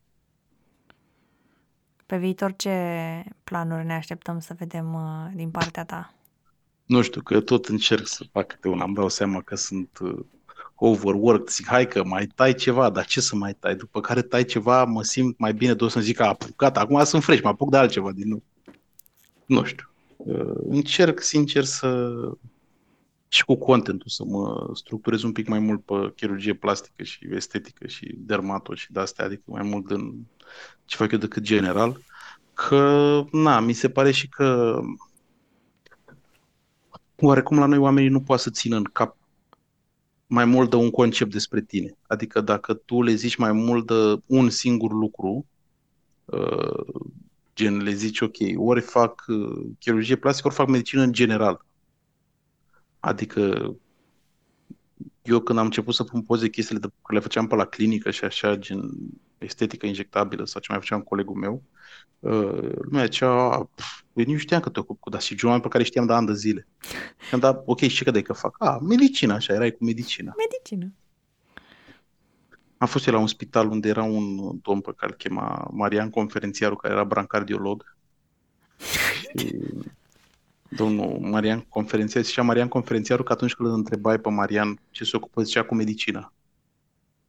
Pe 2.07 2.16
viitor 2.16 2.57
ce 2.57 3.24
planuri 3.44 3.84
ne 3.84 3.94
așteptăm 3.94 4.38
să 4.38 4.54
vedem 4.54 4.94
uh, 4.94 5.30
din 5.34 5.50
partea 5.50 5.84
ta? 5.84 6.16
Nu 6.87 7.03
știu, 7.03 7.20
că 7.22 7.34
eu 7.34 7.41
tot 7.41 7.66
încerc 7.66 8.07
să 8.07 8.24
fac 8.32 8.47
câte 8.47 8.68
una, 8.68 8.84
îmi 8.84 8.95
dau 8.95 9.09
seama 9.09 9.41
că 9.41 9.57
sunt 9.57 9.99
uh, 10.01 10.18
overworked, 10.74 11.49
zic, 11.49 11.66
hai 11.66 11.87
că 11.89 12.05
mai 12.05 12.26
tai 12.26 12.55
ceva, 12.55 12.91
dar 12.91 13.05
ce 13.05 13.20
să 13.20 13.37
mai 13.37 13.55
tai? 13.55 13.76
După 13.76 14.01
care 14.01 14.22
tai 14.22 14.45
ceva, 14.45 14.84
mă 14.84 15.03
simt 15.03 15.39
mai 15.39 15.55
bine, 15.55 15.74
tot 15.74 15.91
să 15.91 16.01
zic 16.01 16.16
că 16.16 16.22
apucat, 16.22 16.76
acum 16.76 17.05
sunt 17.05 17.22
fresh, 17.22 17.43
mă 17.43 17.49
apuc 17.49 17.70
de 17.70 17.76
altceva 17.76 18.12
din 18.12 18.28
nou. 18.28 18.43
Nu 19.47 19.64
știu. 19.64 19.91
Uh, 20.16 20.57
încerc, 20.68 21.20
sincer, 21.20 21.64
să 21.64 22.12
și 23.28 23.45
cu 23.45 23.55
contentul 23.55 24.09
să 24.09 24.24
mă 24.24 24.70
structurez 24.74 25.22
un 25.22 25.32
pic 25.32 25.49
mai 25.49 25.59
mult 25.59 25.84
pe 25.84 26.12
chirurgie 26.16 26.55
plastică 26.55 27.03
și 27.03 27.26
estetică 27.30 27.87
și 27.87 28.14
dermato 28.18 28.74
și 28.74 28.93
de-astea, 28.93 29.24
adică 29.24 29.43
mai 29.45 29.62
mult 29.62 29.91
în 29.91 30.12
ce 30.84 30.97
fac 30.97 31.12
eu 31.12 31.18
decât 31.18 31.43
general, 31.43 32.01
că, 32.55 33.24
na, 33.32 33.61
mi 33.61 33.72
se 33.72 33.91
pare 33.91 34.11
și 34.11 34.28
că 34.28 34.80
oarecum 37.21 37.59
la 37.59 37.67
noi 37.67 37.79
oamenii 37.79 38.11
nu 38.11 38.21
poate 38.21 38.43
să 38.43 38.51
țină 38.51 38.77
în 38.77 38.85
cap 38.85 39.17
mai 40.27 40.45
mult 40.45 40.71
de 40.71 40.77
un 40.77 40.91
concept 40.91 41.33
despre 41.33 41.61
tine. 41.61 41.97
Adică 42.07 42.41
dacă 42.41 42.75
tu 42.75 43.03
le 43.03 43.14
zici 43.14 43.37
mai 43.37 43.53
mult 43.53 43.87
de 43.87 44.23
un 44.27 44.51
singur 44.51 44.93
lucru, 44.93 45.47
uh, 46.25 47.05
gen 47.55 47.83
le 47.83 47.93
zici, 47.93 48.21
ok, 48.21 48.37
ori 48.57 48.81
fac 48.81 49.25
uh, 49.29 49.67
chirurgie 49.79 50.17
plastică, 50.17 50.47
ori 50.49 50.57
fac 50.57 50.69
medicină 50.69 51.03
în 51.03 51.12
general. 51.12 51.64
Adică 53.01 53.75
eu 55.23 55.41
când 55.41 55.59
am 55.59 55.64
început 55.64 55.95
să 55.95 56.05
pun 56.05 56.23
poze 56.23 56.49
chestiile 56.49 56.81
de 56.81 56.87
care 57.03 57.14
le 57.14 57.21
făceam 57.21 57.47
pe 57.47 57.55
la 57.55 57.64
clinică 57.64 58.11
și 58.11 58.25
așa, 58.25 58.57
gen 58.57 58.91
estetică 59.39 59.87
injectabilă 59.87 60.45
sau 60.45 60.61
ce 60.61 60.73
mai 60.73 60.81
făceam 60.81 61.01
colegul 61.01 61.35
meu, 61.35 61.62
uh, 62.19 62.73
lumea 62.81 63.05
zicea, 63.05 63.69
eu 64.17 64.25
nici 64.25 64.41
știam 64.41 64.61
că 64.61 64.69
te 64.69 64.81
ocup 64.81 65.01
cu, 65.01 65.11
dar 65.11 65.21
și 65.21 65.45
oameni 65.45 65.62
pe 65.62 65.69
care 65.69 65.85
știam 65.85 66.07
de 66.07 66.12
ani 66.12 66.27
de 66.27 66.35
zile. 66.35 66.67
Am 67.33 67.39
dat, 67.39 67.62
ok, 67.64 67.81
și 67.81 68.05
că 68.05 68.11
de 68.11 68.23
că 68.23 68.33
fac? 68.33 68.57
A, 68.59 68.79
medicină, 68.79 69.33
așa, 69.33 69.53
erai 69.53 69.71
cu 69.73 69.85
medicina. 69.85 70.35
Medicină. 70.37 70.93
Am 72.79 72.87
fost 72.87 73.07
eu 73.07 73.12
la 73.12 73.21
un 73.21 73.27
spital 73.27 73.71
unde 73.71 73.89
era 73.89 74.03
un 74.03 74.37
domn 74.62 74.81
pe 74.81 74.93
care 74.97 75.12
îl 75.12 75.19
chema 75.19 75.69
Marian 75.73 76.11
Conferențiaru, 76.11 76.77
care 76.77 76.95
era 76.95 77.05
brancardiolog. 77.05 77.97
și 79.37 79.55
domnul 80.69 81.19
Marian 81.21 81.61
Conferențiar, 81.61 82.25
zicea 82.25 82.43
Marian 82.43 82.69
Conferențiarul 82.69 83.25
că 83.25 83.33
atunci 83.33 83.55
când 83.55 83.69
îl 83.69 83.75
întrebai 83.75 84.19
pe 84.19 84.29
Marian 84.29 84.81
ce 84.91 85.05
se 85.05 85.17
ocupă, 85.17 85.43
zicea 85.43 85.64
cu 85.64 85.75
medicina. 85.75 86.33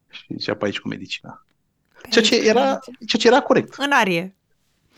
Și 0.10 0.26
zicea 0.38 0.56
pe 0.56 0.66
aici 0.66 0.80
cu 0.80 0.88
medicina. 0.88 1.46
Ceea 2.10 2.24
ce, 2.24 2.36
era, 2.36 2.80
ceea 2.80 3.22
ce 3.22 3.28
era 3.28 3.42
corect. 3.42 3.74
În 3.78 3.92
arie. 3.92 4.37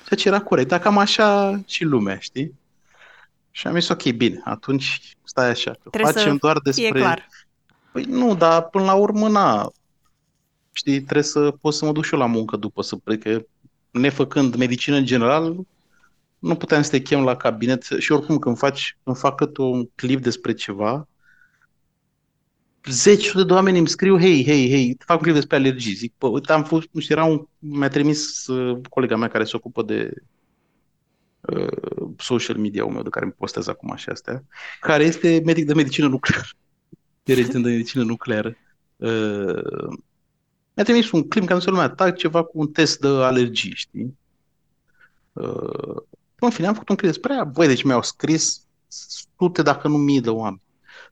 Ceea 0.09 0.21
ce 0.21 0.27
era 0.27 0.41
corect. 0.41 0.67
Dar 0.67 0.79
cam 0.79 0.97
așa 0.97 1.59
și 1.65 1.83
lumea, 1.83 2.17
știi? 2.19 2.53
Și 3.51 3.67
am 3.67 3.79
zis, 3.79 3.89
ok, 3.89 4.11
bine, 4.11 4.41
atunci 4.43 5.15
stai 5.23 5.49
așa, 5.49 5.71
că 5.71 5.89
Trebuie 5.89 6.11
facem 6.11 6.35
doar 6.35 6.57
despre... 6.63 6.99
clar. 6.99 7.27
Păi 7.91 8.03
nu, 8.03 8.35
dar 8.35 8.63
până 8.63 8.83
la 8.83 8.93
urmă, 8.93 9.27
na, 9.27 9.71
știi, 10.71 11.01
trebuie 11.01 11.23
să 11.23 11.51
pot 11.61 11.73
să 11.73 11.85
mă 11.85 11.91
duc 11.91 12.05
și 12.05 12.13
eu 12.13 12.19
la 12.19 12.25
muncă 12.25 12.57
după 12.57 12.81
să 12.81 12.95
plec, 12.95 13.21
că 13.21 13.45
nefăcând 13.91 14.55
medicină 14.55 14.95
în 14.95 15.05
general, 15.05 15.55
nu 16.39 16.55
puteam 16.55 16.81
să 16.81 16.89
te 16.89 17.01
chem 17.01 17.23
la 17.23 17.35
cabinet 17.35 17.83
și 17.97 18.11
oricum 18.11 18.39
când 18.39 18.57
faci, 18.57 18.97
când 19.03 19.17
fac 19.17 19.35
cât 19.35 19.57
un 19.57 19.85
clip 19.95 20.21
despre 20.21 20.53
ceva, 20.53 21.07
zeci 22.85 23.31
de 23.31 23.53
oameni 23.53 23.77
îmi 23.77 23.87
scriu, 23.87 24.17
hei, 24.17 24.43
hei, 24.43 24.69
hei, 24.69 24.97
fac 25.05 25.17
un 25.17 25.21
clip 25.21 25.33
despre 25.35 25.55
alergii. 25.55 25.93
Zic, 25.93 26.13
bă, 26.17 26.27
uite, 26.27 26.51
am 26.51 26.63
fost, 26.63 26.87
nu 26.91 26.99
știu, 26.99 27.15
era 27.15 27.25
un, 27.25 27.47
mi-a 27.59 27.87
trimis 27.87 28.47
uh, 28.47 28.79
colega 28.89 29.15
mea 29.15 29.27
care 29.27 29.43
se 29.43 29.55
ocupă 29.55 29.83
de 29.83 30.13
uh, 31.39 32.09
social 32.17 32.57
media-ul 32.57 32.91
meu, 32.91 33.03
de 33.03 33.09
care 33.09 33.25
îmi 33.25 33.33
postez 33.33 33.67
acum 33.67 33.95
și 33.95 34.09
astea, 34.09 34.43
care 34.79 35.03
este 35.03 35.41
medic 35.45 35.65
de 35.65 35.73
medicină 35.73 36.07
nucleară. 36.07 36.47
E 37.23 37.33
rezident 37.33 37.63
de 37.63 37.69
medicină 37.69 38.03
nucleară. 38.03 38.55
Uh, 38.95 39.97
mi-a 40.73 40.83
trimis 40.83 41.11
un 41.11 41.27
clip 41.27 41.43
care 41.43 41.53
nu 41.53 41.59
se 41.59 41.69
numea 41.69 41.89
tag, 41.89 42.15
ceva 42.15 42.43
cu 42.43 42.59
un 42.59 42.71
test 42.71 42.99
de 42.99 43.07
alergii, 43.07 43.75
știi? 43.75 44.17
Uh, 45.33 46.01
în 46.39 46.49
fine, 46.49 46.67
am 46.67 46.73
făcut 46.73 46.89
un 46.89 46.95
clip 46.95 47.09
despre 47.09 47.33
aia. 47.33 47.43
Băi, 47.43 47.67
deci 47.67 47.83
mi-au 47.83 48.01
scris 48.01 48.65
sute, 48.87 49.61
dacă 49.61 49.87
nu 49.87 49.97
mii 49.97 50.21
de 50.21 50.29
oameni 50.29 50.61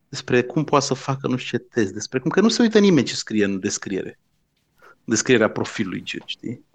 despre 0.10 0.44
cum 0.44 0.64
poate 0.64 0.86
să 0.86 0.94
facă 0.94 1.28
nu 1.28 1.38
știu 1.38 1.58
ce 1.58 1.64
test, 1.64 1.94
despre 1.94 2.20
cum 2.20 2.30
că 2.30 2.42
nu 2.42 2.50
se 2.50 2.62
uită 2.62 2.80
nimeni 2.80 3.06
ce 3.06 3.16
scrie 3.16 3.46
în 3.46 3.60
descriere. 3.60 4.20
Descrierea 5.04 5.50
profilului 5.50 6.04
gen, 6.04 6.22
știi? 6.26 6.66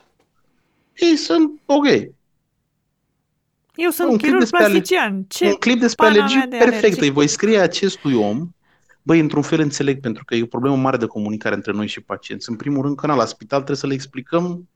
Ei 0.94 1.16
sunt 1.16 1.60
ok. 1.66 1.86
Eu 3.74 3.90
sunt 3.90 4.10
un 4.10 4.18
chirurg 4.18 4.48
plastician. 4.48 5.24
Ce 5.28 5.46
un 5.46 5.54
clip 5.54 5.80
despre 5.80 6.06
alergii 6.06 6.40
de 6.40 6.56
perfect. 6.56 6.76
Alergii. 6.76 7.02
Îi 7.02 7.10
voi 7.10 7.26
scrie 7.26 7.58
acestui 7.58 8.14
om 8.14 8.52
Băi, 9.02 9.20
într-un 9.20 9.42
fel 9.42 9.60
înțeleg, 9.60 10.00
pentru 10.00 10.24
că 10.24 10.34
e 10.34 10.42
o 10.42 10.46
problemă 10.46 10.76
mare 10.76 10.96
de 10.96 11.06
comunicare 11.06 11.54
între 11.54 11.72
noi 11.72 11.86
și 11.86 12.00
pacienți. 12.00 12.50
În 12.50 12.56
primul 12.56 12.82
rând, 12.82 12.96
că 12.96 13.06
na, 13.06 13.14
la 13.14 13.24
spital 13.24 13.56
trebuie 13.56 13.76
să 13.76 13.86
le 13.86 13.94
explicăm 13.94 14.68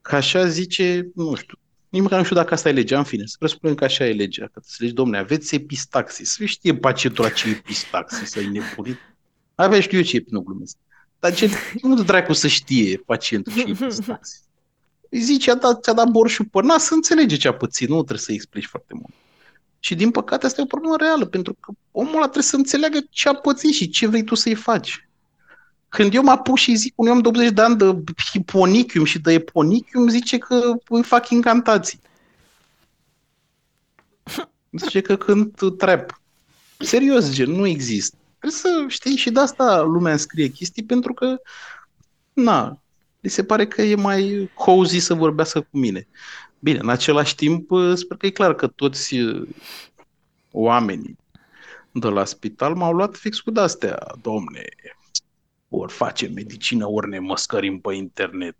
că 0.00 0.16
așa 0.16 0.46
zice, 0.46 1.08
nu 1.14 1.34
știu, 1.34 1.58
nici 1.94 2.02
măcar 2.02 2.18
nu 2.18 2.24
știu 2.24 2.36
dacă 2.36 2.54
asta 2.54 2.68
e 2.68 2.72
legea, 2.72 2.98
în 2.98 3.04
fine, 3.04 3.26
să 3.26 3.36
presupunem 3.38 3.74
că 3.74 3.84
așa 3.84 4.06
e 4.06 4.12
legea, 4.12 4.46
că 4.52 4.60
să 4.64 4.76
zici, 4.78 4.94
domne, 4.94 5.18
aveți 5.18 5.54
epistaxis, 5.54 6.30
să 6.30 6.44
știe 6.44 6.74
pacientul 6.76 7.24
la 7.24 7.30
ce 7.30 7.48
epistaxis, 7.48 8.30
să-i 8.30 8.46
nebunit. 8.46 8.98
Avea 9.54 9.80
știu 9.80 9.98
eu 9.98 10.04
ce 10.04 10.24
nu 10.26 10.40
glumesc. 10.40 10.76
Dar 11.18 11.34
ce, 11.34 11.50
nu 11.82 12.02
dracu 12.02 12.32
să 12.32 12.46
știe 12.46 12.96
pacientul 12.96 13.52
ce 13.52 13.60
epistaxis. 13.60 14.42
Îi 15.10 15.20
zice, 15.20 15.50
a 15.50 15.54
dat, 15.54 15.82
ți-a 15.82 15.92
dat 15.92 16.08
borșul 16.08 16.44
pe 16.44 16.62
nas, 16.62 16.84
să 16.84 16.94
înțelege 16.94 17.36
ce 17.36 17.48
a 17.48 17.54
pățit, 17.54 17.88
nu 17.88 17.94
trebuie 17.94 18.18
să 18.18 18.32
explici 18.32 18.66
foarte 18.66 18.94
mult. 18.94 19.14
Și 19.78 19.94
din 19.94 20.10
păcate 20.10 20.46
asta 20.46 20.60
e 20.60 20.64
o 20.64 20.66
problemă 20.66 20.96
reală, 20.96 21.26
pentru 21.26 21.56
că 21.60 21.72
omul 21.90 22.14
ăla 22.14 22.22
trebuie 22.22 22.42
să 22.42 22.56
înțeleagă 22.56 22.98
ce 23.10 23.28
a 23.28 23.34
pățit 23.34 23.72
și 23.72 23.88
ce 23.88 24.06
vrei 24.06 24.24
tu 24.24 24.34
să-i 24.34 24.54
faci. 24.54 25.08
Când 25.94 26.14
eu 26.14 26.22
mă 26.22 26.30
apuc 26.30 26.56
și 26.56 26.74
zic 26.74 26.92
un 26.96 27.08
om 27.08 27.20
de 27.20 27.28
80 27.28 27.50
de 27.50 27.60
ani 27.62 27.76
de 27.76 27.96
hiponichium 28.30 29.04
și 29.04 29.18
de 29.18 29.32
eponichium, 29.32 30.08
zice 30.08 30.38
că 30.38 30.74
îi 30.88 31.02
fac 31.02 31.30
incantații. 31.30 32.00
Zice 34.70 35.00
că 35.00 35.16
când 35.16 35.76
trap. 35.76 36.20
Serios, 36.78 37.32
gen, 37.32 37.50
nu 37.50 37.66
există. 37.66 38.16
Trebuie 38.38 38.60
să 38.60 38.84
știi 38.88 39.16
și 39.16 39.30
de 39.30 39.40
asta 39.40 39.80
lumea 39.82 40.16
scrie 40.16 40.48
chestii 40.48 40.84
pentru 40.84 41.14
că, 41.14 41.36
na, 42.32 42.80
li 43.20 43.28
se 43.28 43.44
pare 43.44 43.66
că 43.66 43.82
e 43.82 43.94
mai 43.94 44.50
cozy 44.54 44.98
să 44.98 45.14
vorbească 45.14 45.60
cu 45.60 45.78
mine. 45.78 46.08
Bine, 46.58 46.78
în 46.78 46.88
același 46.88 47.34
timp, 47.34 47.70
sper 47.94 48.16
că 48.16 48.26
e 48.26 48.30
clar 48.30 48.54
că 48.54 48.66
toți 48.66 49.16
oamenii 50.50 51.16
de 51.92 52.08
la 52.08 52.24
spital 52.24 52.74
m-au 52.74 52.92
luat 52.92 53.16
fix 53.16 53.40
cu 53.40 53.50
de-astea. 53.50 53.98
Domne, 54.22 54.64
ori 55.68 55.92
facem 55.92 56.32
medicină, 56.32 56.86
ori 56.86 57.08
ne 57.08 57.18
măscărim 57.18 57.80
pe 57.80 57.94
internet. 57.94 58.56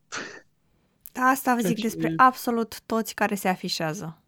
Da, 1.13 1.23
asta 1.23 1.55
vă 1.55 1.61
zic 1.61 1.75
deci... 1.75 1.83
despre 1.83 2.13
absolut 2.17 2.81
toți 2.87 3.15
care 3.15 3.35
se 3.35 3.49
afișează. 3.49 4.19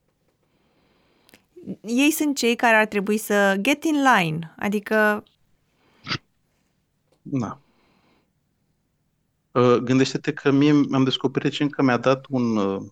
Ei 1.80 2.10
sunt 2.10 2.36
cei 2.36 2.56
care 2.56 2.76
ar 2.76 2.86
trebui 2.86 3.18
să 3.18 3.56
get 3.60 3.84
in 3.84 4.02
line, 4.02 4.54
adică... 4.58 5.24
Da. 7.22 7.58
Uh, 9.52 9.76
gândește-te 9.76 10.32
că 10.32 10.50
mie 10.50 10.70
am 10.92 11.04
descoperit 11.04 11.50
recent 11.50 11.74
că 11.74 11.82
mi-a 11.82 11.96
dat 11.96 12.26
un 12.28 12.56
uh, 12.56 12.82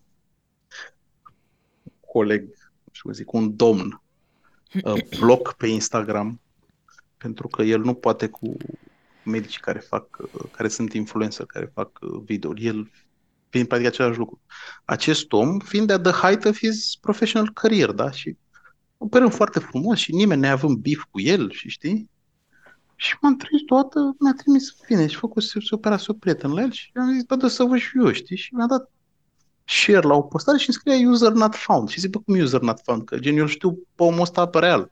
coleg, 2.07 2.49
știu 2.93 3.11
zic, 3.11 3.32
un 3.32 3.57
domn, 3.57 4.03
uh, 4.85 5.18
bloc 5.18 5.53
pe 5.53 5.66
Instagram, 5.66 6.41
pentru 7.16 7.49
că 7.49 7.62
el 7.62 7.80
nu 7.80 7.95
poate 7.95 8.28
cu 8.28 8.57
medici 9.25 9.61
care 9.61 9.79
fac, 9.79 10.07
care 10.57 10.68
sunt 10.68 10.93
influencer, 10.93 11.47
care 11.47 11.70
fac 11.75 11.99
uh, 12.01 12.22
video. 12.25 12.53
El 12.57 12.91
fiind 13.49 13.68
practic 13.68 13.89
același 13.89 14.18
lucru. 14.18 14.41
Acest 14.85 15.33
om 15.33 15.59
fiind 15.59 15.91
at 15.91 16.03
the 16.03 16.12
height 16.12 16.45
of 16.45 16.59
his 16.59 16.97
professional 17.01 17.51
career, 17.53 17.91
da? 17.91 18.11
Și 18.11 18.37
operăm 18.99 19.31
foarte 19.31 19.59
frumos 19.59 19.99
și 19.99 20.14
nimeni 20.14 20.41
ne 20.41 20.51
având 20.51 20.77
bif 20.77 21.05
cu 21.11 21.20
el 21.20 21.51
și 21.51 21.68
știi? 21.68 22.11
Și 22.97 23.16
m-am 23.20 23.37
trimis 23.37 23.62
toată, 23.66 24.16
mi-a 24.18 24.33
trimis 24.37 24.77
bine 24.87 25.07
și 25.07 25.16
făcut 25.16 25.43
să 25.43 25.59
se 25.59 25.75
opera 25.75 25.97
o 26.07 26.12
prieten 26.12 26.53
la 26.53 26.61
el 26.61 26.72
și 26.72 26.91
am 26.95 27.12
zis, 27.12 27.22
bă, 27.22 27.49
să 27.49 27.64
văd 27.64 27.79
și 27.79 27.99
eu, 27.99 28.12
știi? 28.12 28.37
Și 28.37 28.55
mi-a 28.55 28.66
dat 28.66 28.91
share 29.64 30.07
la 30.07 30.14
o 30.14 30.22
postare 30.22 30.59
și 30.59 30.68
îmi 30.68 30.77
scria 30.79 31.09
user 31.09 31.33
not 31.33 31.55
found. 31.55 31.89
Și 31.89 32.01
zic, 32.01 32.11
bă, 32.11 32.18
cum 32.18 32.39
user 32.39 32.61
not 32.61 32.81
found? 32.85 33.05
Că 33.05 33.18
gen, 33.18 33.37
eu 33.37 33.47
știu 33.47 33.72
pe 33.95 34.03
omul 34.03 34.20
ăsta 34.20 34.47
pe 34.47 34.59
real. 34.59 34.91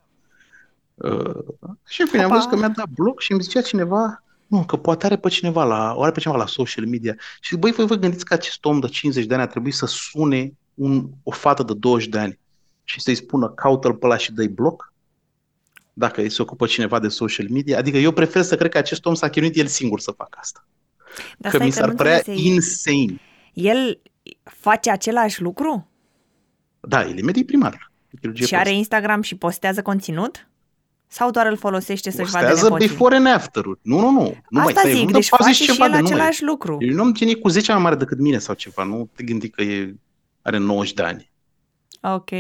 Uh, 0.95 1.45
și 1.89 2.01
în 2.01 2.07
fine, 2.07 2.25
Opa. 2.25 2.33
am 2.33 2.37
văzut 2.37 2.51
că 2.51 2.57
mi-a 2.57 2.69
dat 2.69 2.89
bloc 2.89 3.21
și 3.21 3.33
îmi 3.33 3.43
zicea 3.43 3.61
cineva, 3.61 4.23
nu, 4.47 4.65
că 4.65 4.77
poate 4.77 5.07
are 5.07 5.17
pe 5.17 5.29
cineva 5.29 5.65
la, 5.65 5.95
o 5.97 6.03
are 6.03 6.13
pe 6.13 6.21
cineva 6.21 6.39
la 6.39 6.47
social 6.47 6.87
media. 6.87 7.17
Și 7.41 7.57
băi, 7.57 7.73
voi 7.73 7.87
vă 7.87 7.95
gândiți 7.95 8.25
că 8.25 8.35
acest 8.35 8.65
om 8.65 8.81
de 8.81 8.87
50 8.87 9.25
de 9.25 9.35
ani 9.35 9.43
a 9.43 9.47
trebuit 9.47 9.75
să 9.75 9.87
sune 9.87 10.53
un, 10.75 11.09
o 11.23 11.31
fată 11.31 11.63
de 11.63 11.75
20 11.75 12.09
de 12.09 12.19
ani 12.19 12.39
și 12.85 13.01
să-i 13.01 13.15
spună 13.15 13.49
caută-l 13.49 13.95
pe 13.95 14.07
ăla 14.07 14.17
și 14.17 14.33
dă 14.33 14.47
bloc? 14.47 14.93
Dacă 15.93 16.21
îi 16.21 16.31
se 16.31 16.43
ocupă 16.43 16.67
cineva 16.67 16.99
de 16.99 17.09
social 17.09 17.47
media? 17.51 17.79
Adică 17.79 17.97
eu 17.97 18.13
prefer 18.13 18.43
să 18.43 18.57
cred 18.57 18.71
că 18.71 18.79
acest 18.79 19.05
om 19.05 19.15
s-a 19.15 19.29
chinuit 19.29 19.57
el 19.57 19.67
singur 19.67 20.01
să 20.01 20.11
facă 20.11 20.39
asta. 20.41 20.67
Dar 21.39 21.53
că 21.53 21.65
mi 21.65 21.71
s-ar 21.71 21.95
părea 21.95 22.23
insane. 22.27 23.21
El 23.53 24.01
face 24.45 24.91
același 24.91 25.43
lucru? 25.43 25.89
Da, 26.81 27.03
el 27.03 27.19
e 27.19 27.23
medic 27.23 27.47
primar. 27.47 27.91
Și 28.35 28.55
are 28.55 28.73
Instagram 28.73 29.23
și 29.23 29.37
postează 29.37 29.83
conținut? 29.83 30.47
Sau 31.15 31.31
doar 31.31 31.47
îl 31.47 31.57
folosește 31.57 32.11
să-și 32.11 32.31
vadă 32.31 32.55
nepoții? 32.55 32.89
before 32.89 33.17
and 33.17 33.27
after 33.27 33.65
Nu, 33.65 34.01
nu, 34.01 34.11
nu. 34.11 34.37
nu 34.49 34.61
Asta 34.61 34.81
mai, 34.85 34.93
zic, 34.95 35.11
deci 35.11 35.29
face 35.29 35.53
și 35.53 35.77
el 35.81 35.93
același 35.93 36.43
lucru. 36.43 36.77
E 36.81 36.93
un 36.93 36.99
om 36.99 37.13
gen 37.13 37.33
cu 37.35 37.49
10 37.49 37.73
ani 37.73 37.81
mai 37.81 37.91
mare 37.91 38.05
decât 38.05 38.19
mine 38.19 38.39
sau 38.39 38.55
ceva. 38.55 38.85
Nu 38.85 39.11
te 39.15 39.23
gândi 39.23 39.49
că 39.49 39.63
e, 39.63 39.95
are 40.43 40.57
90 40.57 40.95
de 40.95 41.03
ani. 41.03 41.31
Ok. 42.01 42.31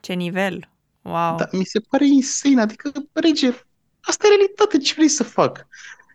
Ce 0.00 0.12
nivel. 0.12 0.68
Wow. 1.02 1.36
Da, 1.36 1.48
mi 1.52 1.64
se 1.64 1.80
pare 1.80 2.06
insane. 2.06 2.60
Adică, 2.60 2.92
rege, 3.12 3.52
asta 4.00 4.26
e 4.26 4.28
realitate. 4.28 4.78
Ce 4.78 4.94
vrei 4.96 5.08
să 5.08 5.24
fac? 5.24 5.66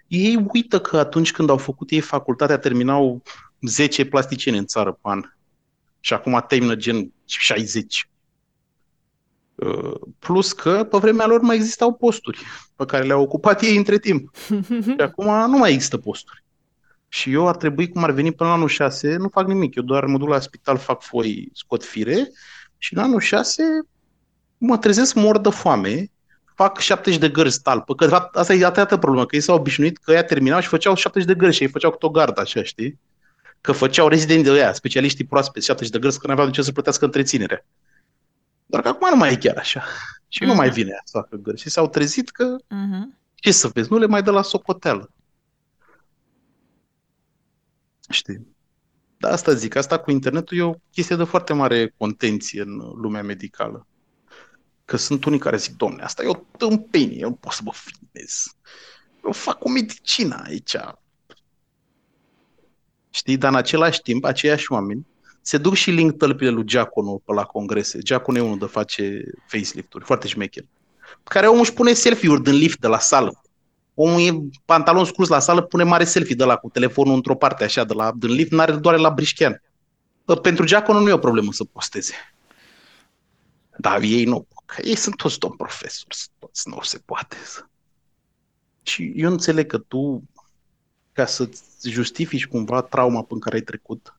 Ei 0.07 0.45
uită 0.53 0.79
că 0.81 0.97
atunci 0.97 1.31
când 1.31 1.49
au 1.49 1.57
făcut 1.57 1.89
ei 1.89 1.99
facultatea, 1.99 2.57
terminau 2.57 3.21
10 3.61 4.05
plasticieni 4.05 4.57
în 4.57 4.65
țară 4.65 4.91
pe 4.91 4.99
an. 5.01 5.21
Și 5.99 6.13
acum 6.13 6.45
termină 6.47 6.75
gen 6.75 7.11
60. 7.25 8.09
Uh, 9.65 9.93
plus 10.19 10.53
că 10.53 10.83
pe 10.83 10.97
vremea 10.97 11.25
lor 11.25 11.41
mai 11.41 11.55
existau 11.55 11.93
posturi 11.93 12.39
pe 12.75 12.85
care 12.85 13.03
le-au 13.03 13.21
ocupat 13.21 13.61
ei 13.61 13.77
între 13.77 13.97
timp. 13.97 14.35
Și 14.83 14.95
acum 14.97 15.25
nu 15.25 15.57
mai 15.57 15.71
există 15.71 15.97
posturi. 15.97 16.43
Și 17.07 17.31
eu 17.31 17.47
ar 17.47 17.55
trebui, 17.55 17.89
cum 17.89 18.03
ar 18.03 18.11
veni 18.11 18.31
până 18.31 18.49
la 18.49 18.55
anul 18.55 18.67
6, 18.67 19.15
nu 19.15 19.29
fac 19.29 19.47
nimic. 19.47 19.75
Eu 19.75 19.83
doar 19.83 20.05
mă 20.05 20.17
duc 20.17 20.27
la 20.27 20.39
spital, 20.39 20.77
fac 20.77 21.01
foi, 21.01 21.49
scot 21.53 21.83
fire 21.83 22.31
și 22.77 22.93
în 22.93 23.03
anul 23.03 23.19
6 23.19 23.63
mă 24.57 24.77
trezesc 24.77 25.15
mor 25.15 25.37
de 25.37 25.49
foame, 25.49 26.11
fac 26.55 26.79
70 26.79 27.19
de 27.19 27.29
gărzi 27.29 27.61
talpă, 27.61 27.95
că 27.95 28.05
de 28.05 28.11
fapt 28.11 28.35
asta 28.35 28.53
e 28.53 28.65
atâta 28.65 28.97
problemă, 28.97 29.25
că 29.25 29.35
ei 29.35 29.41
s-au 29.41 29.55
obișnuit 29.55 29.97
că 29.97 30.11
ea 30.11 30.23
terminau 30.23 30.59
și 30.59 30.67
făceau 30.67 30.95
70 30.95 31.31
de 31.31 31.37
gărzi 31.37 31.55
și 31.55 31.63
ei 31.63 31.69
făceau 31.69 31.91
cu 31.91 32.05
o 32.05 32.09
gardă 32.09 32.41
așa, 32.41 32.63
știi? 32.63 32.99
Că 33.61 33.71
făceau 33.71 34.07
rezidenți 34.07 34.43
de 34.43 34.57
ea, 34.57 34.73
specialiștii 34.73 35.25
proaspeți, 35.25 35.65
70 35.65 35.93
de 35.93 35.99
gărzi, 35.99 36.19
că 36.19 36.27
nu 36.27 36.33
aveau 36.33 36.47
de 36.47 36.53
ce 36.53 36.61
să 36.61 36.71
plătească 36.71 37.05
întreținere. 37.05 37.65
Doar 38.71 38.83
că 38.83 38.89
acum 38.89 39.09
nu 39.09 39.15
mai 39.15 39.31
e 39.31 39.37
chiar 39.37 39.57
așa. 39.57 39.83
Și 40.27 40.43
uh-huh. 40.43 40.47
nu 40.47 40.53
mai 40.53 40.67
mhm. 40.67 40.75
vine 40.75 41.01
să 41.03 41.17
facă 41.17 41.35
gări. 41.35 41.59
Și 41.59 41.69
s-au 41.69 41.87
trezit 41.87 42.29
că, 42.29 42.55
uh-huh. 42.55 43.17
ce 43.35 43.51
să 43.51 43.67
vezi, 43.67 43.91
nu 43.91 43.97
le 43.97 44.05
mai 44.05 44.23
dă 44.23 44.31
la 44.31 44.41
socoteală. 44.41 45.11
Știi? 48.09 48.47
Da, 49.17 49.29
asta 49.29 49.53
zic, 49.53 49.75
asta 49.75 49.99
cu 49.99 50.11
internetul 50.11 50.57
e 50.57 50.61
o 50.61 50.73
chestie 50.91 51.15
de 51.15 51.23
foarte 51.23 51.53
mare 51.53 51.93
contenție 51.97 52.61
în 52.61 52.77
lumea 52.77 53.23
medicală. 53.23 53.87
Că 54.85 54.97
sunt 54.97 55.25
unii 55.25 55.39
care 55.39 55.57
zic, 55.57 55.75
domne, 55.75 56.03
asta 56.03 56.23
e 56.23 56.27
o 56.27 56.43
tâmpenie, 56.57 57.17
eu 57.19 57.29
nu 57.29 57.35
pot 57.35 57.51
să 57.51 57.61
mă 57.63 57.71
filmez. 57.73 58.55
Eu 59.23 59.31
fac 59.31 59.63
o 59.63 59.69
medicină 59.69 60.41
aici. 60.45 60.75
Știi, 63.09 63.37
dar 63.37 63.51
în 63.51 63.57
același 63.57 64.01
timp, 64.01 64.23
aceiași 64.23 64.71
oameni 64.71 65.07
se 65.41 65.57
duc 65.57 65.73
și 65.73 65.91
link 65.91 66.17
tălpile 66.17 66.49
lui 66.49 66.65
Giaconu 66.65 67.21
pe 67.25 67.33
la 67.33 67.43
congrese. 67.43 67.99
Giaconu 67.99 68.37
e 68.37 68.41
unul 68.41 68.57
de 68.57 68.65
face 68.65 69.23
facelift-uri, 69.47 70.05
foarte 70.05 70.27
șmecher. 70.27 70.63
Care 71.23 71.47
omul 71.47 71.59
își 71.59 71.73
pune 71.73 71.93
selfie-uri 71.93 72.43
din 72.43 72.53
lift 72.53 72.79
de 72.79 72.87
la 72.87 72.99
sală. 72.99 73.41
Omul 73.93 74.21
e 74.21 74.49
pantalon 74.65 75.05
scurs 75.05 75.29
la 75.29 75.39
sală, 75.39 75.61
pune 75.61 75.83
mare 75.83 76.03
selfie 76.03 76.35
de 76.35 76.43
la 76.43 76.55
cu 76.55 76.69
telefonul 76.69 77.13
într-o 77.13 77.35
parte 77.35 77.63
așa 77.63 77.83
de 77.83 77.93
la 77.93 78.11
din 78.15 78.31
lift, 78.31 78.51
n-are 78.51 78.75
doar 78.75 78.99
la 78.99 79.09
brișchean. 79.09 79.61
Pentru 80.41 80.65
Giacono 80.65 80.99
nu 80.99 81.09
e 81.09 81.13
o 81.13 81.17
problemă 81.17 81.51
să 81.51 81.63
posteze. 81.63 82.13
Dar 83.77 84.01
ei 84.01 84.23
nu. 84.23 84.47
Că 84.65 84.81
ei 84.81 84.95
sunt 84.95 85.15
toți 85.15 85.39
domn 85.39 85.55
profesori, 85.55 86.17
toți 86.39 86.69
nu 86.69 86.81
se 86.81 87.01
poate. 87.05 87.35
Și 88.81 89.13
eu 89.15 89.31
înțeleg 89.31 89.67
că 89.67 89.77
tu, 89.77 90.23
ca 91.11 91.25
să-ți 91.25 91.89
justifici 91.89 92.47
cumva 92.47 92.81
trauma 92.81 93.23
pe 93.23 93.35
care 93.39 93.55
ai 93.55 93.61
trecut 93.61 94.13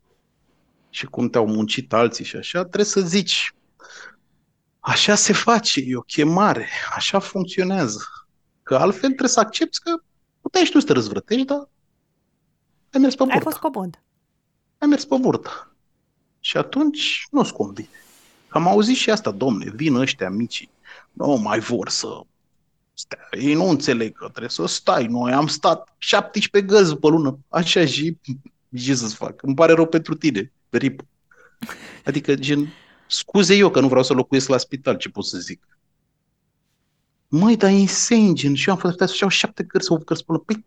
și 0.94 1.06
cum 1.06 1.28
te-au 1.28 1.46
muncit 1.46 1.92
alții 1.92 2.24
și 2.24 2.36
așa, 2.36 2.60
trebuie 2.60 2.84
să 2.84 3.00
zici 3.00 3.54
așa 4.80 5.14
se 5.14 5.32
face, 5.32 5.80
e 5.86 5.96
o 5.96 6.00
chemare, 6.00 6.68
așa 6.94 7.18
funcționează. 7.18 8.00
Că 8.62 8.76
altfel 8.76 9.08
trebuie 9.08 9.28
să 9.28 9.40
accepti 9.40 9.78
că 9.78 9.94
puteai 10.40 10.64
și 10.64 10.70
tu 10.70 10.80
să 10.80 10.86
te 10.86 10.92
răzvrătești, 10.92 11.44
dar 11.44 11.68
ai 12.92 13.00
mers 13.00 13.14
pe 13.14 13.22
burtă. 13.22 13.38
Ai 13.38 13.42
fost 13.42 13.56
comod. 13.56 14.02
Ai 14.78 14.88
mers 14.88 15.04
pe 15.04 15.16
burtă. 15.16 15.76
Și 16.40 16.56
atunci 16.56 17.26
nu-ți 17.30 17.52
convine. 17.52 17.88
Am 18.48 18.66
auzit 18.66 18.96
și 18.96 19.10
asta, 19.10 19.30
domne, 19.30 19.70
vin 19.74 19.94
ăștia 19.94 20.30
mici, 20.30 20.68
nu 21.12 21.34
mai 21.34 21.58
vor 21.58 21.88
să 21.88 22.20
stea. 22.92 23.28
Ei 23.30 23.54
nu 23.54 23.64
înțeleg 23.68 24.16
că 24.16 24.28
trebuie 24.28 24.50
să 24.50 24.66
stai. 24.66 25.06
Noi 25.06 25.32
am 25.32 25.46
stat 25.46 25.94
17 25.98 26.74
găzi 26.74 26.96
pe 26.96 27.06
lună. 27.06 27.38
Așa 27.48 27.86
și 27.86 28.16
ce 28.82 28.94
să-ți 28.94 29.14
fac? 29.14 29.42
Îmi 29.42 29.54
pare 29.54 29.72
rău 29.72 29.86
pentru 29.86 30.14
tine, 30.14 30.52
rip. 30.76 31.02
Adică, 32.04 32.34
gen, 32.34 32.72
scuze 33.06 33.54
eu 33.54 33.70
că 33.70 33.80
nu 33.80 33.88
vreau 33.88 34.02
să 34.02 34.12
locuiesc 34.12 34.48
la 34.48 34.56
spital, 34.56 34.96
ce 34.96 35.08
pot 35.08 35.24
să 35.24 35.38
zic. 35.38 35.78
Măi, 37.28 37.56
dar 37.56 37.70
e 37.70 37.72
insane, 37.72 38.32
gen, 38.32 38.54
și 38.54 38.68
eu 38.68 38.74
am 38.74 38.80
fost 38.80 38.98
să 38.98 39.16
iau 39.20 39.30
șapte 39.30 39.64
cărți, 39.64 39.92
opt 39.92 40.04
cărți 40.04 40.24
pe 40.24 40.32
lună. 40.32 40.44
Păi, 40.46 40.64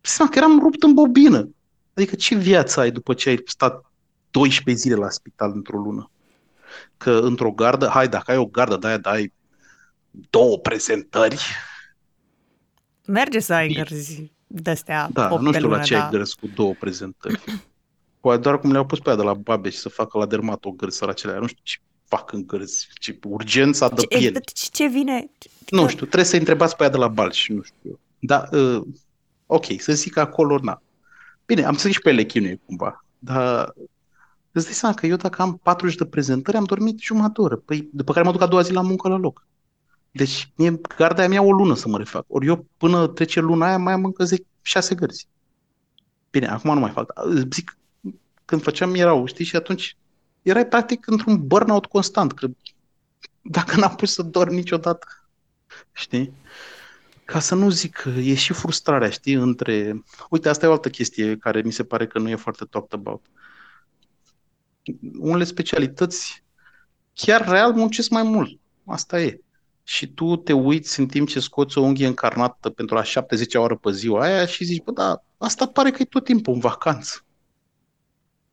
seama 0.00 0.30
că 0.30 0.38
eram 0.38 0.58
rupt 0.58 0.82
în 0.82 0.94
bobină. 0.94 1.48
Adică 1.94 2.14
ce 2.14 2.34
viață 2.34 2.80
ai 2.80 2.90
după 2.90 3.14
ce 3.14 3.28
ai 3.28 3.42
stat 3.44 3.92
12 4.30 4.82
zile 4.84 4.94
la 4.94 5.10
spital 5.10 5.52
într-o 5.54 5.78
lună? 5.78 6.10
Că 6.96 7.10
într-o 7.10 7.50
gardă, 7.50 7.86
hai, 7.86 8.08
dacă 8.08 8.30
ai 8.30 8.36
o 8.36 8.46
gardă 8.46 8.76
de 8.76 8.86
aia, 8.86 8.98
dai 8.98 9.32
două 10.30 10.58
prezentări. 10.58 11.40
Merge 13.06 13.38
să 13.38 13.54
ai 13.54 13.68
gărzi 13.68 14.32
de-astea 14.46 15.08
Da, 15.12 15.28
nu 15.28 15.52
știu 15.52 15.64
lună, 15.64 15.76
la 15.76 15.82
ce 15.82 15.94
da. 15.94 16.04
ai 16.04 16.10
gărzi 16.10 16.36
cu 16.36 16.46
două 16.54 16.74
prezentări. 16.78 17.40
Poate 18.24 18.40
doar 18.40 18.58
cum 18.58 18.72
le-au 18.72 18.86
pus 18.86 18.98
pe 18.98 19.08
aia 19.08 19.16
de 19.16 19.22
la 19.22 19.34
Babeș 19.34 19.74
să 19.74 19.88
facă 19.88 20.18
la 20.18 20.26
dermat 20.26 20.64
o 20.64 20.70
gărzi 20.70 20.96
săracele 20.96 21.38
Nu 21.38 21.46
știu 21.46 21.60
ce 21.62 21.78
fac 22.04 22.32
în 22.32 22.46
gărzi, 22.46 22.88
ce 23.00 23.18
urgența 23.28 23.88
de 23.88 24.00
ce, 24.00 24.06
piele. 24.06 24.40
Ce, 24.40 24.68
ce 24.72 24.86
vine? 24.86 25.30
Nu 25.68 25.88
știu, 25.88 26.06
trebuie 26.06 26.24
să 26.24 26.36
întrebați 26.36 26.76
pe 26.76 26.82
aia 26.82 26.92
de 26.92 26.96
la 26.96 27.08
Balci, 27.08 27.48
nu 27.48 27.62
știu 27.62 27.98
Da, 28.18 28.48
uh, 28.52 28.82
ok, 29.46 29.64
să 29.78 29.92
zic 29.92 30.12
că 30.12 30.20
acolo, 30.20 30.58
na. 30.62 30.82
Bine, 31.46 31.64
am 31.64 31.74
să 31.74 31.82
zic 31.82 31.92
și 31.92 32.00
pe 32.00 32.10
ele 32.10 32.24
chinuie 32.24 32.60
cumva, 32.66 33.04
dar 33.18 33.74
îți 34.52 34.64
dai 34.64 34.74
seama 34.74 34.94
că 34.94 35.06
eu 35.06 35.16
dacă 35.16 35.42
am 35.42 35.60
40 35.62 35.96
de 35.96 36.04
prezentări, 36.04 36.56
am 36.56 36.64
dormit 36.64 37.00
jumătate 37.00 37.32
de 37.34 37.40
oră, 37.40 37.56
păi, 37.56 37.88
după 37.92 38.12
care 38.12 38.24
mă 38.24 38.32
duc 38.32 38.42
a 38.42 38.46
doua 38.46 38.62
zi 38.62 38.72
la 38.72 38.82
muncă 38.82 39.08
la 39.08 39.16
loc. 39.16 39.46
Deci 40.10 40.52
mie, 40.56 40.80
garda 40.96 41.18
aia 41.18 41.28
mi 41.28 41.38
o 41.38 41.52
lună 41.52 41.74
să 41.74 41.88
mă 41.88 41.98
refac. 41.98 42.24
Ori 42.28 42.46
eu 42.46 42.66
până 42.76 43.06
trece 43.06 43.40
luna 43.40 43.66
aia 43.66 43.78
mai 43.78 43.92
am 43.92 44.04
încă 44.04 44.24
10, 44.24 44.42
6 44.62 44.94
gărzi. 44.94 45.28
Bine, 46.30 46.46
acum 46.46 46.74
nu 46.74 46.80
mai 46.80 46.90
fac. 46.90 47.12
Zic, 47.52 47.76
când 48.44 48.62
făceam 48.62 48.94
erau, 48.94 49.26
știi, 49.26 49.44
și 49.44 49.56
atunci 49.56 49.96
erai 50.42 50.66
practic 50.66 51.06
într-un 51.06 51.46
burnout 51.46 51.86
constant, 51.86 52.32
că 52.32 52.48
dacă 53.42 53.76
n-am 53.76 53.94
pus 53.94 54.12
să 54.12 54.22
dorm 54.22 54.52
niciodată, 54.52 55.06
știi? 55.92 56.32
Ca 57.24 57.40
să 57.40 57.54
nu 57.54 57.70
zic, 57.70 58.04
e 58.16 58.34
și 58.34 58.52
frustrarea, 58.52 59.10
știi, 59.10 59.34
între... 59.34 60.02
Uite, 60.30 60.48
asta 60.48 60.66
e 60.66 60.68
o 60.68 60.72
altă 60.72 60.90
chestie 60.90 61.36
care 61.36 61.62
mi 61.62 61.72
se 61.72 61.84
pare 61.84 62.06
că 62.06 62.18
nu 62.18 62.28
e 62.28 62.34
foarte 62.34 62.64
talked 62.64 62.98
about. 62.98 63.26
Unele 65.18 65.44
specialități 65.44 66.44
chiar 67.12 67.48
real 67.48 67.72
muncesc 67.72 68.10
mai 68.10 68.22
mult. 68.22 68.60
Asta 68.84 69.20
e 69.20 69.40
și 69.82 70.06
tu 70.06 70.36
te 70.36 70.52
uiți 70.52 71.00
în 71.00 71.06
timp 71.06 71.28
ce 71.28 71.40
scoți 71.40 71.78
o 71.78 71.80
unghie 71.80 72.06
încarnată 72.06 72.70
pentru 72.70 72.94
la 72.94 73.02
70 73.02 73.54
oră 73.54 73.76
pe 73.76 73.90
ziua 73.92 74.22
aia 74.22 74.46
și 74.46 74.64
zici, 74.64 74.82
bă, 74.82 74.92
da, 74.92 75.22
asta 75.36 75.66
pare 75.66 75.90
că 75.90 76.02
e 76.02 76.04
tot 76.04 76.24
timpul 76.24 76.54
în 76.54 76.60
vacanță. 76.60 77.24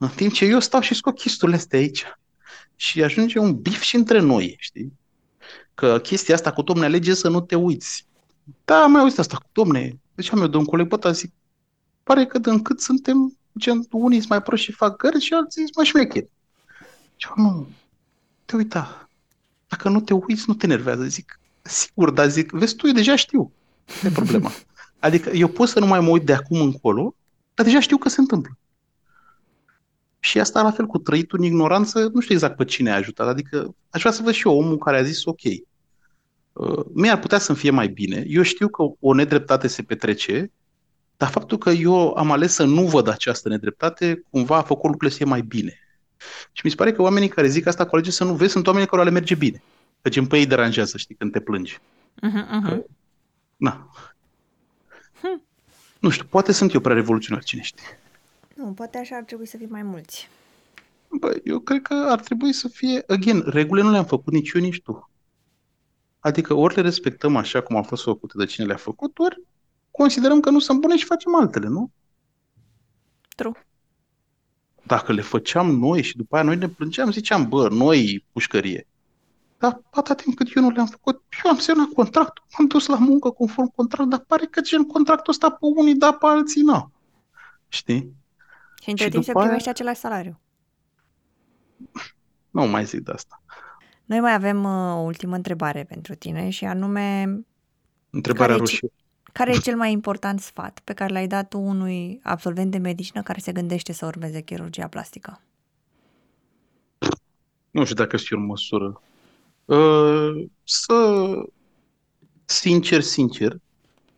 În 0.01 0.09
timp 0.09 0.33
ce 0.33 0.45
eu 0.45 0.59
stau 0.59 0.81
și 0.81 0.93
scot 0.93 1.15
chisturile 1.17 1.57
astea 1.57 1.79
aici. 1.79 2.05
Și 2.75 3.03
ajunge 3.03 3.39
un 3.39 3.61
bif 3.61 3.81
și 3.81 3.95
între 3.95 4.19
noi, 4.19 4.55
știi? 4.59 4.93
Că 5.73 5.99
chestia 5.99 6.35
asta 6.35 6.51
cu 6.51 6.61
domne 6.61 6.85
alege 6.85 7.13
să 7.13 7.29
nu 7.29 7.41
te 7.41 7.55
uiți. 7.55 8.05
Da, 8.65 8.85
mai 8.85 9.01
auzit 9.01 9.19
asta 9.19 9.37
cu 9.37 9.49
domne. 9.51 9.99
Deci 10.15 10.31
am 10.31 10.41
eu 10.41 10.47
de 10.47 10.57
un 10.57 10.65
coleg, 10.65 10.87
bă, 10.87 11.11
zic, 11.11 11.31
pare 12.03 12.25
că 12.25 12.37
din 12.39 12.61
cât 12.61 12.81
suntem, 12.81 13.37
gen, 13.57 13.85
unii 13.91 14.17
sunt 14.17 14.29
mai 14.29 14.41
proști 14.41 14.65
și 14.65 14.71
fac 14.71 14.97
gări 14.97 15.19
și 15.19 15.33
alții 15.33 15.61
sunt 15.61 15.75
mai 15.75 15.85
șmecheri. 15.85 16.29
Și 17.15 17.27
nu, 17.35 17.67
te 18.45 18.55
uita, 18.55 19.09
dacă 19.67 19.89
nu 19.89 20.01
te 20.01 20.13
uiți, 20.13 20.43
nu 20.47 20.53
te 20.53 20.65
enervează. 20.65 21.03
Zic, 21.03 21.39
sigur, 21.61 22.09
dar 22.09 22.29
zic, 22.29 22.51
vezi 22.51 22.75
tu, 22.75 22.87
eu 22.87 22.93
deja 22.93 23.15
știu. 23.15 23.51
Nu 24.01 24.09
e 24.09 24.11
problema. 24.21 24.51
Adică 24.99 25.29
eu 25.29 25.47
pot 25.47 25.69
să 25.69 25.79
nu 25.79 25.85
mai 25.85 25.99
mă 25.99 26.09
uit 26.09 26.25
de 26.25 26.33
acum 26.33 26.61
încolo, 26.61 27.15
dar 27.53 27.65
deja 27.65 27.79
știu 27.79 27.97
că 27.97 28.09
se 28.09 28.19
întâmplă. 28.19 28.57
Și 30.23 30.39
asta 30.39 30.61
la 30.61 30.71
fel 30.71 30.85
cu 30.85 30.97
trăitul 30.97 31.39
în 31.39 31.45
ignoranță, 31.45 32.09
nu 32.13 32.19
știu 32.19 32.33
exact 32.33 32.55
pe 32.55 32.65
cine 32.65 32.91
a 32.91 32.95
ajutat. 32.95 33.27
Adică 33.27 33.75
aș 33.89 33.99
vrea 33.99 34.11
să 34.11 34.21
văd 34.23 34.33
și 34.33 34.47
eu 34.47 34.57
omul 34.57 34.77
care 34.77 34.97
a 34.97 35.03
zis, 35.03 35.25
ok, 35.25 35.41
uh, 36.53 36.85
mie 36.93 37.09
ar 37.09 37.19
putea 37.19 37.39
să-mi 37.39 37.57
fie 37.57 37.69
mai 37.69 37.87
bine. 37.87 38.23
Eu 38.27 38.41
știu 38.41 38.67
că 38.67 38.83
o 38.99 39.13
nedreptate 39.13 39.67
se 39.67 39.81
petrece, 39.81 40.51
dar 41.17 41.29
faptul 41.29 41.57
că 41.57 41.69
eu 41.69 42.13
am 42.13 42.31
ales 42.31 42.53
să 42.53 42.63
nu 42.63 42.81
văd 42.81 43.07
această 43.07 43.49
nedreptate, 43.49 44.23
cumva 44.29 44.57
a 44.57 44.61
făcut 44.61 44.89
lucrurile 44.89 45.09
să 45.09 45.17
fie 45.17 45.25
mai 45.25 45.41
bine. 45.41 45.79
Și 46.51 46.61
mi 46.63 46.69
se 46.69 46.75
pare 46.75 46.91
că 46.91 47.01
oamenii 47.01 47.29
care 47.29 47.47
zic 47.47 47.67
asta 47.67 47.85
cu 47.85 48.01
să 48.01 48.23
nu 48.23 48.33
vezi 48.33 48.51
sunt 48.51 48.67
oamenii 48.67 48.87
care 48.87 49.03
le 49.03 49.09
merge 49.09 49.35
bine. 49.35 49.63
Că 50.01 50.09
gen 50.09 50.25
pe 50.25 50.37
ei 50.37 50.45
deranjează, 50.45 50.97
știi, 50.97 51.15
când 51.15 51.31
te 51.31 51.39
plângi. 51.39 51.77
Uh-huh, 51.77 52.45
uh-huh. 52.45 52.69
Că, 52.69 52.83
na. 53.57 53.89
Hmm. 55.21 55.43
Nu 55.99 56.09
știu, 56.09 56.25
poate 56.29 56.51
sunt 56.51 56.73
eu 56.73 56.79
prea 56.79 56.95
revoluționar, 56.95 57.43
cine 57.43 57.61
știe. 57.61 57.99
Nu, 58.63 58.71
poate 58.73 58.97
așa 58.97 59.15
ar 59.15 59.23
trebui 59.23 59.45
să 59.45 59.57
fie 59.57 59.67
mai 59.69 59.83
mulți. 59.83 60.29
Bă, 61.19 61.39
eu 61.43 61.59
cred 61.59 61.81
că 61.81 61.93
ar 61.93 62.19
trebui 62.19 62.53
să 62.53 62.67
fie, 62.67 63.03
again, 63.07 63.43
regulile 63.45 63.85
nu 63.85 63.91
le-am 63.91 64.05
făcut 64.05 64.33
nici 64.33 64.51
eu, 64.51 64.61
nici 64.61 64.81
tu. 64.81 65.09
Adică 66.19 66.53
ori 66.53 66.75
le 66.75 66.81
respectăm 66.81 67.35
așa 67.35 67.61
cum 67.61 67.75
au 67.75 67.83
fost 67.83 68.03
făcute 68.03 68.33
de 68.37 68.45
cine 68.45 68.65
le-a 68.65 68.75
făcut, 68.75 69.19
ori 69.19 69.43
considerăm 69.91 70.39
că 70.39 70.49
nu 70.49 70.59
sunt 70.59 70.79
bune 70.79 70.97
și 70.97 71.05
facem 71.05 71.35
altele, 71.35 71.67
nu? 71.67 71.91
True 73.35 73.65
dacă 74.83 75.13
le 75.13 75.21
făceam 75.21 75.75
noi 75.75 76.01
și 76.01 76.17
după 76.17 76.35
aia 76.35 76.43
noi 76.43 76.55
ne 76.55 76.67
plângeam, 76.67 77.11
ziceam, 77.11 77.49
bă, 77.49 77.69
noi 77.69 78.25
pușcărie. 78.31 78.87
Dar 79.57 79.81
atâta 79.89 80.13
timp 80.13 80.35
cât 80.35 80.55
eu 80.55 80.63
nu 80.63 80.69
le-am 80.69 80.85
făcut, 80.85 81.23
eu 81.43 81.51
am 81.51 81.57
semnat 81.57 81.87
contractul, 81.87 82.45
m-am 82.57 82.67
dus 82.67 82.85
la 82.85 82.97
muncă 82.97 83.29
conform 83.29 83.71
contract, 83.75 84.09
dar 84.09 84.19
pare 84.19 84.45
că 84.45 84.61
gen 84.61 84.83
contractul 84.83 85.33
ăsta 85.33 85.49
pe 85.49 85.57
unii, 85.59 85.95
da, 85.95 86.11
pe 86.13 86.25
alții 86.25 86.61
nu. 86.61 86.91
Știi? 87.67 88.13
Și 88.81 88.89
între 88.89 89.05
și 89.05 89.11
timp 89.11 89.23
se 89.23 89.31
primește 89.31 89.63
aia... 89.63 89.71
același 89.71 89.99
salariu. 89.99 90.39
Nu 92.49 92.65
mai 92.65 92.85
zic 92.85 92.99
de 92.99 93.11
asta. 93.11 93.41
Noi 94.05 94.19
mai 94.19 94.33
avem 94.33 94.63
uh, 94.63 94.95
o 94.95 94.99
ultimă 94.99 95.35
întrebare 95.35 95.83
pentru 95.83 96.15
tine 96.15 96.49
și 96.49 96.65
anume... 96.65 97.39
Întrebarea 98.09 98.55
rușie. 98.55 98.91
Care 99.33 99.51
e 99.51 99.57
cel 99.67 99.75
mai 99.75 99.91
important 99.91 100.39
sfat 100.39 100.79
pe 100.83 100.93
care 100.93 101.13
l-ai 101.13 101.27
dat 101.27 101.47
tu 101.49 101.59
unui 101.59 102.19
absolvent 102.23 102.71
de 102.71 102.77
medicină 102.77 103.21
care 103.21 103.39
se 103.39 103.51
gândește 103.51 103.93
să 103.93 104.05
urmeze 104.05 104.41
chirurgia 104.41 104.87
plastică? 104.87 105.41
Nu 107.71 107.83
știu 107.83 107.95
dacă 107.95 108.17
știu 108.17 108.37
în 108.37 108.45
măsură. 108.45 109.01
Uh, 109.65 110.47
să, 110.63 111.31
sincer, 112.45 113.01
sincer, 113.01 113.57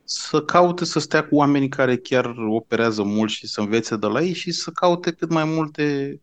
să 0.03 0.41
caute 0.41 0.85
să 0.85 0.99
stea 0.99 1.27
cu 1.27 1.35
oamenii 1.35 1.69
care 1.69 1.97
chiar 1.97 2.35
operează 2.49 3.03
mult 3.03 3.29
și 3.29 3.47
să 3.47 3.61
învețe 3.61 3.95
de 3.95 4.07
la 4.07 4.21
ei 4.21 4.33
și 4.33 4.51
să 4.51 4.71
caute 4.71 5.11
cât 5.11 5.29
mai 5.29 5.43
multe 5.43 6.19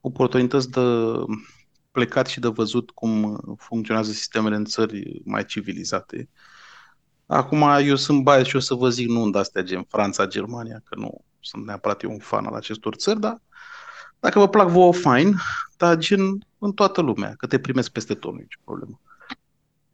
oportunități 0.00 0.70
de 0.70 0.80
plecat 1.90 2.26
și 2.26 2.40
de 2.40 2.48
văzut 2.48 2.90
cum 2.90 3.40
funcționează 3.58 4.12
sistemele 4.12 4.56
în 4.56 4.64
țări 4.64 5.20
mai 5.24 5.44
civilizate. 5.44 6.28
Uh, 6.32 6.52
Acum 7.26 7.62
eu 7.62 7.96
sunt 7.96 8.24
bias 8.24 8.46
și 8.46 8.56
o 8.56 8.60
să 8.60 8.74
vă 8.74 8.88
zic 8.88 9.08
nu 9.08 9.30
de 9.30 9.38
astea 9.38 9.62
gen 9.62 9.84
Franța, 9.88 10.26
Germania, 10.26 10.82
că 10.84 10.94
nu 10.98 11.24
sunt 11.40 11.66
neapărat 11.66 12.02
eu 12.02 12.10
un 12.10 12.18
fan 12.18 12.46
al 12.46 12.54
acestor 12.54 12.94
țări, 12.94 13.20
dar 13.20 13.40
dacă 14.20 14.38
vă 14.38 14.48
plac 14.48 14.68
vouă, 14.68 14.92
fine, 14.92 15.32
dar 15.76 15.96
gen 15.96 16.20
în 16.58 16.72
toată 16.72 17.00
lumea, 17.00 17.34
că 17.36 17.46
te 17.46 17.58
primesc 17.58 17.90
peste 17.90 18.14
tot, 18.14 18.32
nu 18.32 18.40
e 18.40 18.46
problemă. 18.64 19.00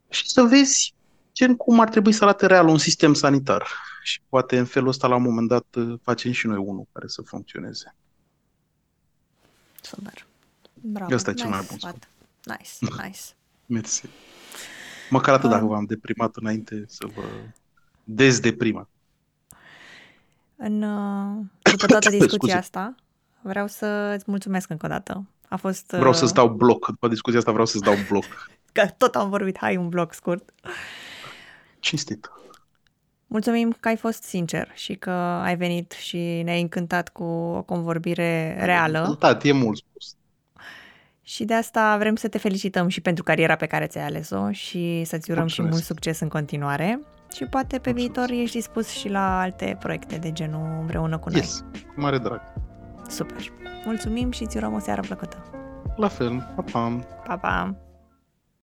Și 0.09 0.29
să 0.29 0.41
vezi 0.41 0.93
gen 1.33 1.55
cum 1.55 1.79
ar 1.79 1.89
trebui 1.89 2.11
să 2.11 2.23
arate 2.23 2.45
real 2.45 2.67
un 2.67 2.77
sistem 2.77 3.13
sanitar. 3.13 3.67
Și 4.03 4.21
poate 4.29 4.57
în 4.57 4.65
felul 4.65 4.87
ăsta 4.87 5.07
la 5.07 5.15
un 5.15 5.21
moment 5.21 5.47
dat 5.47 5.65
facem 6.01 6.31
și 6.31 6.47
noi 6.47 6.57
unul 6.57 6.87
care 6.91 7.07
să 7.07 7.21
funcționeze. 7.21 7.95
Super. 9.81 10.25
Bravo. 10.73 11.13
Asta 11.13 11.29
e 11.29 11.33
cel 11.33 11.49
mai 11.49 11.65
bun 11.67 11.77
sfat. 11.77 12.09
Nice, 12.43 12.71
nice. 13.03 13.21
Mersi. 13.65 14.05
Măcar 15.09 15.33
atât 15.33 15.49
dacă 15.49 15.65
v-am 15.65 15.85
deprimat 15.85 16.35
înainte 16.35 16.83
să 16.87 17.07
vă 17.15 17.21
dezdeprima. 18.03 18.89
În, 20.55 20.81
uh, 20.81 21.45
după 21.71 21.85
toată 21.85 22.09
discuția 22.09 22.37
Scuze. 22.37 22.53
asta, 22.53 22.95
vreau 23.41 23.67
să 23.67 24.13
îți 24.15 24.23
mulțumesc 24.27 24.69
încă 24.69 24.85
o 24.85 24.89
dată. 24.89 25.25
A 25.47 25.55
fost... 25.55 25.87
Vreau 25.87 26.09
uh, 26.09 26.15
să-ți 26.15 26.33
dau 26.33 26.49
bloc. 26.49 26.87
După 26.87 27.07
discuția 27.07 27.39
asta 27.39 27.51
vreau 27.51 27.65
să-ți 27.65 27.83
dau 27.83 27.95
bloc. 28.09 28.25
Că 28.73 28.87
tot 28.97 29.15
am 29.15 29.29
vorbit, 29.29 29.57
hai 29.57 29.75
un 29.75 29.89
blog 29.89 30.13
scurt. 30.13 30.53
Cinstit. 31.81 32.31
Mulțumim 33.27 33.75
că 33.79 33.87
ai 33.87 33.95
fost 33.97 34.23
sincer 34.23 34.71
și 34.73 34.93
că 34.95 35.09
ai 35.43 35.55
venit 35.55 35.91
și 35.91 36.41
ne-ai 36.43 36.61
încântat 36.61 37.09
cu 37.09 37.23
o 37.23 37.61
convorbire 37.61 38.57
reală 38.63 39.17
Da, 39.19 39.37
e 39.43 39.51
mult 39.51 39.77
spus. 39.77 40.15
și 41.21 41.43
de 41.45 41.53
asta 41.53 41.97
vrem 41.97 42.15
să 42.15 42.27
te 42.27 42.37
felicităm 42.37 42.87
și 42.87 43.01
pentru 43.01 43.23
cariera 43.23 43.55
pe 43.55 43.65
care 43.65 43.87
ți-ai 43.87 44.05
ales-o 44.05 44.51
și 44.51 45.03
să-ți 45.05 45.31
urăm 45.31 45.47
și 45.47 45.61
Mulțumesc. 45.61 45.71
mult 45.73 45.83
succes 45.83 46.19
în 46.19 46.27
continuare 46.27 46.99
și 47.35 47.43
poate 47.45 47.79
pe 47.79 47.89
Mulțumesc. 47.91 48.13
viitor 48.25 48.39
ești 48.43 48.55
dispus 48.55 48.87
și 48.89 49.09
la 49.09 49.39
alte 49.41 49.77
proiecte 49.79 50.17
de 50.17 50.31
genul 50.31 50.77
împreună 50.79 51.17
cu 51.17 51.29
noi. 51.29 51.39
Yes, 51.39 51.63
cu 51.93 52.01
mare 52.01 52.17
drag. 52.17 52.41
Super! 53.09 53.37
Mulțumim 53.85 54.31
și 54.31 54.43
îți 54.43 54.57
urăm 54.57 54.73
o 54.73 54.79
seară 54.79 55.01
plăcută! 55.01 55.43
La 55.95 56.07
fel, 56.07 56.51
pa, 56.55 56.61
pa. 56.71 56.99
Pa, 57.27 57.37
pa! 57.37 57.75